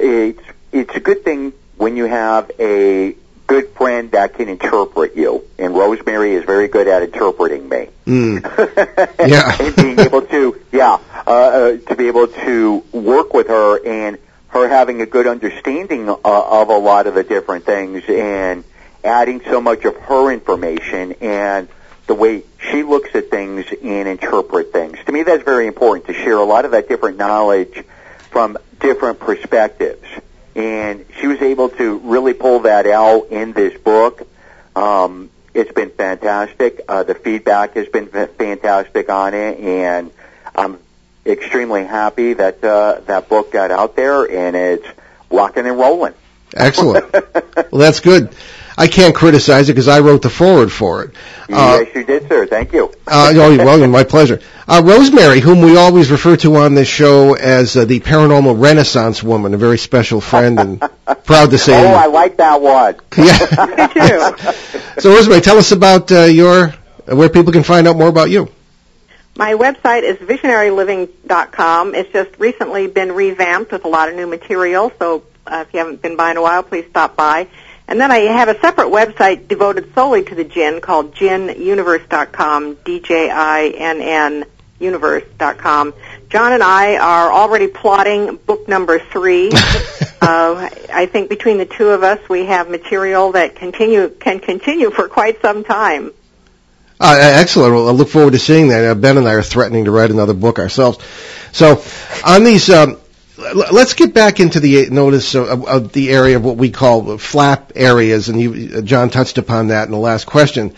it's 0.00 0.42
it's 0.72 0.94
a 0.94 1.00
good 1.00 1.24
thing 1.24 1.52
when 1.76 1.96
you 1.96 2.06
have 2.06 2.50
a 2.58 3.16
good 3.46 3.68
friend 3.70 4.12
that 4.12 4.34
can 4.34 4.48
interpret 4.48 5.16
you, 5.16 5.44
and 5.58 5.74
Rosemary 5.74 6.34
is 6.34 6.44
very 6.44 6.68
good 6.68 6.86
at 6.86 7.02
interpreting 7.02 7.68
me. 7.68 7.88
Mm. 8.06 9.18
yeah, 9.28 9.56
and 9.60 9.76
being 9.76 9.98
able 9.98 10.22
to 10.22 10.60
yeah 10.72 10.98
uh, 11.26 11.30
uh, 11.30 11.76
to 11.76 11.96
be 11.96 12.06
able 12.06 12.28
to 12.28 12.84
work 12.92 13.34
with 13.34 13.48
her 13.48 13.84
and 13.84 14.18
her 14.48 14.68
having 14.68 15.00
a 15.00 15.06
good 15.06 15.26
understanding 15.26 16.08
uh, 16.08 16.16
of 16.24 16.68
a 16.68 16.76
lot 16.76 17.06
of 17.06 17.14
the 17.14 17.22
different 17.22 17.64
things 17.64 18.02
and 18.08 18.64
adding 19.04 19.40
so 19.44 19.60
much 19.60 19.84
of 19.84 19.96
her 19.96 20.32
information 20.32 21.12
and 21.20 21.68
the 22.06 22.14
way 22.14 22.42
she 22.70 22.82
looks 22.82 23.14
at 23.14 23.30
things 23.30 23.64
and 23.82 24.08
interpret 24.08 24.72
things. 24.72 24.98
To 25.06 25.12
me, 25.12 25.22
that's 25.22 25.44
very 25.44 25.66
important 25.66 26.06
to 26.06 26.14
share 26.14 26.36
a 26.36 26.44
lot 26.44 26.64
of 26.64 26.72
that 26.72 26.88
different 26.88 27.16
knowledge 27.16 27.84
from 28.30 28.58
different 28.80 29.20
perspectives 29.20 30.06
and 30.54 31.04
she 31.20 31.26
was 31.26 31.40
able 31.40 31.68
to 31.68 31.98
really 31.98 32.34
pull 32.34 32.60
that 32.60 32.86
out 32.86 33.28
in 33.30 33.52
this 33.52 33.78
book. 33.80 34.26
Um, 34.74 35.30
it's 35.54 35.72
been 35.72 35.90
fantastic. 35.90 36.80
Uh, 36.88 37.02
the 37.02 37.14
feedback 37.14 37.74
has 37.74 37.88
been 37.88 38.06
fantastic 38.08 39.08
on 39.08 39.34
it, 39.34 39.58
and 39.58 40.10
I'm 40.54 40.78
extremely 41.24 41.84
happy 41.84 42.34
that 42.34 42.62
uh, 42.64 43.00
that 43.06 43.28
book 43.28 43.52
got 43.52 43.70
out 43.70 43.96
there 43.96 44.24
and 44.24 44.56
it's 44.56 44.86
rocking 45.30 45.66
and 45.66 45.78
rolling. 45.78 46.14
Excellent. 46.54 47.12
well, 47.12 47.68
that's 47.72 48.00
good. 48.00 48.34
I 48.80 48.86
can't 48.88 49.14
criticize 49.14 49.68
it 49.68 49.74
because 49.74 49.88
I 49.88 50.00
wrote 50.00 50.22
the 50.22 50.30
foreword 50.30 50.72
for 50.72 51.04
it. 51.04 51.10
Uh, 51.50 51.82
yes, 51.84 51.94
you 51.94 52.02
did, 52.02 52.26
sir. 52.28 52.46
Thank 52.46 52.72
you. 52.72 52.86
uh, 53.06 53.30
oh, 53.36 53.50
you're 53.50 53.58
welcome. 53.66 53.90
My 53.90 54.04
pleasure. 54.04 54.40
Uh, 54.66 54.80
Rosemary, 54.82 55.40
whom 55.40 55.60
we 55.60 55.76
always 55.76 56.10
refer 56.10 56.34
to 56.38 56.56
on 56.56 56.74
this 56.74 56.88
show 56.88 57.34
as 57.34 57.76
uh, 57.76 57.84
the 57.84 58.00
paranormal 58.00 58.58
renaissance 58.58 59.22
woman, 59.22 59.52
a 59.52 59.58
very 59.58 59.76
special 59.76 60.22
friend, 60.22 60.58
and 60.58 60.80
proud 61.24 61.50
to 61.50 61.58
say. 61.58 61.74
Oh, 61.78 61.94
I 61.94 62.06
like 62.06 62.38
that 62.38 62.62
one. 62.62 62.96
Yeah. 63.18 64.30
so, 64.98 65.14
Rosemary, 65.14 65.42
tell 65.42 65.58
us 65.58 65.72
about 65.72 66.10
uh, 66.10 66.22
your 66.22 66.68
where 67.04 67.28
people 67.28 67.52
can 67.52 67.64
find 67.64 67.86
out 67.86 67.96
more 67.96 68.08
about 68.08 68.30
you. 68.30 68.48
My 69.36 69.52
website 69.54 70.04
is 70.04 70.16
visionaryliving.com. 70.16 71.94
It's 71.94 72.12
just 72.12 72.30
recently 72.38 72.86
been 72.86 73.12
revamped 73.12 73.72
with 73.72 73.84
a 73.84 73.88
lot 73.88 74.08
of 74.08 74.14
new 74.16 74.26
material, 74.26 74.90
so 74.98 75.22
uh, 75.46 75.64
if 75.66 75.74
you 75.74 75.80
haven't 75.80 76.00
been 76.00 76.16
by 76.16 76.30
in 76.30 76.38
a 76.38 76.42
while, 76.42 76.62
please 76.62 76.86
stop 76.88 77.14
by. 77.16 77.46
And 77.90 78.00
then 78.00 78.12
I 78.12 78.18
have 78.18 78.48
a 78.48 78.58
separate 78.60 78.88
website 78.88 79.48
devoted 79.48 79.92
solely 79.94 80.22
to 80.22 80.34
the 80.36 80.44
jinn 80.44 80.80
called 80.80 81.14
djinnuniverse.com, 81.16 82.74
D-J-I-N-N 82.84 84.44
universe.com. 84.78 85.94
John 86.30 86.52
and 86.52 86.62
I 86.62 86.96
are 86.96 87.32
already 87.32 87.66
plotting 87.66 88.36
book 88.36 88.68
number 88.68 88.98
three. 88.98 89.48
uh, 89.52 90.70
I 90.92 91.08
think 91.10 91.28
between 91.28 91.58
the 91.58 91.66
two 91.66 91.88
of 91.88 92.02
us, 92.02 92.20
we 92.28 92.46
have 92.46 92.70
material 92.70 93.32
that 93.32 93.56
continue 93.56 94.08
can 94.08 94.40
continue 94.40 94.90
for 94.90 95.08
quite 95.08 95.42
some 95.42 95.64
time. 95.64 96.12
Uh, 96.98 97.16
excellent. 97.18 97.74
Well, 97.74 97.88
I 97.88 97.92
look 97.92 98.08
forward 98.08 98.32
to 98.32 98.38
seeing 98.38 98.68
that. 98.68 98.84
Uh, 98.84 98.94
ben 98.94 99.18
and 99.18 99.28
I 99.28 99.32
are 99.32 99.42
threatening 99.42 99.86
to 99.86 99.90
write 99.90 100.10
another 100.10 100.34
book 100.34 100.58
ourselves. 100.58 100.98
So, 101.52 101.82
on 102.24 102.44
these 102.44 102.70
um, 102.70 102.98
let's 103.72 103.94
get 103.94 104.14
back 104.14 104.40
into 104.40 104.60
the 104.60 104.90
notice 104.90 105.34
of, 105.34 105.66
of, 105.66 105.92
the 105.92 106.10
area 106.10 106.36
of 106.36 106.44
what 106.44 106.56
we 106.56 106.70
call 106.70 107.18
flap 107.18 107.72
areas, 107.74 108.28
and 108.28 108.40
you, 108.40 108.82
John 108.82 109.10
touched 109.10 109.38
upon 109.38 109.68
that 109.68 109.84
in 109.86 109.90
the 109.90 109.98
last 109.98 110.26
question. 110.26 110.74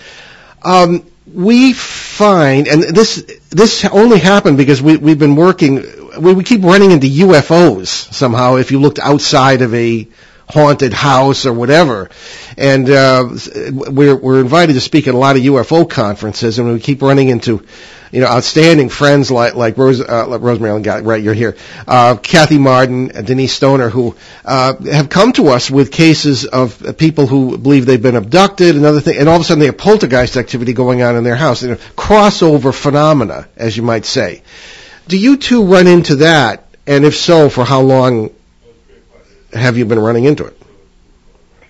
Um, 0.63 1.05
we 1.27 1.73
find, 1.73 2.69
and 2.69 2.83
this 2.83 3.25
this 3.51 3.85
only 3.85 4.19
happened 4.19 4.57
because 4.57 4.83
we 4.83 4.97
we've 4.97 5.19
been 5.19 5.37
working. 5.37 5.85
We, 6.21 6.35
we 6.35 6.45
keep 6.45 6.63
running 6.63 6.91
into 6.91 7.07
UFOs 7.07 7.87
somehow. 8.13 8.57
If 8.57 8.71
you 8.71 8.81
looked 8.81 8.99
outside 8.99 9.63
of 9.63 9.75
a 9.75 10.09
haunted 10.49 10.93
house 10.93 11.47
or 11.47 11.53
whatever, 11.53 12.11
and 12.57 12.89
uh, 12.91 13.29
we're 13.71 14.17
we're 14.17 14.41
invited 14.41 14.75
to 14.75 14.81
speak 14.81 15.09
at 15.09 15.15
a 15.15 15.19
lot 15.19 15.37
of 15.37 15.43
UFO 15.43 15.89
conferences, 15.89 16.59
and 16.59 16.73
we 16.73 16.81
keep 16.81 17.03
running 17.03 17.29
into 17.29 17.65
you 18.13 18.21
know, 18.21 18.27
outstanding 18.27 18.91
friends 18.91 19.31
like 19.31 19.55
like 19.55 19.79
Rose 19.79 20.01
uh, 20.01 20.27
like 20.29 20.43
Rosemary, 20.43 20.83
right? 20.83 21.23
You're 21.23 21.33
here, 21.33 21.57
uh, 21.89 22.17
Kathy 22.17 22.59
Marden, 22.59 23.09
Denise 23.09 23.55
Stoner, 23.55 23.89
who 23.89 24.15
uh, 24.45 24.75
have 24.85 25.09
come 25.09 25.33
to 25.33 25.49
us 25.49 25.71
with 25.71 25.91
cases 25.91 26.45
of 26.45 26.99
people 26.99 27.27
who 27.27 27.57
believe 27.57 27.87
they've 27.87 28.01
been 28.01 28.17
abducted 28.17 28.77
and 28.77 28.85
other 28.85 29.01
things, 29.01 29.19
and 29.19 29.31
all 29.31 29.37
of 29.37 29.41
a 29.41 29.45
sudden 29.45 29.61
they 29.61 29.67
have 29.67 29.79
poltergeist 29.79 30.37
activity 30.37 30.75
going 30.75 31.03
on 31.03 31.17
in 31.17 31.25
their 31.25 31.37
house, 31.37 31.63
you 31.63 31.71
know, 31.71 31.77
crossover 31.97 32.75
phenomena, 32.75 33.49
as 33.57 33.77
you 33.77 33.83
might 33.83 34.05
say. 34.05 34.43
Do 35.09 35.17
you 35.17 35.39
two 35.39 35.65
run 35.65 35.87
into 35.87 36.17
that? 36.17 36.69
And 36.87 37.05
if 37.05 37.17
so, 37.17 37.49
for 37.49 37.65
how 37.65 37.81
long 37.81 38.31
have 39.55 39.79
you 39.79 39.87
been 39.87 39.99
running 39.99 40.25
into 40.25 40.45
it? 40.45 40.59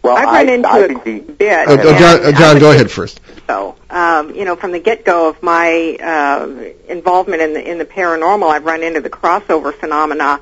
Well, 0.03 0.17
I've 0.17 0.25
run 0.25 0.49
into 0.49 0.69
I, 0.69 0.81
it 0.81 0.91
a 0.91 0.99
bit. 0.99 1.41
Uh, 1.69 1.77
John, 1.77 2.25
uh, 2.25 2.33
John 2.33 2.59
go 2.59 2.73
ahead 2.73 2.91
first. 2.91 3.21
So, 3.53 3.77
um, 3.91 4.35
you 4.35 4.47
know, 4.47 4.57
from 4.57 4.73
the 4.73 4.79
get-go 4.79 5.29
of 5.29 5.43
my 5.43 5.99
uh, 6.03 6.73
involvement 6.89 7.43
in 7.43 7.53
the 7.53 7.71
in 7.71 7.77
the 7.77 7.85
paranormal, 7.85 8.49
I've 8.49 8.65
run 8.65 8.83
into 8.83 9.03
the 9.03 9.11
crossover 9.11 9.75
phenomena, 9.75 10.41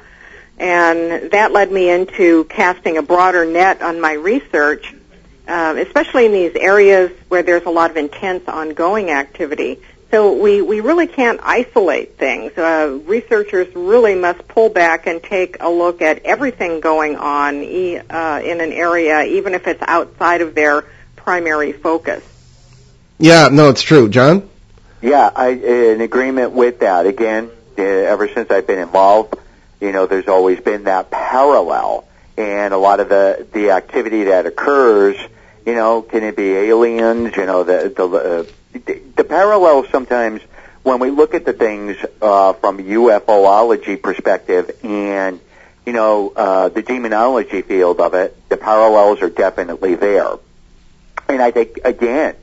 and 0.59 1.33
that 1.33 1.51
led 1.51 1.73
me 1.73 1.91
into 1.91 2.45
casting 2.45 2.99
a 2.99 3.03
broader 3.03 3.45
net 3.45 3.83
on 3.83 4.01
my 4.01 4.13
research, 4.13 4.95
uh, 5.49 5.75
especially 5.79 6.27
in 6.27 6.33
these 6.33 6.55
areas 6.55 7.11
where 7.27 7.43
there's 7.43 7.65
a 7.65 7.71
lot 7.71 7.91
of 7.91 7.97
intense 7.97 8.47
ongoing 8.47 9.11
activity. 9.11 9.81
So 10.13 10.33
we, 10.35 10.63
we 10.63 10.79
really 10.79 11.09
can't 11.09 11.41
isolate 11.43 12.17
things. 12.17 12.57
Uh, 12.57 13.01
researchers 13.07 13.75
really 13.75 14.15
must 14.15 14.47
pull 14.47 14.69
back 14.69 15.09
and 15.09 15.21
take 15.21 15.57
a 15.59 15.69
look 15.69 16.01
at 16.01 16.25
everything 16.25 16.79
going 16.79 17.17
on 17.17 17.57
e- 17.57 17.99
uh, 17.99 18.41
in 18.41 18.61
an 18.61 18.73
area, 18.73 19.25
even 19.25 19.55
if 19.55 19.67
it's 19.67 19.83
outside 19.83 20.43
of 20.43 20.55
their 20.55 20.85
primary 21.17 21.73
focus. 21.73 22.23
Yeah, 23.21 23.49
no, 23.53 23.69
it's 23.69 23.83
true. 23.83 24.09
John? 24.09 24.49
Yeah, 25.03 25.31
I 25.35 25.51
in 25.51 26.01
agreement 26.01 26.53
with 26.53 26.81
that. 26.81 27.05
Again, 27.05 27.51
uh, 27.79 27.83
ever 27.83 28.29
since 28.29 28.51
I've 28.51 28.67
been 28.67 28.79
involved, 28.79 29.35
you 29.79 29.93
know, 29.93 30.07
there's 30.07 30.27
always 30.27 30.59
been 30.61 30.85
that 30.85 31.11
parallel, 31.11 32.09
and 32.39 32.73
a 32.73 32.79
lot 32.79 32.99
of 32.99 33.11
the 33.11 33.47
the 33.53 33.73
activity 33.73 34.25
that 34.25 34.47
occurs, 34.47 35.17
you 35.67 35.75
know, 35.75 36.01
can 36.01 36.25
it 36.25 36.35
be 36.35 36.51
aliens? 36.53 37.37
You 37.37 37.45
know, 37.45 37.63
the 37.63 37.93
the 37.95 38.05
uh, 38.09 38.45
the, 38.73 39.03
the 39.17 39.25
parallel 39.25 39.85
sometimes 39.91 40.41
when 40.83 40.99
we 40.99 41.11
look 41.11 41.35
at 41.35 41.45
the 41.45 41.53
things 41.53 41.99
uh, 42.23 42.55
from 42.55 42.79
UFOlogy 42.79 44.01
perspective 44.01 44.71
and 44.83 45.41
you 45.85 45.93
know 45.93 46.33
uh, 46.35 46.71
the 46.71 46.81
demonology 46.81 47.61
field 47.61 48.01
of 48.01 48.15
it, 48.15 48.35
the 48.49 48.57
parallels 48.57 49.21
are 49.21 49.29
definitely 49.29 49.95
there. 49.95 50.37
And 51.29 51.43
I 51.43 51.51
think 51.51 51.81
again, 51.85 52.35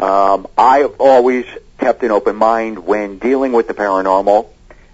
um, 0.00 0.46
I've 0.56 1.00
always 1.00 1.46
kept 1.78 2.02
an 2.02 2.10
open 2.10 2.36
mind 2.36 2.86
when 2.86 3.18
dealing 3.18 3.52
with 3.52 3.68
the 3.68 3.74
paranormal, 3.74 4.48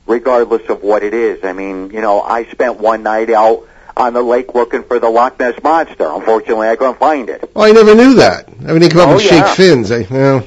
regardless 0.07 0.68
of 0.68 0.82
what 0.82 1.03
it 1.03 1.14
is. 1.14 1.44
I 1.44 1.53
mean, 1.53 1.90
you 1.90 2.00
know, 2.00 2.20
I 2.20 2.44
spent 2.46 2.78
one 2.78 3.03
night 3.03 3.30
out 3.30 3.68
on 3.96 4.14
the 4.14 4.22
lake 4.22 4.55
looking 4.55 4.82
for 4.84 4.98
the 4.98 5.09
Loch 5.09 5.38
Ness 5.38 5.62
monster. 5.62 6.07
Unfortunately, 6.07 6.68
I 6.68 6.76
couldn't 6.76 6.98
find 6.98 7.28
it. 7.28 7.50
Oh, 7.55 7.62
I 7.62 7.72
never 7.72 7.94
knew 7.94 8.14
that. 8.14 8.48
I 8.48 8.72
mean, 8.72 8.80
they 8.80 8.88
come 8.88 9.00
up 9.00 9.09
oh, 9.09 9.14
with 9.14 9.24
yeah. 9.24 9.46
shake 9.46 9.57
fins. 9.57 9.90
I, 9.90 10.07
well. 10.11 10.46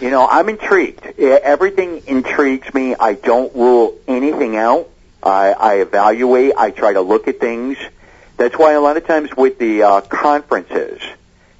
You 0.00 0.10
know, 0.10 0.26
I'm 0.28 0.48
intrigued. 0.48 1.18
Everything 1.18 2.02
intrigues 2.06 2.72
me. 2.74 2.94
I 2.94 3.14
don't 3.14 3.54
rule 3.54 3.96
anything 4.06 4.56
out. 4.56 4.90
I, 5.22 5.52
I 5.52 5.74
evaluate. 5.76 6.52
I 6.58 6.70
try 6.70 6.92
to 6.92 7.00
look 7.00 7.28
at 7.28 7.40
things. 7.40 7.78
That's 8.36 8.58
why 8.58 8.72
a 8.72 8.80
lot 8.80 8.96
of 8.96 9.06
times 9.06 9.34
with 9.36 9.58
the 9.58 9.82
uh, 9.82 10.00
conferences, 10.02 11.00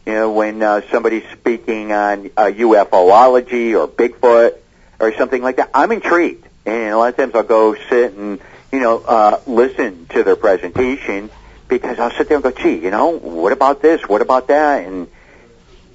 you 0.06 0.12
know, 0.12 0.32
when 0.32 0.62
uh, 0.62 0.82
somebody's 0.90 1.24
speaking 1.32 1.92
on 1.92 2.30
uh, 2.36 2.44
UFOlogy 2.44 3.78
or 3.78 3.88
Bigfoot 3.88 4.56
or 5.00 5.14
something 5.14 5.42
like 5.42 5.56
that, 5.56 5.70
I'm 5.72 5.92
intrigued. 5.92 6.46
And 6.66 6.92
a 6.92 6.96
lot 6.96 7.08
of 7.08 7.16
times 7.16 7.34
I'll 7.34 7.42
go 7.42 7.74
sit 7.74 8.12
and, 8.14 8.40
you 8.72 8.80
know, 8.80 8.98
uh, 8.98 9.40
listen 9.46 10.06
to 10.10 10.22
their 10.22 10.36
presentation 10.36 11.30
because 11.68 11.98
I'll 11.98 12.10
sit 12.12 12.28
there 12.28 12.36
and 12.36 12.44
go, 12.44 12.50
gee, 12.50 12.78
you 12.78 12.90
know, 12.90 13.18
what 13.18 13.52
about 13.52 13.82
this? 13.82 14.06
What 14.08 14.20
about 14.20 14.48
that? 14.48 14.86
And 14.86 15.08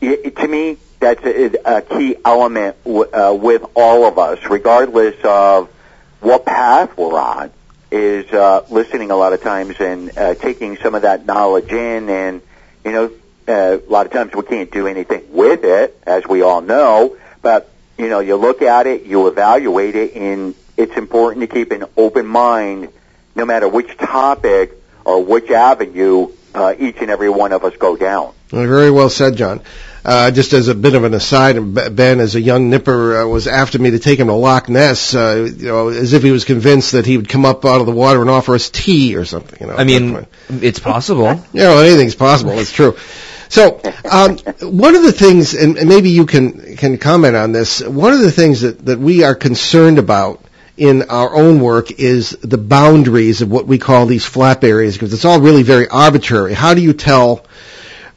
it, 0.01 0.36
to 0.38 0.47
me, 0.47 0.78
that's 0.99 1.24
a, 1.24 1.53
a 1.66 1.82
key 1.82 2.16
element 2.26 2.84
w- 2.84 3.12
uh, 3.12 3.34
with 3.34 3.64
all 3.76 4.05
of 4.05 4.18
us, 4.18 4.39
regardless 4.49 5.16
of 5.24 5.70
what 6.20 6.45
path 6.45 6.97
we're 6.97 7.18
on, 7.20 7.51
is 7.91 8.32
uh, 8.32 8.66
listening 8.70 9.12
a 9.12 9.16
lot 9.16 9.34
of 9.34 9.41
times 9.41 9.76
and 9.80 10.18
uh, 10.18 10.36
taking 10.36 10.78
some 10.78 10.95
of 10.95 11.03
that 11.03 11.26
knowledge 11.26 11.72
in. 11.72 12.10
And, 12.10 12.41
you 12.84 12.91
know, 12.91 13.12
uh, 13.50 13.80
a 13.86 13.91
lot 13.91 14.06
of 14.06 14.12
times 14.12 14.34
we 14.34 14.43
can't 14.43 14.72
do 14.72 14.88
anything 14.88 15.24
with 15.32 15.64
it, 15.64 16.00
as 16.06 16.26
we 16.28 16.41
all 16.41 16.62
know, 16.62 17.18
but, 17.41 17.70
you 17.97 18.08
know, 18.08 18.20
you 18.20 18.36
look 18.36 18.62
at 18.62 18.88
it, 18.88 19.04
you 19.04 19.28
evaluate 19.28 19.95
it, 19.95 20.16
and 20.16 20.56
it's 20.78 20.95
important 20.95 21.41
to 21.41 21.47
keep 21.47 21.72
an 21.72 21.86
open 21.97 22.26
mind 22.28 22.89
no 23.36 23.45
matter 23.45 23.68
which 23.68 23.97
topic 23.97 24.74
or 25.04 25.24
which 25.24 25.50
avenue 25.50 26.30
uh, 26.54 26.74
each 26.78 26.97
and 27.00 27.10
every 27.10 27.30
one 27.30 27.52
of 27.52 27.64
us 27.64 27.76
go 27.78 27.95
down. 27.95 28.34
Very 28.50 28.91
well 28.91 29.10
said, 29.10 29.36
John. 29.36 29.62
Uh, 30.04 30.32
just 30.32 30.54
as 30.54 30.70
a 30.70 30.76
bit 30.76 30.95
of 30.95 31.04
an 31.04 31.14
aside, 31.14 31.56
Ben, 31.74 32.20
as 32.20 32.36
a 32.36 32.41
young 32.41 32.70
nipper, 32.70 33.22
uh, 33.22 33.28
was 33.28 33.47
after 33.47 33.78
me 33.78 33.91
to 33.91 34.00
take 34.00 34.18
him 34.18 34.28
to 34.28 34.34
Loch 34.34 34.70
Ness, 34.70 35.14
uh, 35.14 35.50
you 35.56 35.68
know, 35.68 35.89
as 35.89 36.14
if 36.14 36.24
he 36.24 36.32
was 36.32 36.45
convinced 36.45 36.93
that 36.93 37.06
he 37.06 37.18
would 37.18 37.28
come 37.28 37.45
up 37.45 37.66
out 37.66 37.82
of 37.82 37.86
the 37.86 37.91
water 37.91 38.22
and 38.22 38.30
offer 38.30 38.56
us 38.56 38.70
tea 38.70 39.18
or 39.18 39.26
something. 39.26 39.58
You 39.60 39.68
know, 39.68 39.76
I 39.76 39.84
mean, 39.84 40.26
it's 40.50 40.80
possible. 40.80 41.43
Yeah, 41.54 41.70
well, 41.70 41.80
anything's 41.82 42.16
possible. 42.16 42.58
It's 42.58 42.72
true. 42.72 42.95
So, 43.50 43.82
um, 44.10 44.38
one 44.62 44.95
of 44.95 45.04
the 45.04 45.12
things, 45.12 45.56
and 45.56 45.74
maybe 45.88 46.12
you 46.12 46.26
can 46.26 46.78
can 46.78 46.97
comment 46.97 47.36
on 47.36 47.52
this. 47.52 47.82
One 47.82 48.14
of 48.14 48.20
the 48.20 48.32
things 48.32 48.62
that 48.62 48.86
that 48.86 49.00
we 49.00 49.24
are 49.24 49.36
concerned 49.36 49.97
about 49.97 50.41
in 50.78 51.10
our 51.10 51.36
own 51.36 51.60
work 51.60 51.91
is 51.91 52.30
the 52.30 52.60
boundaries 52.60 53.41
of 53.41 53.52
what 53.52 53.66
we 53.66 53.80
call 53.80 54.06
these 54.06 54.24
flap 54.24 54.64
areas, 54.64 54.93
because 54.93 55.14
it's 55.14 55.26
all 55.26 55.41
really 55.41 55.64
very 55.64 55.88
arbitrary. 55.88 56.54
How 56.54 56.74
do 56.74 56.82
you 56.82 56.93
tell? 56.93 57.45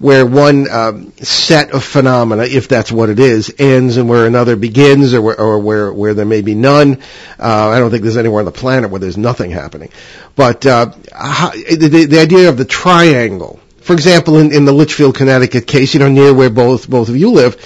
where 0.02 0.26
one 0.26 0.68
um, 0.68 1.12
set 1.18 1.70
of 1.70 1.84
phenomena, 1.84 2.42
if 2.42 2.66
that's 2.66 2.90
what 2.90 3.08
it 3.08 3.20
is, 3.20 3.54
ends 3.56 3.98
and 3.98 4.08
where 4.08 4.26
another 4.26 4.56
begins, 4.56 5.14
or 5.14 5.22
where, 5.22 5.40
or 5.40 5.60
where, 5.60 5.92
where 5.92 6.12
there 6.12 6.26
may 6.26 6.42
be 6.42 6.56
none. 6.56 7.00
Uh, 7.38 7.68
I 7.68 7.78
don't 7.78 7.92
think 7.92 8.02
there's 8.02 8.16
anywhere 8.16 8.40
on 8.40 8.44
the 8.44 8.50
planet 8.50 8.90
where 8.90 8.98
there's 8.98 9.16
nothing 9.16 9.52
happening. 9.52 9.90
But 10.34 10.66
uh, 10.66 10.90
how, 11.12 11.50
the, 11.50 12.06
the 12.10 12.18
idea 12.18 12.48
of 12.48 12.58
the 12.58 12.64
triangle, 12.64 13.60
for 13.82 13.92
example, 13.92 14.38
in, 14.38 14.52
in 14.52 14.64
the 14.64 14.72
Litchfield, 14.72 15.14
Connecticut 15.16 15.66
case, 15.66 15.94
you 15.94 16.00
know, 16.00 16.08
near 16.08 16.32
where 16.32 16.50
both 16.50 16.88
both 16.88 17.08
of 17.08 17.16
you 17.16 17.30
live, 17.32 17.56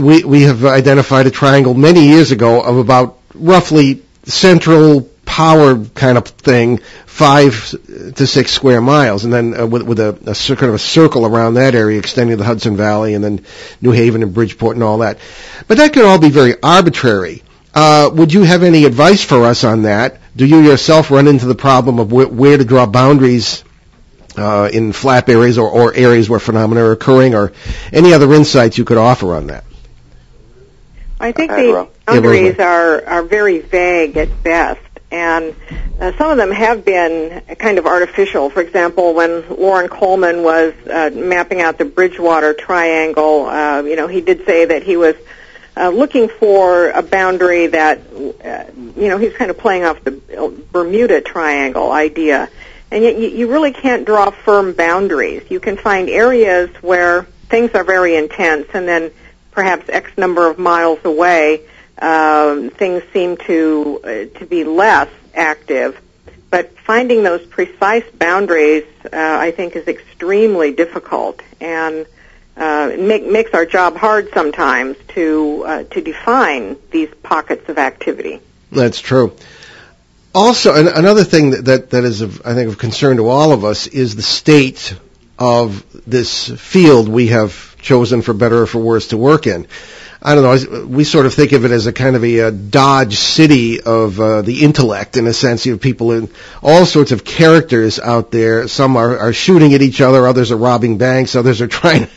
we 0.00 0.24
we 0.24 0.42
have 0.42 0.64
identified 0.64 1.26
a 1.26 1.30
triangle 1.30 1.74
many 1.74 2.06
years 2.08 2.30
ago 2.32 2.60
of 2.62 2.76
about 2.78 3.18
roughly 3.34 4.02
central 4.24 5.08
power 5.24 5.78
kind 5.94 6.18
of 6.18 6.24
thing, 6.26 6.78
five 7.06 7.74
to 8.16 8.26
six 8.26 8.52
square 8.52 8.80
miles, 8.80 9.24
and 9.24 9.32
then 9.32 9.58
uh, 9.58 9.66
with, 9.66 9.82
with 9.82 9.98
a, 9.98 10.10
a 10.10 10.56
kind 10.56 10.68
of 10.68 10.74
a 10.74 10.78
circle 10.78 11.26
around 11.26 11.54
that 11.54 11.74
area 11.74 11.98
extending 11.98 12.36
the 12.36 12.44
Hudson 12.44 12.76
Valley 12.76 13.14
and 13.14 13.24
then 13.24 13.44
New 13.80 13.90
Haven 13.92 14.22
and 14.22 14.34
Bridgeport 14.34 14.76
and 14.76 14.82
all 14.84 14.98
that. 14.98 15.18
But 15.66 15.78
that 15.78 15.92
could 15.92 16.04
all 16.04 16.18
be 16.18 16.30
very 16.30 16.54
arbitrary. 16.62 17.42
Uh, 17.74 18.10
would 18.12 18.32
you 18.32 18.42
have 18.42 18.62
any 18.62 18.84
advice 18.84 19.24
for 19.24 19.44
us 19.44 19.64
on 19.64 19.82
that? 19.82 20.20
Do 20.36 20.46
you 20.46 20.60
yourself 20.60 21.10
run 21.10 21.26
into 21.26 21.46
the 21.46 21.54
problem 21.54 21.98
of 21.98 22.10
wh- 22.10 22.32
where 22.32 22.56
to 22.56 22.64
draw 22.64 22.86
boundaries 22.86 23.64
uh, 24.36 24.68
in 24.72 24.92
flap 24.92 25.28
areas 25.28 25.58
or, 25.58 25.68
or 25.68 25.94
areas 25.94 26.28
where 26.28 26.40
phenomena 26.40 26.84
are 26.84 26.92
occurring, 26.92 27.34
or 27.34 27.52
any 27.92 28.12
other 28.12 28.32
insights 28.34 28.78
you 28.78 28.84
could 28.84 28.98
offer 28.98 29.34
on 29.34 29.48
that? 29.48 29.64
I 31.20 31.32
think 31.32 31.50
the 31.52 31.88
boundaries 32.06 32.58
are, 32.58 33.04
are 33.06 33.22
very 33.22 33.60
vague 33.60 34.16
at 34.16 34.42
best 34.42 34.80
and 35.14 35.54
uh, 36.00 36.12
some 36.18 36.32
of 36.32 36.36
them 36.36 36.50
have 36.50 36.84
been 36.84 37.40
kind 37.56 37.78
of 37.78 37.86
artificial. 37.86 38.50
For 38.50 38.60
example, 38.60 39.14
when 39.14 39.48
Loren 39.48 39.88
Coleman 39.88 40.42
was 40.42 40.74
uh, 40.90 41.10
mapping 41.14 41.60
out 41.60 41.78
the 41.78 41.84
Bridgewater 41.84 42.52
Triangle, 42.52 43.46
uh, 43.46 43.82
you 43.82 43.94
know, 43.94 44.08
he 44.08 44.20
did 44.20 44.44
say 44.44 44.64
that 44.64 44.82
he 44.82 44.96
was 44.96 45.14
uh, 45.76 45.90
looking 45.90 46.28
for 46.28 46.90
a 46.90 47.02
boundary 47.02 47.68
that, 47.68 48.00
uh, 48.44 48.64
you 48.96 49.08
know, 49.08 49.18
he's 49.18 49.34
kind 49.34 49.52
of 49.52 49.58
playing 49.58 49.84
off 49.84 50.02
the 50.02 50.10
Bermuda 50.72 51.20
Triangle 51.20 51.92
idea. 51.92 52.50
And 52.94 53.02
yet 53.02 53.18
you, 53.18 53.28
you 53.28 53.50
really 53.50 53.72
can't 53.72 54.06
draw 54.06 54.30
firm 54.30 54.72
boundaries. 54.72 55.42
You 55.50 55.58
can 55.58 55.76
find 55.76 56.08
areas 56.08 56.70
where 56.80 57.24
things 57.48 57.72
are 57.74 57.82
very 57.82 58.14
intense 58.14 58.68
and 58.72 58.86
then 58.86 59.10
perhaps 59.50 59.88
X 59.88 60.16
number 60.16 60.48
of 60.48 60.60
miles 60.60 61.00
away, 61.04 61.62
um, 62.00 62.70
things 62.70 63.02
seem 63.12 63.36
to 63.48 64.00
uh, 64.04 64.38
to 64.38 64.46
be 64.46 64.62
less 64.62 65.08
active. 65.34 66.00
But 66.50 66.78
finding 66.78 67.24
those 67.24 67.44
precise 67.44 68.08
boundaries, 68.12 68.84
uh, 69.06 69.10
I 69.12 69.50
think, 69.50 69.74
is 69.74 69.88
extremely 69.88 70.70
difficult. 70.72 71.42
And 71.60 72.06
uh, 72.56 72.92
make, 72.96 73.26
makes 73.26 73.54
our 73.54 73.66
job 73.66 73.96
hard 73.96 74.28
sometimes 74.32 74.96
to 75.08 75.64
uh, 75.66 75.82
to 75.82 76.00
define 76.00 76.76
these 76.92 77.12
pockets 77.24 77.68
of 77.68 77.78
activity. 77.78 78.40
That's 78.70 79.00
true. 79.00 79.36
Also, 80.34 80.74
an, 80.74 80.88
another 80.88 81.22
thing 81.22 81.50
that, 81.50 81.64
that, 81.66 81.90
that 81.90 82.04
is, 82.04 82.20
of, 82.20 82.44
I 82.44 82.54
think, 82.54 82.68
of 82.68 82.78
concern 82.78 83.18
to 83.18 83.28
all 83.28 83.52
of 83.52 83.64
us 83.64 83.86
is 83.86 84.16
the 84.16 84.22
state 84.22 84.96
of 85.38 85.84
this 86.06 86.48
field 86.48 87.08
we 87.08 87.28
have 87.28 87.76
chosen, 87.80 88.22
for 88.22 88.34
better 88.34 88.62
or 88.62 88.66
for 88.66 88.80
worse, 88.80 89.08
to 89.08 89.16
work 89.16 89.46
in. 89.46 89.68
I 90.26 90.34
don't 90.34 90.42
know. 90.42 90.86
We 90.86 91.04
sort 91.04 91.26
of 91.26 91.34
think 91.34 91.52
of 91.52 91.66
it 91.66 91.70
as 91.70 91.86
a 91.86 91.92
kind 91.92 92.16
of 92.16 92.24
a, 92.24 92.38
a 92.38 92.50
Dodge 92.50 93.16
City 93.16 93.80
of 93.82 94.18
uh, 94.18 94.40
the 94.40 94.64
intellect, 94.64 95.18
in 95.18 95.26
a 95.26 95.34
sense. 95.34 95.66
You 95.66 95.72
have 95.72 95.82
people 95.82 96.12
in 96.12 96.30
all 96.62 96.86
sorts 96.86 97.12
of 97.12 97.24
characters 97.24 98.00
out 98.00 98.30
there. 98.30 98.66
Some 98.66 98.96
are, 98.96 99.18
are 99.18 99.32
shooting 99.34 99.74
at 99.74 99.82
each 99.82 100.00
other. 100.00 100.26
Others 100.26 100.50
are 100.50 100.56
robbing 100.56 100.96
banks. 100.96 101.36
Others 101.36 101.60
are 101.60 101.66
trying 101.80 102.08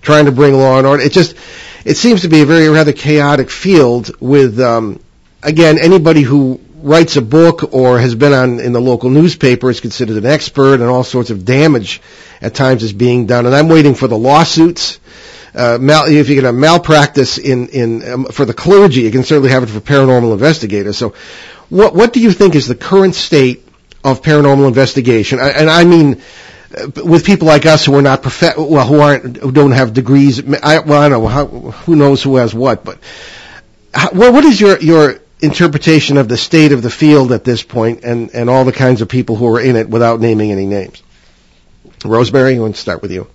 trying 0.00 0.26
to 0.26 0.32
bring 0.32 0.54
law 0.54 0.78
and 0.78 0.86
order. 0.86 1.02
It 1.02 1.12
just 1.12 1.36
it 1.84 1.96
seems 1.96 2.22
to 2.22 2.28
be 2.28 2.42
a 2.42 2.46
very 2.46 2.68
rather 2.68 2.92
chaotic 2.92 3.50
field. 3.50 4.12
With 4.20 4.60
um, 4.60 5.00
again, 5.42 5.78
anybody 5.80 6.22
who 6.22 6.60
writes 6.86 7.16
a 7.16 7.22
book 7.22 7.74
or 7.74 7.98
has 7.98 8.14
been 8.14 8.32
on 8.32 8.60
in 8.60 8.72
the 8.72 8.80
local 8.80 9.10
newspaper 9.10 9.68
is 9.70 9.80
considered 9.80 10.16
an 10.16 10.26
expert, 10.26 10.74
and 10.74 10.84
all 10.84 11.02
sorts 11.04 11.30
of 11.30 11.44
damage 11.44 12.00
at 12.40 12.54
times 12.54 12.82
is 12.82 12.92
being 12.92 13.26
done. 13.26 13.44
And 13.44 13.54
I'm 13.54 13.68
waiting 13.68 13.94
for 13.94 14.06
the 14.06 14.16
lawsuits 14.16 15.00
uh, 15.56 15.78
mal- 15.80 16.06
if 16.06 16.28
you 16.28 16.36
can 16.36 16.44
have 16.44 16.54
malpractice 16.54 17.38
in 17.38 17.68
in 17.68 18.08
um, 18.12 18.24
for 18.26 18.44
the 18.44 18.54
clergy, 18.54 19.00
you 19.00 19.10
can 19.10 19.24
certainly 19.24 19.50
have 19.50 19.62
it 19.62 19.68
for 19.68 19.80
paranormal 19.80 20.32
investigators. 20.32 20.98
So, 20.98 21.14
what 21.70 21.94
what 21.94 22.12
do 22.12 22.20
you 22.20 22.30
think 22.30 22.54
is 22.54 22.68
the 22.68 22.74
current 22.74 23.14
state 23.14 23.66
of 24.04 24.22
paranormal 24.22 24.68
investigation? 24.68 25.40
I, 25.40 25.50
and 25.50 25.70
I 25.70 25.84
mean. 25.84 26.22
Uh, 26.76 26.88
with 27.04 27.24
people 27.24 27.46
like 27.46 27.64
us 27.64 27.84
who 27.86 27.94
are 27.94 28.02
not 28.02 28.22
prof- 28.22 28.56
well, 28.58 28.84
who 28.84 28.98
aren't, 28.98 29.36
who 29.36 29.52
don't 29.52 29.70
have 29.70 29.94
degrees. 29.94 30.40
I, 30.40 30.80
well, 30.80 31.00
I 31.00 31.08
don't 31.08 31.22
know 31.22 31.28
how, 31.28 31.46
who 31.46 31.94
knows 31.94 32.24
who 32.24 32.36
has 32.36 32.52
what, 32.52 32.84
but 32.84 32.98
how, 33.94 34.10
well, 34.12 34.32
what 34.32 34.44
is 34.44 34.60
your 34.60 34.76
your 34.80 35.20
interpretation 35.40 36.16
of 36.16 36.28
the 36.28 36.36
state 36.36 36.72
of 36.72 36.82
the 36.82 36.90
field 36.90 37.32
at 37.32 37.44
this 37.44 37.62
point, 37.62 38.04
and 38.04 38.30
and 38.34 38.48
all 38.48 38.64
the 38.64 38.72
kinds 38.72 39.02
of 39.02 39.08
people 39.08 39.36
who 39.36 39.54
are 39.54 39.60
in 39.60 39.76
it, 39.76 39.88
without 39.88 40.20
naming 40.20 40.52
any 40.52 40.66
names? 40.66 41.02
Rosemary, 42.04 42.56
I 42.56 42.58
want 42.58 42.74
to 42.74 42.80
start 42.80 43.02
with 43.02 43.12
you. 43.12 43.26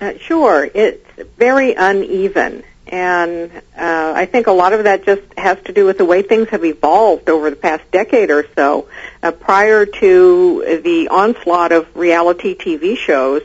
Uh, 0.00 0.12
sure, 0.18 0.68
it's 0.72 1.04
very 1.36 1.74
uneven, 1.74 2.62
and 2.86 3.50
uh, 3.76 4.12
I 4.14 4.26
think 4.26 4.46
a 4.46 4.52
lot 4.52 4.72
of 4.72 4.84
that 4.84 5.04
just 5.04 5.22
has 5.36 5.58
to 5.64 5.72
do 5.72 5.86
with 5.86 5.98
the 5.98 6.04
way 6.04 6.22
things 6.22 6.48
have 6.50 6.64
evolved 6.64 7.28
over 7.28 7.50
the 7.50 7.56
past 7.56 7.90
decade 7.90 8.30
or 8.30 8.46
so. 8.54 8.88
Uh, 9.22 9.32
prior 9.32 9.86
to 9.86 10.80
the 10.84 11.08
onslaught 11.08 11.72
of 11.72 11.96
reality 11.96 12.56
TV 12.56 12.96
shows, 12.96 13.42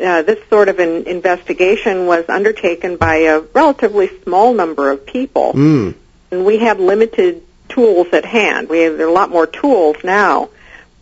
uh, 0.00 0.22
this 0.22 0.38
sort 0.48 0.68
of 0.68 0.78
an 0.78 1.06
investigation 1.08 2.06
was 2.06 2.24
undertaken 2.28 2.96
by 2.96 3.16
a 3.16 3.40
relatively 3.40 4.08
small 4.22 4.54
number 4.54 4.90
of 4.90 5.04
people, 5.04 5.52
Mm. 5.52 5.94
We 6.32 6.58
have 6.58 6.80
limited 6.80 7.42
tools 7.68 8.08
at 8.12 8.24
hand. 8.24 8.68
We 8.68 8.80
have 8.80 8.96
there 8.96 9.06
are 9.06 9.10
a 9.10 9.12
lot 9.12 9.30
more 9.30 9.46
tools 9.46 9.96
now, 10.02 10.48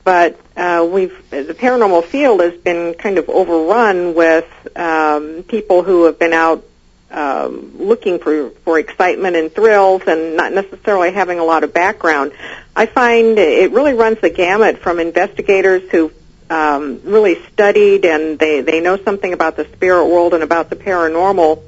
but 0.04 0.38
uh, 0.56 0.86
we've 0.90 1.30
the 1.30 1.54
paranormal 1.54 2.04
field 2.04 2.40
has 2.40 2.54
been 2.60 2.94
kind 2.94 3.18
of 3.18 3.28
overrun 3.28 4.14
with 4.14 4.48
um, 4.76 5.44
people 5.44 5.82
who 5.82 6.04
have 6.04 6.18
been 6.18 6.32
out 6.32 6.64
um, 7.10 7.72
looking 7.78 8.18
for 8.18 8.50
for 8.50 8.78
excitement 8.78 9.36
and 9.36 9.52
thrills, 9.52 10.02
and 10.06 10.36
not 10.36 10.52
necessarily 10.52 11.12
having 11.12 11.38
a 11.38 11.44
lot 11.44 11.64
of 11.64 11.72
background. 11.72 12.32
I 12.74 12.86
find 12.86 13.38
it 13.38 13.72
really 13.72 13.94
runs 13.94 14.20
the 14.20 14.30
gamut 14.30 14.78
from 14.78 15.00
investigators 15.00 15.88
who 15.90 16.12
um, 16.50 17.00
really 17.04 17.40
studied 17.52 18.04
and 18.04 18.38
they 18.38 18.60
they 18.60 18.80
know 18.80 18.96
something 18.96 19.32
about 19.32 19.56
the 19.56 19.64
spirit 19.66 20.06
world 20.06 20.34
and 20.34 20.42
about 20.42 20.68
the 20.68 20.76
paranormal 20.76 21.62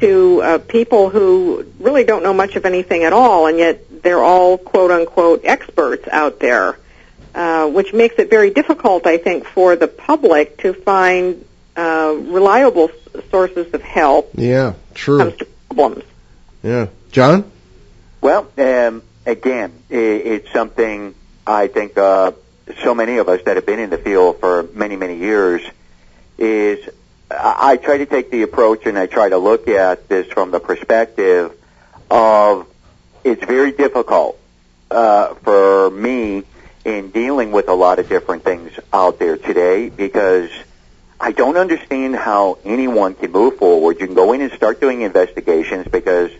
to 0.00 0.42
uh, 0.42 0.58
people 0.58 1.10
who 1.10 1.66
really 1.80 2.04
don't 2.04 2.22
know 2.22 2.34
much 2.34 2.56
of 2.56 2.64
anything 2.64 3.04
at 3.04 3.12
all, 3.12 3.46
and 3.46 3.58
yet 3.58 4.02
they're 4.02 4.22
all 4.22 4.58
quote 4.58 4.90
unquote 4.90 5.44
experts 5.44 6.06
out 6.10 6.38
there, 6.40 6.78
uh, 7.34 7.68
which 7.68 7.92
makes 7.92 8.16
it 8.18 8.30
very 8.30 8.50
difficult, 8.50 9.06
I 9.06 9.18
think, 9.18 9.44
for 9.44 9.76
the 9.76 9.88
public 9.88 10.58
to 10.58 10.72
find 10.72 11.44
uh, 11.76 12.14
reliable 12.16 12.90
s- 13.14 13.24
sources 13.30 13.72
of 13.74 13.82
help 13.82 14.30
Yeah, 14.34 14.70
when 14.72 14.74
true. 14.94 15.20
it 15.20 15.24
comes 15.24 15.36
to 15.38 15.46
problems. 15.74 16.04
Yeah, 16.62 16.86
John. 17.12 17.50
Well, 18.20 18.48
um, 18.58 19.02
again, 19.26 19.72
i 19.90 19.94
it's 19.94 20.52
something 20.52 21.14
I 21.46 21.68
think 21.68 21.96
uh, 21.96 22.32
so 22.82 22.94
many 22.94 23.18
of 23.18 23.28
us 23.28 23.40
that 23.44 23.56
have 23.56 23.64
been 23.66 23.78
in 23.78 23.90
the 23.90 23.98
field 23.98 24.40
for 24.40 24.64
many, 24.74 24.96
many 24.96 25.16
years 25.16 25.62
is 26.36 26.88
I 27.30 27.76
try 27.76 27.98
to 27.98 28.06
take 28.06 28.30
the 28.30 28.42
approach 28.42 28.86
and 28.86 28.98
I 28.98 29.06
try 29.06 29.28
to 29.28 29.38
look 29.38 29.68
at 29.68 30.08
this 30.08 30.26
from 30.28 30.50
the 30.50 30.60
perspective 30.60 31.52
of 32.10 32.66
it's 33.24 33.44
very 33.44 33.72
difficult 33.72 34.38
uh, 34.90 35.34
for 35.34 35.90
me 35.90 36.44
in 36.84 37.10
dealing 37.10 37.52
with 37.52 37.68
a 37.68 37.74
lot 37.74 37.98
of 37.98 38.08
different 38.08 38.44
things 38.44 38.72
out 38.92 39.18
there 39.18 39.36
today 39.36 39.90
because 39.90 40.50
I 41.20 41.32
don't 41.32 41.56
understand 41.56 42.16
how 42.16 42.58
anyone 42.64 43.14
can 43.14 43.32
move 43.32 43.58
forward. 43.58 44.00
You 44.00 44.06
can 44.06 44.14
go 44.14 44.32
in 44.32 44.40
and 44.40 44.52
start 44.52 44.80
doing 44.80 45.02
investigations 45.02 45.86
because 45.88 46.30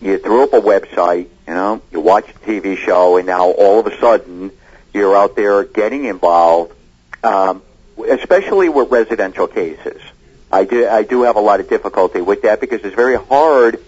you 0.00 0.18
threw 0.18 0.44
up 0.44 0.52
a 0.52 0.60
website, 0.60 1.28
you 1.48 1.54
know, 1.54 1.82
you 1.90 2.00
watch 2.00 2.28
a 2.28 2.34
TV 2.34 2.76
show, 2.76 3.16
and 3.16 3.26
now 3.26 3.50
all 3.50 3.80
of 3.80 3.86
a 3.86 3.98
sudden 3.98 4.52
you're 4.92 5.16
out 5.16 5.34
there 5.34 5.64
getting 5.64 6.04
involved, 6.04 6.74
um, 7.24 7.62
especially 8.08 8.68
with 8.68 8.90
residential 8.90 9.46
cases. 9.46 10.00
I 10.52 10.64
do, 10.64 10.86
I 10.86 11.02
do 11.02 11.22
have 11.22 11.36
a 11.36 11.40
lot 11.40 11.60
of 11.60 11.68
difficulty 11.68 12.20
with 12.20 12.42
that 12.42 12.60
because 12.60 12.82
it's 12.82 12.94
very 12.94 13.16
hard 13.16 13.80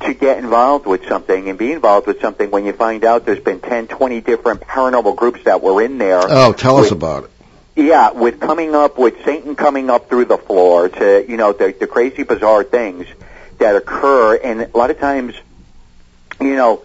to 0.00 0.14
get 0.14 0.38
involved 0.38 0.86
with 0.86 1.06
something 1.08 1.48
and 1.48 1.58
be 1.58 1.72
involved 1.72 2.06
with 2.06 2.20
something 2.20 2.50
when 2.50 2.66
you 2.66 2.74
find 2.74 3.04
out 3.04 3.24
there's 3.24 3.40
been 3.40 3.60
10, 3.60 3.86
20 3.88 4.20
different 4.20 4.60
paranormal 4.60 5.16
groups 5.16 5.42
that 5.44 5.62
were 5.62 5.82
in 5.82 5.96
there. 5.96 6.20
Oh, 6.22 6.52
tell 6.52 6.76
us 6.76 6.90
about 6.90 7.24
it. 7.24 7.30
yeah, 7.76 8.10
with 8.10 8.38
coming 8.38 8.74
up 8.74 8.98
with 8.98 9.24
Satan 9.24 9.56
coming 9.56 9.88
up 9.88 10.10
through 10.10 10.26
the 10.26 10.36
floor 10.36 10.88
to 10.90 11.24
you 11.26 11.36
know 11.36 11.52
the, 11.52 11.74
the 11.78 11.86
crazy 11.86 12.22
bizarre 12.22 12.64
things 12.64 13.06
that 13.58 13.76
occur, 13.76 14.36
and 14.36 14.60
a 14.60 14.76
lot 14.76 14.90
of 14.90 14.98
times, 14.98 15.34
you 16.40 16.54
know, 16.54 16.82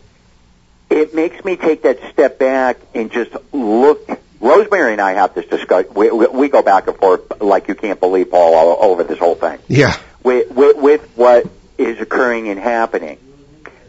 it 0.90 1.14
makes 1.14 1.44
me 1.44 1.56
take 1.58 1.84
that 1.84 2.00
step 2.12 2.40
back 2.40 2.78
and 2.94 3.12
just 3.12 3.32
look. 3.52 4.20
Rosemary 4.44 4.92
and 4.92 5.02
I 5.02 5.14
have 5.14 5.34
this 5.34 5.46
discussion. 5.46 5.94
We, 5.94 6.12
we, 6.12 6.28
we 6.28 6.50
go 6.50 6.62
back 6.62 6.88
and 6.88 6.98
forth 6.98 7.42
like 7.42 7.70
you 7.70 7.76
can't 7.76 8.00
believe, 8.00 8.30
Paul, 8.30 8.54
all 8.54 8.92
over 8.92 9.04
this 9.04 9.18
whole 9.18 9.36
thing 9.36 9.58
Yeah. 9.70 9.98
with, 10.22 10.52
with, 10.52 10.78
with 10.78 11.10
what 11.16 11.48
is 11.78 12.02
occurring 12.02 12.50
and 12.50 12.60
happening. 12.60 13.18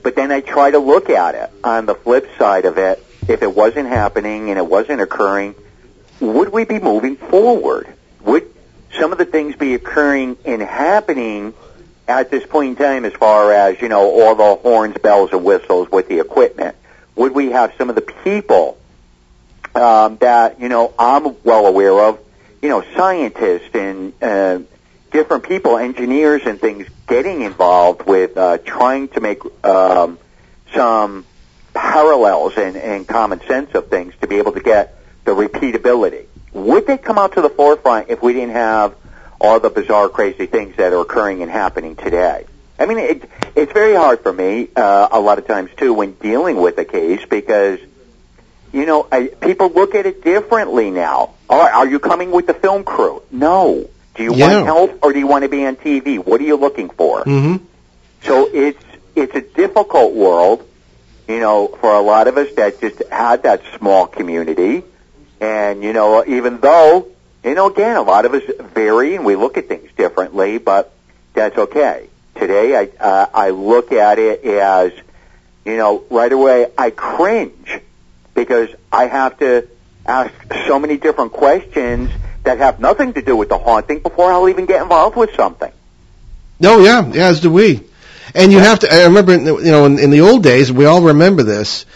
But 0.05 0.15
then 0.15 0.31
I 0.31 0.43
try 0.43 0.71
to 0.71 0.79
look 0.79 1.11
at 1.11 1.35
it 1.35 1.51
on 1.65 1.87
the 1.87 1.95
flip 1.97 2.29
side 2.39 2.67
of 2.67 2.79
it. 2.79 3.05
If 3.27 3.43
it 3.43 3.53
wasn't 3.53 3.89
happening 3.89 4.51
and 4.51 4.59
it 4.59 4.67
wasn't 4.67 5.01
occurring, 5.01 5.57
would 6.21 6.51
we 6.51 6.65
be 6.65 6.79
moving 6.79 7.17
forward? 7.17 7.89
Would 8.21 8.49
some 9.01 9.11
of 9.11 9.19
the 9.19 9.25
things 9.25 9.57
be 9.57 9.75
occurring 9.75 10.37
and 10.45 10.63
happening 10.63 11.53
at 12.07 12.31
this 12.31 12.47
point 12.47 12.79
in 12.79 12.85
time 12.85 13.05
as 13.05 13.13
far 13.15 13.53
as, 13.53 13.81
you 13.81 13.89
know, 13.89 14.21
all 14.21 14.35
the 14.37 14.55
horns, 14.63 14.97
bells, 14.99 15.33
and 15.33 15.43
whistles 15.43 15.91
with 15.91 16.07
the 16.09 16.21
equipment? 16.21 16.77
Would 17.17 17.33
we 17.33 17.51
have 17.51 17.73
some 17.77 17.89
of 17.89 17.97
the 17.97 18.03
people 18.03 18.79
um, 19.75 20.17
that, 20.19 20.61
you 20.61 20.69
know, 20.69 20.93
I'm 20.99 21.37
well 21.43 21.67
aware 21.67 21.99
of, 21.99 22.19
you 22.63 22.69
know, 22.69 22.85
scientists 22.97 23.75
and 23.75 24.13
uh, 24.23 24.61
different 25.11 25.45
people, 25.45 25.79
engineers 25.79 26.43
and 26.45 26.61
things, 26.61 26.87
getting 27.07 27.43
involved 27.43 28.07
with 28.07 28.37
uh, 28.37 28.59
trying 28.59 29.09
to 29.09 29.21
make 29.21 29.43
um, 29.65 30.19
some 30.73 31.25
parallels 31.73 32.55
and, 32.57 32.77
and 32.77 33.07
common 33.07 33.41
sense 33.47 33.75
of 33.75 33.89
things 33.89 34.15
to 34.21 34.27
be 34.27 34.37
able 34.37 34.53
to 34.53 34.61
get 34.61 34.97
the 35.25 35.33
repeatability. 35.33 36.27
Would 36.53 36.87
they 36.87 36.99
come 36.99 37.19
out 37.19 37.35
to 37.35 37.43
the 37.43 37.51
forefront 37.51 38.09
if 38.11 38.23
we 38.23 38.33
didn't 38.33 38.53
have 38.53 38.95
all 39.41 39.61
the 39.61 39.71
bizarre, 39.71 40.09
crazy 40.09 40.47
things 40.47 40.77
that 40.77 40.93
are 40.93 41.01
occurring 41.01 41.43
and 41.43 41.51
happening 41.51 41.97
today? 41.97 42.47
I 42.79 42.87
mean, 42.87 42.99
it, 42.99 43.31
it's 43.55 43.73
very 43.73 43.95
hard 43.95 44.21
for 44.21 44.33
me 44.33 44.69
uh, 44.75 45.09
a 45.11 45.21
lot 45.21 45.39
of 45.39 45.47
times 45.47 45.71
too 45.77 45.93
when 45.95 46.13
dealing 46.15 46.57
with 46.57 46.79
a 46.79 46.85
case 46.85 47.25
because 47.25 47.79
you 48.75 48.87
know 48.87 49.07
I, 49.11 49.29
people 49.29 49.69
look 49.71 49.95
at 49.95 50.07
it 50.07 50.23
differently 50.25 50.91
now. 50.91 51.35
All 51.49 51.59
right, 51.61 51.73
are 51.73 51.87
you 51.87 51.99
coming 51.99 52.31
with 52.31 52.47
the 52.47 52.55
film 52.55 52.85
crew? 52.85 53.23
No. 53.31 53.89
Do 54.15 54.23
you 54.23 54.35
Yeah. 54.35 54.55
want 54.55 54.67
help 54.67 54.99
or 55.05 55.13
do 55.13 55.19
you 55.19 55.27
want 55.27 55.43
to 55.43 55.49
be 55.49 55.65
on 55.67 55.77
TV? 55.77 56.19
What 56.19 56.41
are 56.41 56.45
you 56.45 56.57
looking 56.57 56.89
for? 56.91 57.25
Mm-hmm. 57.25 57.65
So 58.23 58.49
it's 58.53 58.83
it's 59.15 59.35
a 59.35 59.41
difficult 59.41 60.15
world, 60.15 60.67
you 61.29 61.41
know, 61.41 61.69
for 61.69 61.95
a 61.95 62.01
lot 62.01 62.27
of 62.29 62.37
us 62.37 62.49
that 62.57 62.81
just 62.81 63.03
had 63.11 63.45
that 63.45 63.63
small 63.79 64.07
community, 64.07 64.83
and 65.41 65.83
you 65.83 65.93
know, 65.93 66.25
even 66.27 66.59
though 66.61 67.09
you 67.45 67.55
know, 67.55 67.67
again, 67.71 67.97
a 67.97 68.03
lot 68.03 68.25
of 68.25 68.33
us 68.35 68.43
vary 68.73 69.15
and 69.17 69.25
we 69.25 69.37
look 69.37 69.59
at 69.59 69.69
things 69.69 69.91
differently, 69.97 70.59
but 70.59 70.93
that's 71.35 71.57
okay. 71.59 72.09
Today, 72.37 72.75
I 72.77 73.05
uh, 73.05 73.27
I 73.35 73.51
look 73.51 73.93
at 73.93 74.19
it 74.19 74.45
as, 74.45 74.93
you 75.65 75.77
know, 75.77 76.03
right 76.11 76.33
away 76.33 76.69
I 76.79 76.91
cringe 76.91 77.81
because 78.35 78.69
I 78.93 79.07
have 79.07 79.39
to 79.39 79.69
ask 80.07 80.33
so 80.67 80.79
many 80.79 80.97
different 80.97 81.33
questions 81.33 82.11
that 82.43 82.59
have 82.59 82.79
nothing 82.79 83.15
to 83.15 83.23
do 83.23 83.37
with 83.37 83.49
the 83.49 83.59
haunting 83.59 84.01
before 84.01 84.31
I'll 84.31 84.49
even 84.49 84.67
get 84.67 84.83
involved 84.83 85.17
with 85.17 85.35
something. 85.35 85.73
No, 86.61 86.81
yeah, 86.81 87.07
yeah, 87.11 87.27
as 87.27 87.41
do 87.41 87.51
we. 87.51 87.83
And 88.35 88.53
you 88.53 88.59
have 88.59 88.81
to. 88.81 88.93
I 88.93 89.05
remember, 89.05 89.37
you 89.37 89.71
know, 89.71 89.87
in, 89.87 89.99
in 89.99 90.11
the 90.11 90.21
old 90.21 90.43
days, 90.43 90.73
we 90.73 90.87
all 90.87 91.03
remember 91.03 91.43
this. 91.43 91.87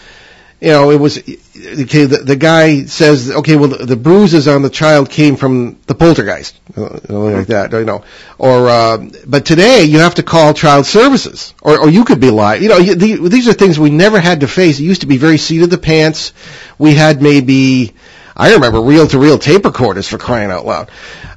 You 0.61 0.71
know, 0.71 0.91
it 0.91 0.99
was 0.99 1.19
okay. 1.19 2.05
The, 2.05 2.23
the 2.25 2.35
guy 2.35 2.85
says, 2.87 3.31
okay, 3.31 3.55
well, 3.55 3.69
the, 3.69 3.87
the 3.87 3.97
bruises 3.97 4.49
on 4.49 4.63
the 4.63 4.71
child 4.71 5.09
came 5.09 5.37
from 5.37 5.79
the 5.87 5.95
poltergeist, 5.95 6.59
you 6.77 6.83
like 6.83 7.47
that, 7.47 7.71
you 7.73 7.85
know. 7.85 8.03
Or, 8.39 8.69
uh, 8.69 8.99
but 9.25 9.47
today 9.47 9.85
you 9.85 10.01
have 10.01 10.17
to 10.17 10.25
call 10.25 10.55
child 10.55 10.85
services, 10.85 11.55
or, 11.63 11.79
or 11.79 11.89
you 11.89 12.05
could 12.05 12.21
be 12.21 12.31
live. 12.31 12.61
You 12.61 12.71
know, 12.71 12.79
you, 12.79 12.97
the, 12.97 13.29
these 13.29 13.47
are 13.47 13.53
things 13.53 13.79
we 13.79 13.91
never 13.91 14.19
had 14.19 14.41
to 14.41 14.49
face. 14.49 14.81
It 14.81 14.85
used 14.85 15.03
to 15.03 15.07
be 15.07 15.17
very 15.17 15.39
seat 15.39 15.63
of 15.63 15.71
the 15.71 15.79
pants. 15.79 16.33
We 16.77 16.95
had 16.95 17.23
maybe 17.23 17.95
I 18.39 18.55
remember 18.55 18.80
reel-to-reel 18.80 19.39
tape 19.39 19.64
recorders 19.64 20.07
for 20.07 20.16
crying 20.16 20.51
out 20.51 20.64
loud. 20.64 20.91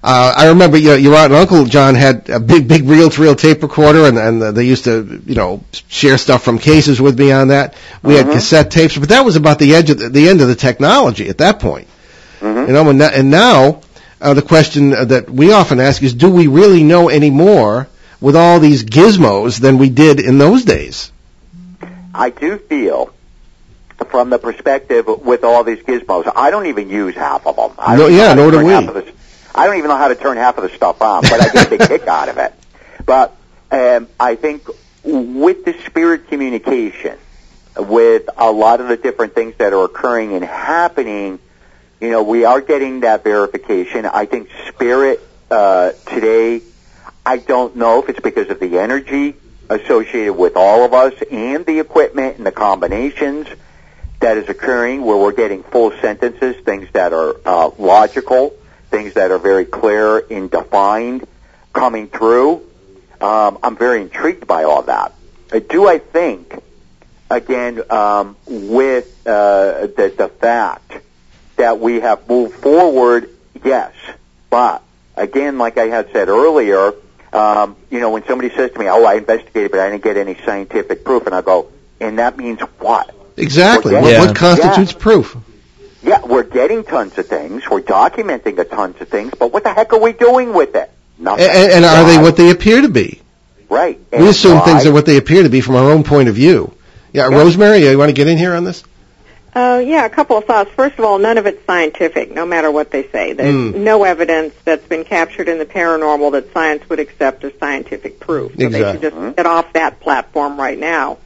Uh, 0.04 0.34
I 0.38 0.48
remember 0.50 0.78
your, 0.78 0.98
your 0.98 1.16
aunt 1.16 1.32
and 1.32 1.42
uncle 1.42 1.66
John 1.66 1.96
had 1.96 2.30
a 2.30 2.40
big, 2.40 2.68
big 2.68 2.84
reel-to-reel 2.84 3.36
tape 3.36 3.64
recorder, 3.64 4.06
and, 4.06 4.18
and 4.20 4.56
they 4.56 4.66
used 4.66 4.84
to, 4.84 5.22
you 5.26 5.34
know, 5.36 5.64
share 5.88 6.18
stuff 6.20 6.44
from 6.44 6.60
cases 6.60 7.02
with 7.02 7.18
me 7.18 7.32
on 7.32 7.48
that. 7.50 7.74
We 8.04 8.14
Mhm. 8.14 8.18
had 8.18 8.28
cassette 8.34 8.72
tapes, 8.72 8.98
but 8.98 9.10
that 9.10 9.26
was 9.26 9.36
about 9.36 9.58
the 9.58 9.74
edge 9.74 9.90
of 9.90 9.98
the, 9.98 10.10
the 10.10 10.30
end 10.30 10.42
of 10.42 10.48
the 10.48 10.56
technology 10.56 11.28
at 11.30 11.40
that 11.40 11.60
point. 11.60 11.88
Mhm. 12.40 12.68
You 12.68 12.74
know, 12.74 12.90
and, 12.90 13.02
and 13.02 13.32
now 13.32 13.82
uh, 14.22 14.36
the 14.36 14.42
question 14.44 14.92
that 14.92 15.30
we 15.30 15.52
often 15.52 15.80
ask 15.80 16.04
is, 16.04 16.14
do 16.14 16.30
we 16.30 16.46
really 16.46 16.84
know 16.84 17.10
any 17.10 17.32
more 17.32 17.88
with 18.20 18.36
all 18.36 18.60
these 18.60 18.84
gizmos 18.84 19.60
than 19.60 19.80
we 19.80 19.90
did 19.90 20.20
in 20.20 20.38
those 20.38 20.64
days? 20.66 21.12
I 22.14 22.30
do 22.30 22.58
feel, 22.60 23.12
from 24.10 24.30
the 24.30 24.38
perspective 24.40 25.08
with 25.08 25.44
all 25.44 25.64
these 25.64 25.80
gizmos, 25.80 26.32
I 26.36 26.52
don't 26.52 26.66
even 26.68 26.90
use 26.90 27.16
half 27.16 27.46
of 27.48 27.56
them. 27.56 27.72
I 27.78 27.96
No, 27.96 28.04
don't 28.08 28.14
yeah, 28.14 28.34
nor 28.34 28.52
do 28.52 28.64
we. 28.64 28.72
half 28.72 28.88
of 28.88 28.94
the- 28.96 29.12
I 29.54 29.66
don't 29.68 29.78
even 29.78 29.90
know 29.90 29.98
how 29.98 30.08
to 30.08 30.16
turn 30.16 30.38
half 30.38 30.58
of 30.58 30.64
the 30.64 30.76
stuff 30.76 31.02
on, 31.02 31.22
but 31.24 31.42
I 31.42 31.50
get 31.50 31.68
a 31.68 31.70
big 31.70 31.80
kick 31.88 32.08
out 32.08 32.30
of 32.30 32.38
it. 32.38 32.54
But 33.06 33.36
um, 33.72 34.08
I 34.20 34.36
think 34.36 34.68
with 35.04 35.66
the 35.66 35.74
spirit 35.86 36.28
communication, 36.30 37.18
with 37.78 38.24
a 38.38 38.52
lot 38.52 38.80
of 38.82 38.88
the 38.88 38.98
different 38.98 39.34
things 39.36 39.56
that 39.58 39.74
are 39.74 39.84
occurring 39.86 40.34
and 40.34 40.44
happening, 40.44 41.40
you 42.00 42.10
know, 42.10 42.24
we 42.24 42.46
are 42.46 42.62
getting 42.62 43.02
that 43.02 43.24
verification. 43.24 44.06
I 44.06 44.26
think 44.26 44.50
spirit 44.70 45.20
uh, 45.50 45.92
today, 46.08 46.62
I 47.26 47.38
don't 47.38 47.76
know 47.76 48.02
if 48.02 48.10
it's 48.10 48.20
because 48.20 48.50
of 48.50 48.60
the 48.60 48.80
energy 48.80 49.36
associated 49.70 50.34
with 50.34 50.54
all 50.56 50.84
of 50.84 50.94
us 50.94 51.14
and 51.32 51.66
the 51.66 51.80
equipment 51.80 52.38
and 52.38 52.46
the 52.46 52.52
combinations 52.52 53.48
that 54.22 54.38
is 54.38 54.50
occurring 54.50 55.04
where 55.04 55.18
we're 55.18 55.34
getting 55.34 55.64
full 55.64 55.92
sentences, 56.00 56.56
things 56.64 56.88
that 56.94 57.12
are 57.12 57.36
uh, 57.46 57.72
logical, 57.78 58.54
things 58.90 59.16
that 59.16 59.32
are 59.32 59.40
very 59.40 59.66
clear 59.66 60.20
and 60.20 60.50
defined 60.50 61.28
coming 61.74 62.08
through. 62.08 62.62
Um, 63.20 63.60
I'm 63.62 63.76
very 63.76 64.02
intrigued 64.02 64.48
by 64.48 64.64
all 64.64 64.84
that. 64.84 65.14
Uh, 65.52 65.60
do 65.60 65.88
I 65.88 65.98
think, 66.00 66.56
again, 67.30 67.82
um, 67.92 68.36
with 68.46 69.28
uh, 69.28 69.88
the, 69.88 70.14
the 70.16 70.30
fact 70.30 70.94
that 71.58 71.80
we 71.80 72.00
have 72.00 72.28
moved 72.30 72.56
forward, 72.56 73.30
yes, 73.64 73.94
but 74.50 74.84
again, 75.16 75.58
like 75.58 75.78
I 75.78 75.88
had 75.88 76.12
said 76.12 76.30
earlier, 76.30 76.94
um, 77.34 77.76
you 77.90 78.00
know, 78.00 78.12
when 78.12 78.26
somebody 78.26 78.54
says 78.56 78.72
to 78.72 78.80
me, 78.80 78.88
"Oh, 78.90 79.06
I 79.06 79.16
investigated, 79.16 79.72
but 79.72 79.80
I 79.80 79.90
didn't 79.90 80.04
get 80.04 80.18
any 80.18 80.36
scientific 80.46 81.06
proof," 81.06 81.26
and 81.28 81.36
I 81.36 81.42
go, 81.42 81.72
"And 82.00 82.20
that 82.20 82.38
means 82.38 82.60
what?" 82.80 83.16
Exactly. 83.42 83.94
Well, 83.94 84.04
What, 84.04 84.12
yeah. 84.12 84.26
what 84.26 84.36
constitutes 84.36 84.94
proof? 84.94 85.36
Yeah, 86.04 86.22
we're 86.26 86.44
getting 86.44 86.84
tons 86.84 87.18
of 87.18 87.28
things, 87.28 87.64
we're 87.70 87.82
documenting 87.82 88.58
a 88.58 88.64
tons 88.64 89.00
of 89.02 89.08
things, 89.10 89.34
but 89.38 89.52
what 89.54 89.64
the 89.64 89.74
heck 89.74 89.94
are 89.94 90.00
we 90.00 90.14
doing 90.14 90.54
with 90.54 90.76
it? 90.76 90.90
Nothing. 91.20 91.46
And, 91.48 91.72
and 91.74 91.86
are 91.86 92.06
they 92.06 92.18
what 92.18 92.36
they 92.38 92.50
appear 92.50 92.82
to 92.82 92.90
be? 92.90 93.22
Right. 93.70 94.00
We 94.12 94.28
assume 94.28 94.58
why? 94.60 94.66
things 94.66 94.86
are 94.86 94.92
what 94.92 95.06
they 95.06 95.18
appear 95.18 95.44
to 95.44 95.50
be 95.50 95.62
from 95.62 95.76
our 95.76 95.92
own 95.92 96.04
point 96.04 96.28
of 96.28 96.36
view. 96.36 96.74
Yeah, 97.14 97.30
Yeah. 97.30 97.38
Rosemary, 97.38 97.80
you 97.88 97.98
want 97.98 98.10
to 98.10 98.14
get 98.14 98.28
in 98.28 98.38
here 98.38 98.54
on 98.56 98.64
this? 98.64 98.84
Uh, 99.54 99.82
yeah, 99.86 100.06
a 100.06 100.10
couple 100.10 100.38
of 100.38 100.46
thoughts. 100.46 100.72
First 100.72 100.98
of 100.98 101.04
all, 101.06 101.20
none 101.20 101.38
of 101.38 101.46
it's 101.46 101.64
scientific, 101.66 102.32
no 102.34 102.46
matter 102.46 102.72
what 102.72 102.90
they 102.90 103.04
say. 103.10 103.34
There's 103.34 103.54
Mm. 103.54 103.76
no 103.76 104.04
evidence 104.06 104.54
that's 104.64 104.88
been 104.88 105.04
captured 105.04 105.50
in 105.50 105.60
the 105.60 105.66
paranormal 105.66 106.32
that 106.32 106.54
science 106.54 106.88
would 106.90 107.00
accept 107.02 107.44
as 107.44 107.52
scientific 107.60 108.20
proof. 108.20 108.54
So 108.58 108.66
Exactly. 108.66 108.82
they 108.82 108.92
should 109.10 109.14
just 109.26 109.36
get 109.36 109.46
off 109.46 109.74
that 109.74 110.00
platform 110.00 110.58
right 110.58 110.80
now. 110.80 111.18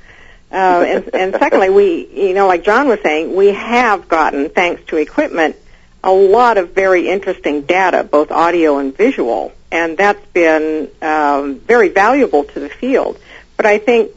Uh, 0.56 0.86
and, 0.88 1.14
and 1.14 1.34
secondly, 1.34 1.70
we, 1.70 2.08
you 2.30 2.34
know, 2.34 2.48
like 2.48 2.64
John 2.64 2.88
was 2.88 3.02
saying, 3.02 3.36
we 3.36 3.48
have 3.48 4.08
gotten, 4.08 4.48
thanks 4.50 4.82
to 4.86 4.96
equipment, 4.96 5.58
a 6.02 6.12
lot 6.14 6.58
of 6.58 6.72
very 6.72 7.10
interesting 7.10 7.64
data, 7.64 8.06
both 8.06 8.32
audio 8.32 8.78
and 8.78 8.96
visual, 8.96 9.52
and 9.70 9.98
that's 9.98 10.26
been 10.28 10.90
um, 11.02 11.60
very 11.60 11.90
valuable 11.90 12.46
to 12.46 12.60
the 12.62 12.70
field. 12.70 13.20
But 13.58 13.66
I 13.66 13.80
think 13.80 14.12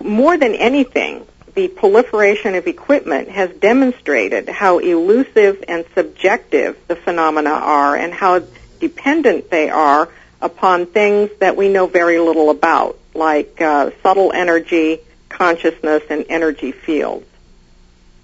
more 0.00 0.36
than 0.36 0.54
anything, 0.54 1.26
the 1.56 1.66
proliferation 1.66 2.54
of 2.54 2.68
equipment 2.68 3.30
has 3.30 3.50
demonstrated 3.50 4.48
how 4.48 4.78
elusive 4.78 5.64
and 5.66 5.84
subjective 5.92 6.78
the 6.86 6.94
phenomena 6.94 7.50
are 7.50 7.96
and 7.96 8.14
how 8.14 8.42
dependent 8.78 9.50
they 9.50 9.70
are 9.70 10.08
upon 10.40 10.86
things 10.86 11.30
that 11.40 11.56
we 11.56 11.68
know 11.68 11.88
very 11.88 12.20
little 12.20 12.50
about, 12.50 12.96
like 13.12 13.60
uh, 13.60 13.90
subtle 14.04 14.30
energy, 14.32 15.00
consciousness, 15.38 16.02
and 16.10 16.24
energy 16.28 16.72
fields. 16.72 17.26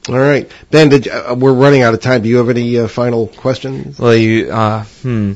All 0.09 0.19
right. 0.19 0.51
Ben, 0.71 0.89
did 0.89 1.07
you, 1.07 1.13
uh, 1.13 1.35
we're 1.39 1.53
running 1.53 1.83
out 1.83 1.93
of 1.93 2.01
time. 2.01 2.23
Do 2.23 2.29
you 2.29 2.39
have 2.39 2.49
any 2.49 2.79
uh, 2.79 2.89
final 2.89 3.27
questions? 3.27 3.99
Well, 3.99 4.15
you, 4.15 4.51
uh, 4.51 4.85
hmm. 5.03 5.33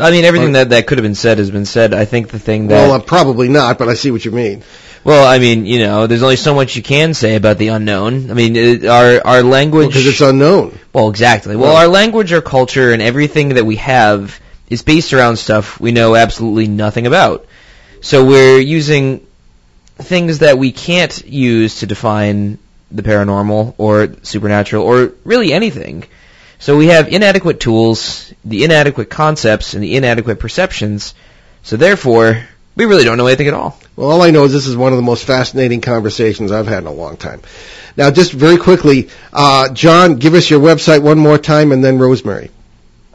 I 0.00 0.10
mean, 0.10 0.24
everything 0.24 0.52
that, 0.52 0.70
that 0.70 0.86
could 0.86 0.98
have 0.98 1.02
been 1.02 1.14
said 1.14 1.38
has 1.38 1.50
been 1.50 1.66
said. 1.66 1.92
I 1.92 2.04
think 2.04 2.28
the 2.30 2.38
thing 2.38 2.68
that, 2.68 2.74
Well, 2.74 2.92
uh, 2.92 3.00
probably 3.00 3.48
not, 3.48 3.78
but 3.78 3.88
I 3.88 3.94
see 3.94 4.10
what 4.10 4.24
you 4.24 4.30
mean. 4.30 4.62
well, 5.04 5.26
I 5.26 5.38
mean, 5.38 5.66
you 5.66 5.80
know, 5.80 6.06
there's 6.06 6.22
only 6.22 6.36
so 6.36 6.54
much 6.54 6.76
you 6.76 6.82
can 6.82 7.12
say 7.12 7.34
about 7.34 7.58
the 7.58 7.68
unknown. 7.68 8.30
I 8.30 8.34
mean, 8.34 8.56
it, 8.56 8.86
our 8.86 9.20
our 9.26 9.42
language. 9.42 9.88
Because 9.88 10.06
it's 10.06 10.20
unknown. 10.22 10.78
Well, 10.94 11.08
exactly. 11.10 11.56
Well, 11.56 11.74
Right. 11.74 11.82
our 11.82 11.88
language, 11.88 12.32
our 12.32 12.40
culture, 12.40 12.92
and 12.92 13.02
everything 13.02 13.50
that 13.50 13.66
we 13.66 13.76
have 13.76 14.40
is 14.70 14.82
based 14.82 15.12
around 15.12 15.36
stuff 15.36 15.78
we 15.80 15.92
know 15.92 16.14
absolutely 16.16 16.68
nothing 16.68 17.06
about. 17.06 17.44
So 18.00 18.24
we're 18.24 18.60
using 18.60 19.26
things 20.02 20.40
that 20.40 20.58
we 20.58 20.72
can't 20.72 21.26
use 21.26 21.80
to 21.80 21.86
define 21.86 22.58
the 22.90 23.02
paranormal 23.02 23.74
or 23.78 24.14
supernatural 24.22 24.84
or 24.84 25.12
really 25.24 25.52
anything. 25.52 26.04
So 26.58 26.76
we 26.76 26.88
have 26.88 27.08
inadequate 27.08 27.58
tools, 27.58 28.32
the 28.44 28.64
inadequate 28.64 29.10
concepts, 29.10 29.74
and 29.74 29.82
the 29.82 29.96
inadequate 29.96 30.38
perceptions. 30.38 31.14
So 31.62 31.76
therefore, 31.76 32.46
we 32.76 32.84
really 32.84 33.04
don't 33.04 33.18
know 33.18 33.26
anything 33.26 33.48
at 33.48 33.54
all. 33.54 33.78
Well, 33.96 34.10
all 34.10 34.22
I 34.22 34.30
know 34.30 34.44
is 34.44 34.52
this 34.52 34.66
is 34.66 34.76
one 34.76 34.92
of 34.92 34.96
the 34.96 35.02
most 35.02 35.24
fascinating 35.24 35.80
conversations 35.80 36.52
I've 36.52 36.66
had 36.66 36.78
in 36.78 36.86
a 36.86 36.92
long 36.92 37.16
time. 37.16 37.42
Now, 37.96 38.10
just 38.10 38.32
very 38.32 38.56
quickly, 38.56 39.10
uh, 39.32 39.70
John, 39.70 40.16
give 40.16 40.34
us 40.34 40.48
your 40.48 40.60
website 40.60 41.02
one 41.02 41.18
more 41.18 41.36
time, 41.36 41.72
and 41.72 41.84
then 41.84 41.98
Rosemary. 41.98 42.50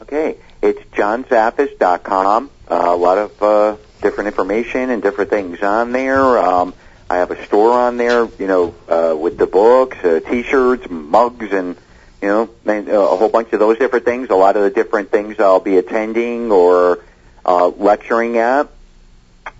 Okay, 0.02 0.36
it's 0.62 0.80
johnzaffis.com. 0.90 2.50
Uh, 2.70 2.74
a 2.74 2.96
lot 2.96 3.18
of 3.18 3.42
uh, 3.42 3.76
different 4.00 4.28
information 4.28 4.90
and 4.90 5.02
different 5.02 5.30
things 5.30 5.62
on 5.62 5.92
there. 5.92 6.38
Um, 6.38 6.74
I 7.10 7.16
have 7.16 7.30
a 7.30 7.44
store 7.46 7.72
on 7.72 7.96
there, 7.96 8.28
you 8.38 8.46
know, 8.46 8.74
uh, 8.88 9.16
with 9.16 9.38
the 9.38 9.46
books, 9.46 9.96
uh, 10.04 10.20
T-shirts, 10.20 10.88
mugs, 10.90 11.52
and 11.52 11.76
you 12.20 12.28
know, 12.28 12.50
and, 12.66 12.88
uh, 12.88 13.00
a 13.00 13.16
whole 13.16 13.28
bunch 13.28 13.52
of 13.52 13.60
those 13.60 13.78
different 13.78 14.04
things. 14.04 14.28
A 14.30 14.34
lot 14.34 14.56
of 14.56 14.62
the 14.62 14.70
different 14.70 15.10
things 15.10 15.38
I'll 15.38 15.60
be 15.60 15.76
attending 15.76 16.50
or 16.50 17.04
uh, 17.44 17.68
lecturing 17.68 18.36
at, 18.38 18.68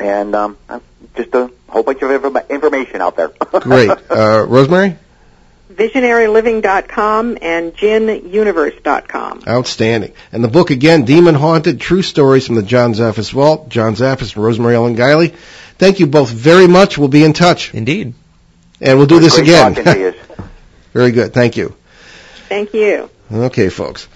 and 0.01 0.35
um, 0.35 0.59
uh, 0.69 0.81
just 1.17 1.35
a 1.35 1.51
whole 1.69 1.85
bunch 1.85 2.03
of 2.03 2.11
inform- 2.11 2.45
information 2.51 3.01
out 3.01 3.17
there. 3.17 3.29
Great. 3.61 3.91
Uh, 3.91 4.45
Rosemary? 4.47 4.99
visionaryliving.com 5.73 7.39
and 7.41 7.75
djinnuniverse.com. 7.75 9.43
Outstanding. 9.47 10.13
And 10.33 10.43
the 10.43 10.49
book 10.49 10.71
again, 10.71 11.05
Demon 11.05 11.35
Haunted, 11.35 11.81
True 11.81 12.03
Stories 12.03 12.47
from 12.47 12.57
the 12.57 12.63
John 12.63 12.95
Zaffis 12.95 13.31
Vault. 13.33 13.69
John 13.69 13.95
Zaffis 13.95 14.35
and 14.35 14.45
Rosemary 14.45 14.75
Ellen 14.75 14.97
Guiley. 14.97 15.35
Thank 15.79 16.01
you 16.01 16.07
both 16.07 16.31
very 16.31 16.67
much. 16.67 16.99
We'll 16.99 17.09
be 17.09 17.25
in 17.25 17.33
touch. 17.33 17.75
Indeed. 17.75 18.15
And 18.81 18.99
we'll 18.99 19.07
do 19.07 19.21
this 19.21 19.37
Great 19.37 19.49
again. 19.49 19.75
talking 19.75 19.93
to 19.93 19.99
you. 19.99 20.15
very 20.93 21.13
good. 21.13 21.33
Thank 21.35 21.57
you. 21.57 21.75
Thank 22.49 22.75
you. 22.75 23.11
Okay, 23.31 23.69
folks. 23.69 24.09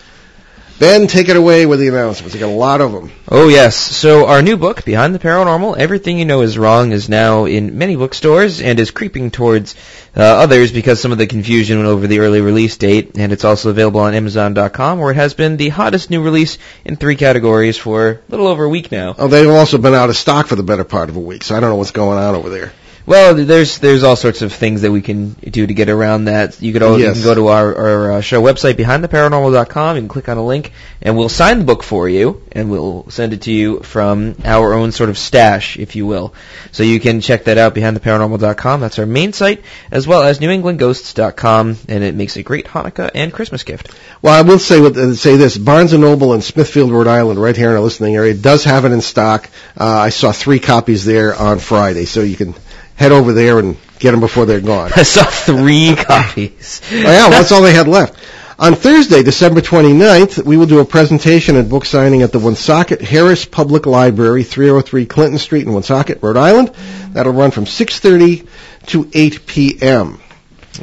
Ben, 0.82 1.06
take 1.06 1.28
it 1.28 1.36
away 1.36 1.64
with 1.64 1.78
the 1.78 1.86
announcements. 1.86 2.34
You 2.34 2.40
got 2.40 2.48
a 2.48 2.58
lot 2.58 2.80
of 2.80 2.90
them. 2.90 3.12
Oh 3.28 3.46
yes. 3.46 3.76
So 3.76 4.26
our 4.26 4.42
new 4.42 4.56
book, 4.56 4.84
Behind 4.84 5.14
the 5.14 5.20
Paranormal, 5.20 5.78
Everything 5.78 6.18
You 6.18 6.24
Know 6.24 6.40
Is 6.40 6.58
Wrong, 6.58 6.90
is 6.90 7.08
now 7.08 7.44
in 7.44 7.78
many 7.78 7.94
bookstores 7.94 8.60
and 8.60 8.80
is 8.80 8.90
creeping 8.90 9.30
towards 9.30 9.76
uh, 10.16 10.22
others 10.22 10.72
because 10.72 11.00
some 11.00 11.12
of 11.12 11.18
the 11.18 11.28
confusion 11.28 11.76
went 11.76 11.88
over 11.88 12.08
the 12.08 12.18
early 12.18 12.40
release 12.40 12.76
date. 12.78 13.16
And 13.16 13.32
it's 13.32 13.44
also 13.44 13.70
available 13.70 14.00
on 14.00 14.12
Amazon.com, 14.12 14.98
where 14.98 15.12
it 15.12 15.14
has 15.14 15.34
been 15.34 15.56
the 15.56 15.68
hottest 15.68 16.10
new 16.10 16.20
release 16.20 16.58
in 16.84 16.96
three 16.96 17.14
categories 17.14 17.78
for 17.78 18.08
a 18.08 18.18
little 18.28 18.48
over 18.48 18.64
a 18.64 18.68
week 18.68 18.90
now. 18.90 19.14
Oh, 19.16 19.28
they've 19.28 19.48
also 19.48 19.78
been 19.78 19.94
out 19.94 20.10
of 20.10 20.16
stock 20.16 20.48
for 20.48 20.56
the 20.56 20.64
better 20.64 20.82
part 20.82 21.10
of 21.10 21.14
a 21.14 21.20
week, 21.20 21.44
so 21.44 21.54
I 21.54 21.60
don't 21.60 21.70
know 21.70 21.76
what's 21.76 21.92
going 21.92 22.18
on 22.18 22.34
over 22.34 22.48
there. 22.48 22.72
Well, 23.04 23.34
there's 23.34 23.78
there's 23.78 24.04
all 24.04 24.14
sorts 24.14 24.42
of 24.42 24.52
things 24.52 24.82
that 24.82 24.92
we 24.92 25.02
can 25.02 25.30
do 25.32 25.66
to 25.66 25.74
get 25.74 25.88
around 25.88 26.26
that. 26.26 26.62
You 26.62 26.72
could 26.72 26.82
always, 26.82 27.02
Yes. 27.02 27.16
you 27.16 27.22
can 27.22 27.30
go 27.30 27.34
to 27.34 27.48
our, 27.48 27.74
our 27.76 28.12
uh, 28.12 28.20
show 28.20 28.40
website 28.40 28.74
behindtheparanormal.com. 28.74 29.96
You 29.96 30.02
can 30.02 30.08
click 30.08 30.28
on 30.28 30.36
a 30.36 30.44
link, 30.44 30.72
and 31.00 31.16
we'll 31.18 31.28
sign 31.28 31.58
the 31.58 31.64
book 31.64 31.82
for 31.82 32.08
you, 32.08 32.42
and 32.52 32.70
we'll 32.70 33.06
send 33.10 33.32
it 33.32 33.42
to 33.42 33.52
you 33.52 33.80
from 33.80 34.36
our 34.44 34.72
own 34.74 34.92
sort 34.92 35.10
of 35.10 35.18
stash, 35.18 35.76
if 35.78 35.96
you 35.96 36.06
will. 36.06 36.32
So 36.70 36.84
you 36.84 37.00
can 37.00 37.20
check 37.20 37.44
that 37.44 37.58
out 37.58 37.74
behindtheparanormal.com. 37.74 38.80
That's 38.80 38.98
our 39.00 39.06
main 39.06 39.32
site, 39.32 39.62
as 39.90 40.06
well 40.06 40.22
as 40.22 40.38
newenglandghosts.com, 40.38 41.78
and 41.88 42.04
it 42.04 42.14
makes 42.14 42.36
a 42.36 42.42
great 42.42 42.66
Hanukkah 42.66 43.10
and 43.14 43.32
Christmas 43.32 43.64
gift. 43.64 43.90
Well, 44.22 44.32
I 44.34 44.42
will 44.42 44.58
say 44.60 44.80
uh, 44.84 45.14
say 45.14 45.36
this: 45.36 45.58
Barnes 45.58 45.92
and 45.92 46.02
Noble 46.02 46.34
in 46.34 46.40
Smithfield, 46.40 46.92
Rhode 46.92 47.08
Island, 47.08 47.40
right 47.42 47.56
here 47.56 47.70
in 47.70 47.76
our 47.76 47.82
listening 47.82 48.14
area, 48.14 48.34
does 48.34 48.64
have 48.64 48.84
it 48.84 48.92
in 48.92 49.00
stock. 49.00 49.50
Uh, 49.78 49.84
I 49.86 50.10
saw 50.10 50.32
three 50.32 50.60
copies 50.60 51.04
there 51.04 51.34
on 51.34 51.58
Friday, 51.58 52.04
so 52.04 52.20
you 52.20 52.36
can 52.36 52.54
head 53.02 53.12
over 53.12 53.32
there 53.32 53.58
and 53.58 53.76
get 53.98 54.12
them 54.12 54.20
before 54.20 54.46
they're 54.46 54.60
gone. 54.60 54.92
I 54.96 55.02
saw 55.02 55.24
three 55.24 55.94
copies. 55.98 56.80
Oh, 56.90 56.96
yeah, 56.96 57.04
well, 57.04 57.30
that's 57.30 57.52
all 57.52 57.62
they 57.62 57.74
had 57.74 57.88
left. 57.88 58.18
On 58.58 58.74
Thursday, 58.76 59.24
December 59.24 59.60
29th, 59.60 60.44
we 60.44 60.56
will 60.56 60.66
do 60.66 60.78
a 60.78 60.84
presentation 60.84 61.56
and 61.56 61.68
book 61.68 61.84
signing 61.84 62.22
at 62.22 62.30
the 62.30 62.38
Woonsocket 62.38 63.00
Harris 63.00 63.44
Public 63.44 63.86
Library, 63.86 64.44
303 64.44 65.06
Clinton 65.06 65.38
Street 65.38 65.66
in 65.66 65.72
Woonsocket, 65.72 66.22
Rhode 66.22 66.36
Island. 66.36 66.68
That'll 67.12 67.32
run 67.32 67.50
from 67.50 67.64
6.30 67.64 68.46
to 68.86 69.10
8 69.12 69.46
p.m. 69.46 70.20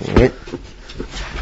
All 0.07 0.13
right. 0.15 0.33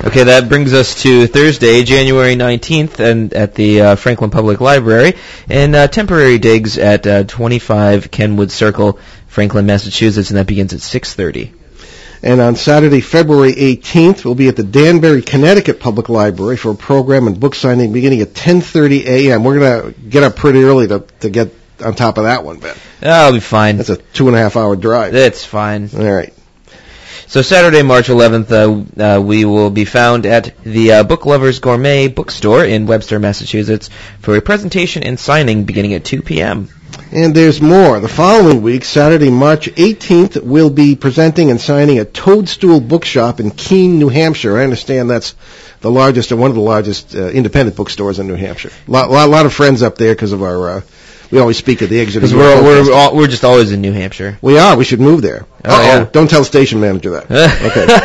Okay, 0.03 0.25
that 0.25 0.47
brings 0.47 0.73
us 0.73 1.01
to 1.01 1.25
Thursday, 1.25 1.84
January 1.84 2.36
19th, 2.36 2.99
and 2.99 3.34
at 3.34 3.55
the 3.55 3.82
uh, 3.82 3.95
Franklin 3.95 4.30
Public 4.30 4.61
Library, 4.61 5.15
and 5.49 5.75
uh, 5.75 5.88
temporary 5.88 6.38
digs 6.38 6.78
at 6.78 7.07
uh, 7.07 7.23
25 7.23 8.11
Kenwood 8.11 8.51
Circle, 8.51 8.99
Franklin, 9.38 9.67
Massachusetts, 9.67 10.31
and 10.31 10.39
that 10.39 10.47
begins 10.47 10.73
at 10.73 10.79
6:30. 10.79 11.51
And 12.23 12.41
on 12.41 12.55
Saturday, 12.55 13.01
February 13.01 13.53
18th, 13.53 14.25
we'll 14.25 14.33
be 14.33 14.47
at 14.47 14.55
the 14.55 14.63
Danbury, 14.63 15.21
Connecticut 15.21 15.79
Public 15.79 16.09
Library 16.09 16.57
for 16.57 16.71
a 16.71 16.75
program 16.75 17.27
and 17.27 17.39
book 17.39 17.53
signing 17.53 17.93
beginning 17.93 18.21
at 18.21 18.33
10.30 18.33 19.05
a.m. 19.05 19.43
We're 19.43 19.59
going 19.59 19.93
to 19.93 19.99
get 19.99 20.23
up 20.23 20.35
pretty 20.38 20.63
early 20.63 20.88
to, 20.88 21.05
to 21.19 21.29
get 21.29 21.53
on 21.85 21.93
top 21.93 22.17
of 22.17 22.23
that 22.23 22.43
one, 22.43 22.57
Ben. 22.57 22.75
That'll 22.99 23.33
be 23.33 23.39
fine. 23.39 23.77
That's 23.77 23.89
a 23.89 23.97
two 23.97 24.27
and 24.27 24.35
a 24.35 24.39
half 24.39 24.55
hour 24.55 24.75
drive. 24.75 25.13
That's 25.13 25.45
fine. 25.45 25.91
All 25.95 26.01
right. 26.03 26.33
So 27.30 27.41
Saturday, 27.41 27.82
March 27.82 28.07
11th, 28.07 28.51
uh, 28.51 29.03
uh, 29.03 29.21
we 29.21 29.43
will 29.43 29.69
be 29.69 29.84
found 29.84 30.25
at 30.25 30.55
the 30.63 30.93
uh, 30.93 31.03
Book 31.03 31.25
Lovers 31.25 31.59
Gourmet 31.59 32.07
Bookstore 32.07 32.63
in 32.63 32.88
Webster, 32.88 33.19
Massachusetts, 33.19 33.89
for 34.21 34.38
a 34.38 34.41
presentation 34.41 35.03
and 35.03 35.19
signing 35.19 35.65
beginning 35.65 35.93
at 35.93 36.05
2 36.05 36.21
p.m. 36.21 36.69
And 37.11 37.36
there's 37.36 37.59
more. 37.59 37.99
The 37.99 38.07
following 38.07 38.61
week, 38.61 38.86
Saturday, 38.86 39.30
March 39.30 39.67
18th, 39.67 40.41
we'll 40.41 40.69
be 40.69 40.95
presenting 40.95 41.51
and 41.51 41.59
signing 41.59 41.97
at 41.97 42.13
Toadstool 42.13 42.80
Bookshop 42.80 43.41
in 43.41 43.51
Keene, 43.51 43.99
New 43.99 44.07
Hampshire. 44.07 44.57
I 44.57 44.63
understand 44.63 45.09
that's 45.09 45.36
the 45.82 45.91
largest 45.91 46.32
or 46.32 46.38
one 46.38 46.49
of 46.49 46.55
the 46.55 46.61
largest 46.61 47.13
uh, 47.13 47.28
independent 47.28 47.75
bookstores 47.75 48.19
in 48.19 48.28
New 48.28 48.36
Hampshire. 48.36 48.71
A 48.88 48.91
lot, 48.91 49.11
lot, 49.11 49.28
lot 49.28 49.45
of 49.45 49.53
friends 49.53 49.82
up 49.82 49.97
there 49.97 50.15
because 50.15 50.32
of 50.32 50.43
our. 50.43 50.69
Uh, 50.69 50.82
we 51.32 51.39
always 51.39 51.57
speak 51.57 51.82
at 51.82 51.89
the 51.89 51.99
Exeter. 51.99 52.19
Because 52.19 52.34
we're 52.36 52.61
we're 52.63 52.93
all, 52.93 53.15
we're 53.15 53.28
just 53.28 53.43
always 53.43 53.71
in 53.71 53.82
New 53.82 53.93
Hampshire. 53.93 54.38
we 54.41 54.57
are. 54.57 54.78
We 54.78 54.84
should 54.86 54.99
move 54.99 55.21
there. 55.21 55.45
Oh, 55.65 55.69
Uh-oh. 55.75 55.82
yeah. 55.84 56.05
Don't 56.11 56.30
tell 56.30 56.43
station 56.43 56.80
manager 56.80 57.11
that. 57.11 57.32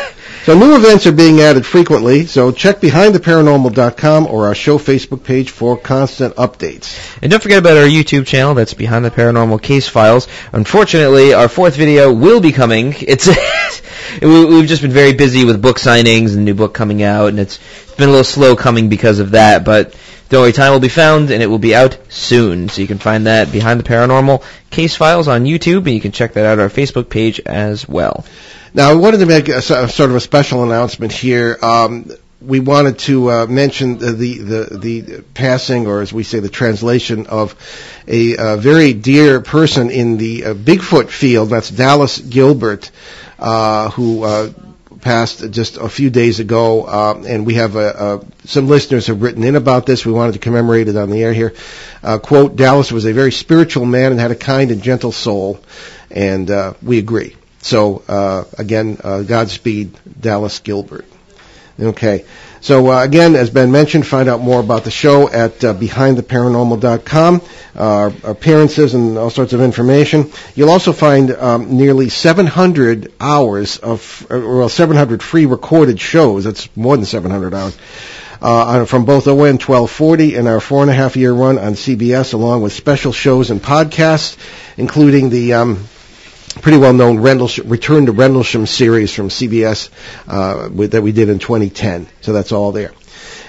okay. 0.06 0.08
So 0.44 0.58
new 0.58 0.74
events 0.74 1.06
are 1.06 1.12
being 1.12 1.40
added 1.40 1.64
frequently. 1.64 2.26
So 2.26 2.50
check 2.50 2.80
behindtheparanormal.com 2.80 4.26
or 4.26 4.46
our 4.46 4.54
show 4.56 4.76
Facebook 4.78 5.22
page 5.22 5.50
for 5.50 5.76
constant 5.76 6.34
updates. 6.36 6.98
And 7.22 7.30
don't 7.30 7.40
forget 7.42 7.58
about 7.58 7.76
our 7.76 7.84
YouTube 7.86 8.26
channel. 8.26 8.54
That's 8.54 8.74
Behind 8.74 9.04
the 9.04 9.10
Paranormal 9.10 9.62
Case 9.62 9.88
Files. 9.88 10.26
Unfortunately, 10.52 11.32
our 11.32 11.48
fourth 11.48 11.76
video 11.76 12.12
will 12.12 12.40
be 12.40 12.50
coming. 12.50 12.94
It's 12.98 13.28
we- 14.20 14.44
we've 14.46 14.66
just 14.68 14.82
been 14.82 14.90
very 14.90 15.12
busy 15.12 15.44
with 15.44 15.62
book 15.62 15.78
signings 15.78 16.34
and 16.34 16.44
new 16.44 16.54
book 16.54 16.74
coming 16.74 17.02
out, 17.02 17.28
and 17.28 17.38
it's 17.38 17.58
been 17.96 18.08
a 18.08 18.12
little 18.12 18.24
slow 18.24 18.56
coming 18.56 18.88
because 18.88 19.20
of 19.20 19.32
that. 19.32 19.64
But 19.64 19.94
don't 20.32 20.40
worry, 20.44 20.52
time 20.52 20.72
will 20.72 20.80
be 20.80 20.88
found, 20.88 21.30
and 21.30 21.42
it 21.42 21.46
will 21.46 21.58
be 21.58 21.74
out 21.74 21.98
soon. 22.08 22.70
So 22.70 22.80
you 22.80 22.86
can 22.86 22.96
find 22.96 23.26
that 23.26 23.52
Behind 23.52 23.78
the 23.78 23.84
Paranormal 23.84 24.42
Case 24.70 24.96
Files 24.96 25.28
on 25.28 25.44
YouTube, 25.44 25.80
and 25.80 25.90
you 25.90 26.00
can 26.00 26.10
check 26.10 26.32
that 26.32 26.46
out 26.46 26.58
on 26.58 26.60
our 26.60 26.70
Facebook 26.70 27.10
page 27.10 27.38
as 27.44 27.86
well. 27.86 28.24
Now, 28.72 28.90
I 28.90 28.94
wanted 28.94 29.18
to 29.18 29.26
make 29.26 29.50
a, 29.50 29.60
so- 29.60 29.86
sort 29.88 30.08
of 30.08 30.16
a 30.16 30.20
special 30.20 30.62
announcement 30.62 31.12
here. 31.12 31.58
Um, 31.60 32.10
we 32.40 32.60
wanted 32.60 32.98
to 33.00 33.30
uh, 33.30 33.46
mention 33.46 33.98
the, 33.98 34.10
the 34.10 34.78
the 34.78 35.24
passing, 35.34 35.86
or 35.86 36.00
as 36.00 36.14
we 36.14 36.22
say, 36.22 36.40
the 36.40 36.48
translation 36.48 37.26
of 37.26 37.54
a 38.08 38.56
very 38.56 38.94
dear 38.94 39.42
person 39.42 39.90
in 39.90 40.16
the 40.16 40.46
uh, 40.46 40.54
Bigfoot 40.54 41.10
field. 41.10 41.50
That's 41.50 41.68
Dallas 41.68 42.18
Gilbert, 42.18 42.90
uh, 43.38 43.90
who 43.90 44.24
uh, 44.24 44.50
passed 45.02 45.50
just 45.50 45.76
a 45.76 45.88
few 45.88 46.08
days 46.08 46.40
ago. 46.40 46.86
Um, 46.86 47.26
and 47.26 47.44
we 47.44 47.54
have 47.54 47.76
uh, 47.76 47.80
uh, 47.80 48.24
some 48.44 48.68
listeners 48.68 49.08
have 49.08 49.20
written 49.20 49.44
in 49.44 49.56
about 49.56 49.84
this. 49.84 50.06
We 50.06 50.12
wanted 50.12 50.32
to 50.32 50.38
commemorate 50.38 50.88
it 50.88 50.96
on 50.96 51.10
the 51.10 51.22
air 51.22 51.34
here. 51.34 51.52
Uh, 52.02 52.18
quote: 52.18 52.56
Dallas 52.56 52.90
was 52.90 53.04
a 53.04 53.12
very 53.12 53.32
spiritual 53.32 53.84
man 53.84 54.12
and 54.12 54.20
had 54.20 54.30
a 54.30 54.36
kind 54.36 54.70
and 54.70 54.82
gentle 54.82 55.12
soul, 55.12 55.60
and 56.10 56.50
uh, 56.50 56.72
we 56.82 56.98
agree. 56.98 57.36
So 57.60 58.02
uh, 58.08 58.44
again, 58.56 58.98
uh, 59.04 59.22
Godspeed, 59.22 59.98
Dallas 60.20 60.60
Gilbert. 60.60 61.04
Okay. 61.78 62.24
So 62.62 62.92
uh, 62.92 63.02
again, 63.02 63.34
as 63.34 63.50
Ben 63.50 63.72
mentioned, 63.72 64.06
find 64.06 64.28
out 64.28 64.40
more 64.40 64.60
about 64.60 64.84
the 64.84 64.90
show 64.92 65.28
at 65.28 65.64
uh, 65.64 65.74
behindtheparanormal.com, 65.74 67.42
uh, 67.74 67.82
our 67.82 68.12
appearances 68.22 68.94
and 68.94 69.18
all 69.18 69.30
sorts 69.30 69.52
of 69.52 69.60
information. 69.60 70.30
You'll 70.54 70.70
also 70.70 70.92
find 70.92 71.32
um, 71.32 71.76
nearly 71.76 72.08
700 72.08 73.12
hours 73.20 73.78
of, 73.78 74.24
uh, 74.30 74.38
well, 74.38 74.68
700 74.68 75.24
free 75.24 75.46
recorded 75.46 75.98
shows. 75.98 76.44
That's 76.44 76.68
more 76.76 76.96
than 76.96 77.04
700 77.04 77.52
hours. 77.52 77.76
Uh, 78.40 78.84
from 78.84 79.06
both 79.06 79.26
ON 79.26 79.36
1240 79.36 80.36
and 80.36 80.46
our 80.46 80.60
four 80.60 80.82
and 80.82 80.90
a 80.90 80.94
half 80.94 81.16
year 81.16 81.32
run 81.32 81.58
on 81.58 81.72
CBS, 81.72 82.32
along 82.32 82.62
with 82.62 82.72
special 82.72 83.12
shows 83.12 83.50
and 83.50 83.60
podcasts, 83.60 84.36
including 84.76 85.30
the 85.30 85.54
um, 85.54 85.84
pretty 86.52 86.78
well 86.78 86.92
known 86.92 87.20
Rendlesham, 87.20 87.68
Return 87.68 88.06
to 88.06 88.12
Rendlesham 88.12 88.66
series 88.66 89.12
from 89.14 89.28
CBS 89.28 89.88
uh, 90.26 90.68
with, 90.72 90.92
that 90.92 91.02
we 91.02 91.12
did 91.12 91.28
in 91.28 91.38
2010. 91.38 92.08
So 92.20 92.32
that's 92.32 92.52
all 92.52 92.72
there. 92.72 92.92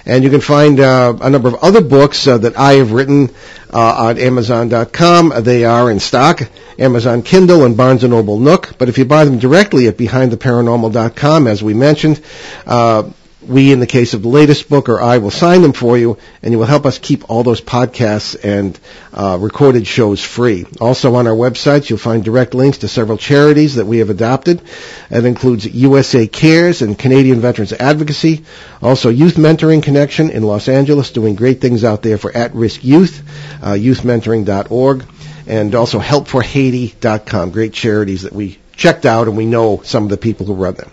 And 0.05 0.23
you 0.23 0.29
can 0.29 0.41
find 0.41 0.79
uh, 0.79 1.17
a 1.21 1.29
number 1.29 1.47
of 1.47 1.55
other 1.55 1.81
books 1.81 2.27
uh, 2.27 2.37
that 2.39 2.57
I 2.57 2.73
have 2.73 2.91
written 2.91 3.29
uh, 3.73 4.07
on 4.07 4.17
Amazon.com. 4.17 5.33
They 5.43 5.63
are 5.63 5.89
in 5.89 5.99
stock, 6.01 6.41
Amazon 6.77 7.21
Kindle 7.21 7.63
and 7.63 7.77
Barnes 7.77 8.03
& 8.03 8.07
Noble 8.07 8.37
Nook. 8.37 8.77
But 8.77 8.89
if 8.89 8.97
you 8.97 9.05
buy 9.05 9.23
them 9.23 9.39
directly 9.39 9.87
at 9.87 9.95
BehindTheParanormal.com, 9.95 11.47
as 11.47 11.63
we 11.63 11.73
mentioned, 11.73 12.21
uh, 12.65 13.09
we, 13.47 13.71
in 13.71 13.79
the 13.79 13.87
case 13.87 14.13
of 14.13 14.21
the 14.21 14.27
latest 14.27 14.69
book, 14.69 14.89
or 14.89 15.01
I 15.01 15.17
will 15.17 15.31
sign 15.31 15.61
them 15.61 15.73
for 15.73 15.97
you, 15.97 16.17
and 16.41 16.51
you 16.51 16.59
will 16.59 16.65
help 16.65 16.85
us 16.85 16.97
keep 16.97 17.29
all 17.29 17.43
those 17.43 17.61
podcasts 17.61 18.35
and 18.43 18.79
uh, 19.13 19.37
recorded 19.39 19.85
shows 19.87 20.23
free. 20.23 20.65
Also 20.79 21.15
on 21.15 21.27
our 21.27 21.35
website, 21.35 21.89
you'll 21.89 21.99
find 21.99 22.23
direct 22.23 22.53
links 22.53 22.79
to 22.79 22.87
several 22.87 23.17
charities 23.17 23.75
that 23.75 23.85
we 23.85 23.99
have 23.99 24.09
adopted. 24.09 24.61
That 25.09 25.25
includes 25.25 25.65
USA 25.65 26.27
Cares 26.27 26.81
and 26.81 26.97
Canadian 26.97 27.41
Veterans 27.41 27.73
Advocacy. 27.73 28.45
Also, 28.81 29.09
Youth 29.09 29.35
Mentoring 29.35 29.83
Connection 29.83 30.29
in 30.29 30.43
Los 30.43 30.67
Angeles, 30.67 31.11
doing 31.11 31.35
great 31.35 31.61
things 31.61 31.83
out 31.83 32.01
there 32.01 32.17
for 32.17 32.35
at-risk 32.35 32.83
youth, 32.83 33.21
uh, 33.61 33.73
youthmentoring.org, 33.73 35.05
and 35.47 35.75
also 35.75 35.99
helpforhaiti.com. 35.99 37.51
Great 37.51 37.73
charities 37.73 38.23
that 38.23 38.33
we 38.33 38.59
checked 38.75 39.05
out, 39.05 39.27
and 39.27 39.37
we 39.37 39.45
know 39.45 39.81
some 39.83 40.03
of 40.03 40.09
the 40.09 40.17
people 40.17 40.45
who 40.45 40.53
run 40.53 40.75
them. 40.75 40.91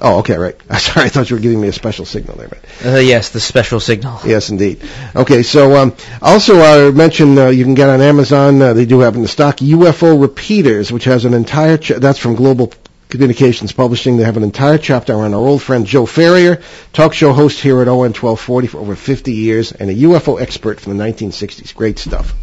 Oh, 0.00 0.18
okay, 0.20 0.36
right. 0.36 0.54
Sorry, 0.78 1.06
I 1.06 1.08
thought 1.08 1.28
you 1.28 1.36
were 1.36 1.42
giving 1.42 1.60
me 1.60 1.68
a 1.68 1.72
special 1.72 2.04
signal 2.04 2.36
there. 2.36 2.48
But 2.48 2.86
Uh, 2.86 2.98
yes, 2.98 3.30
the 3.30 3.40
special 3.40 3.80
signal. 3.80 4.20
yes, 4.26 4.48
indeed. 4.50 4.80
Okay, 5.16 5.42
so 5.42 5.76
um, 5.76 5.94
also 6.22 6.60
I 6.60 6.90
mentioned 6.92 7.38
uh, 7.38 7.48
you 7.48 7.64
can 7.64 7.74
get 7.74 7.88
on 7.88 8.00
Amazon. 8.00 8.62
Uh, 8.62 8.72
they 8.74 8.86
do 8.86 9.00
have 9.00 9.16
in 9.16 9.22
the 9.22 9.28
stock 9.28 9.56
UFO 9.58 10.20
repeaters, 10.20 10.92
which 10.92 11.04
has 11.04 11.24
an 11.24 11.34
entire. 11.34 11.78
Ch- 11.78 11.88
that's 11.98 12.18
from 12.18 12.36
Global 12.36 12.72
Communications 13.08 13.72
Publishing. 13.72 14.18
They 14.18 14.24
have 14.24 14.36
an 14.36 14.44
entire 14.44 14.78
chapter 14.78 15.14
on 15.14 15.34
our 15.34 15.40
old 15.40 15.62
friend 15.62 15.84
Joe 15.86 16.06
Ferrier, 16.06 16.62
talk 16.92 17.12
show 17.14 17.32
host 17.32 17.58
here 17.60 17.80
at 17.80 17.88
ON 17.88 18.12
1240 18.12 18.66
for 18.68 18.78
over 18.78 18.94
50 18.94 19.32
years, 19.32 19.72
and 19.72 19.90
a 19.90 19.94
UFO 19.94 20.40
expert 20.40 20.78
from 20.78 20.96
the 20.96 21.04
1960s. 21.04 21.74
Great 21.74 21.98
stuff. 21.98 22.34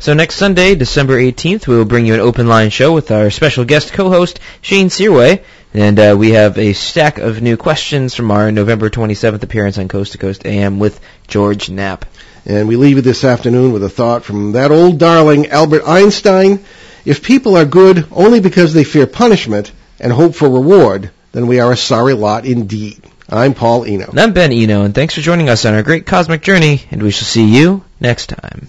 So 0.00 0.14
next 0.14 0.36
Sunday, 0.36 0.74
December 0.74 1.18
18th, 1.18 1.66
we 1.66 1.76
will 1.76 1.84
bring 1.84 2.04
you 2.06 2.14
an 2.14 2.20
open 2.20 2.48
line 2.48 2.70
show 2.70 2.92
with 2.94 3.10
our 3.10 3.30
special 3.30 3.64
guest 3.64 3.92
co-host, 3.92 4.40
Shane 4.60 4.88
Searway. 4.88 5.42
And 5.74 5.98
uh, 5.98 6.16
we 6.18 6.30
have 6.30 6.56
a 6.56 6.72
stack 6.72 7.18
of 7.18 7.42
new 7.42 7.56
questions 7.56 8.14
from 8.14 8.30
our 8.30 8.50
November 8.50 8.88
27th 8.88 9.42
appearance 9.42 9.76
on 9.76 9.88
Coast 9.88 10.12
to 10.12 10.18
Coast 10.18 10.46
AM 10.46 10.78
with 10.78 10.98
George 11.26 11.68
Knapp. 11.68 12.06
And 12.46 12.66
we 12.68 12.76
leave 12.76 12.96
you 12.96 13.02
this 13.02 13.24
afternoon 13.24 13.72
with 13.72 13.82
a 13.82 13.90
thought 13.90 14.24
from 14.24 14.52
that 14.52 14.70
old 14.70 14.98
darling 14.98 15.48
Albert 15.48 15.82
Einstein. 15.86 16.64
If 17.04 17.22
people 17.22 17.56
are 17.56 17.66
good 17.66 18.06
only 18.10 18.40
because 18.40 18.72
they 18.72 18.84
fear 18.84 19.06
punishment 19.06 19.72
and 20.00 20.12
hope 20.12 20.34
for 20.34 20.48
reward, 20.48 21.10
then 21.32 21.46
we 21.46 21.60
are 21.60 21.72
a 21.72 21.76
sorry 21.76 22.14
lot 22.14 22.46
indeed. 22.46 23.02
I'm 23.28 23.52
Paul 23.52 23.84
Eno. 23.84 24.06
And 24.06 24.18
I'm 24.18 24.32
Ben 24.32 24.52
Eno, 24.52 24.84
and 24.84 24.94
thanks 24.94 25.14
for 25.14 25.20
joining 25.20 25.50
us 25.50 25.66
on 25.66 25.74
our 25.74 25.82
great 25.82 26.06
cosmic 26.06 26.40
journey, 26.40 26.80
and 26.90 27.02
we 27.02 27.10
shall 27.10 27.26
see 27.26 27.44
you 27.44 27.84
next 28.00 28.30
time. 28.30 28.68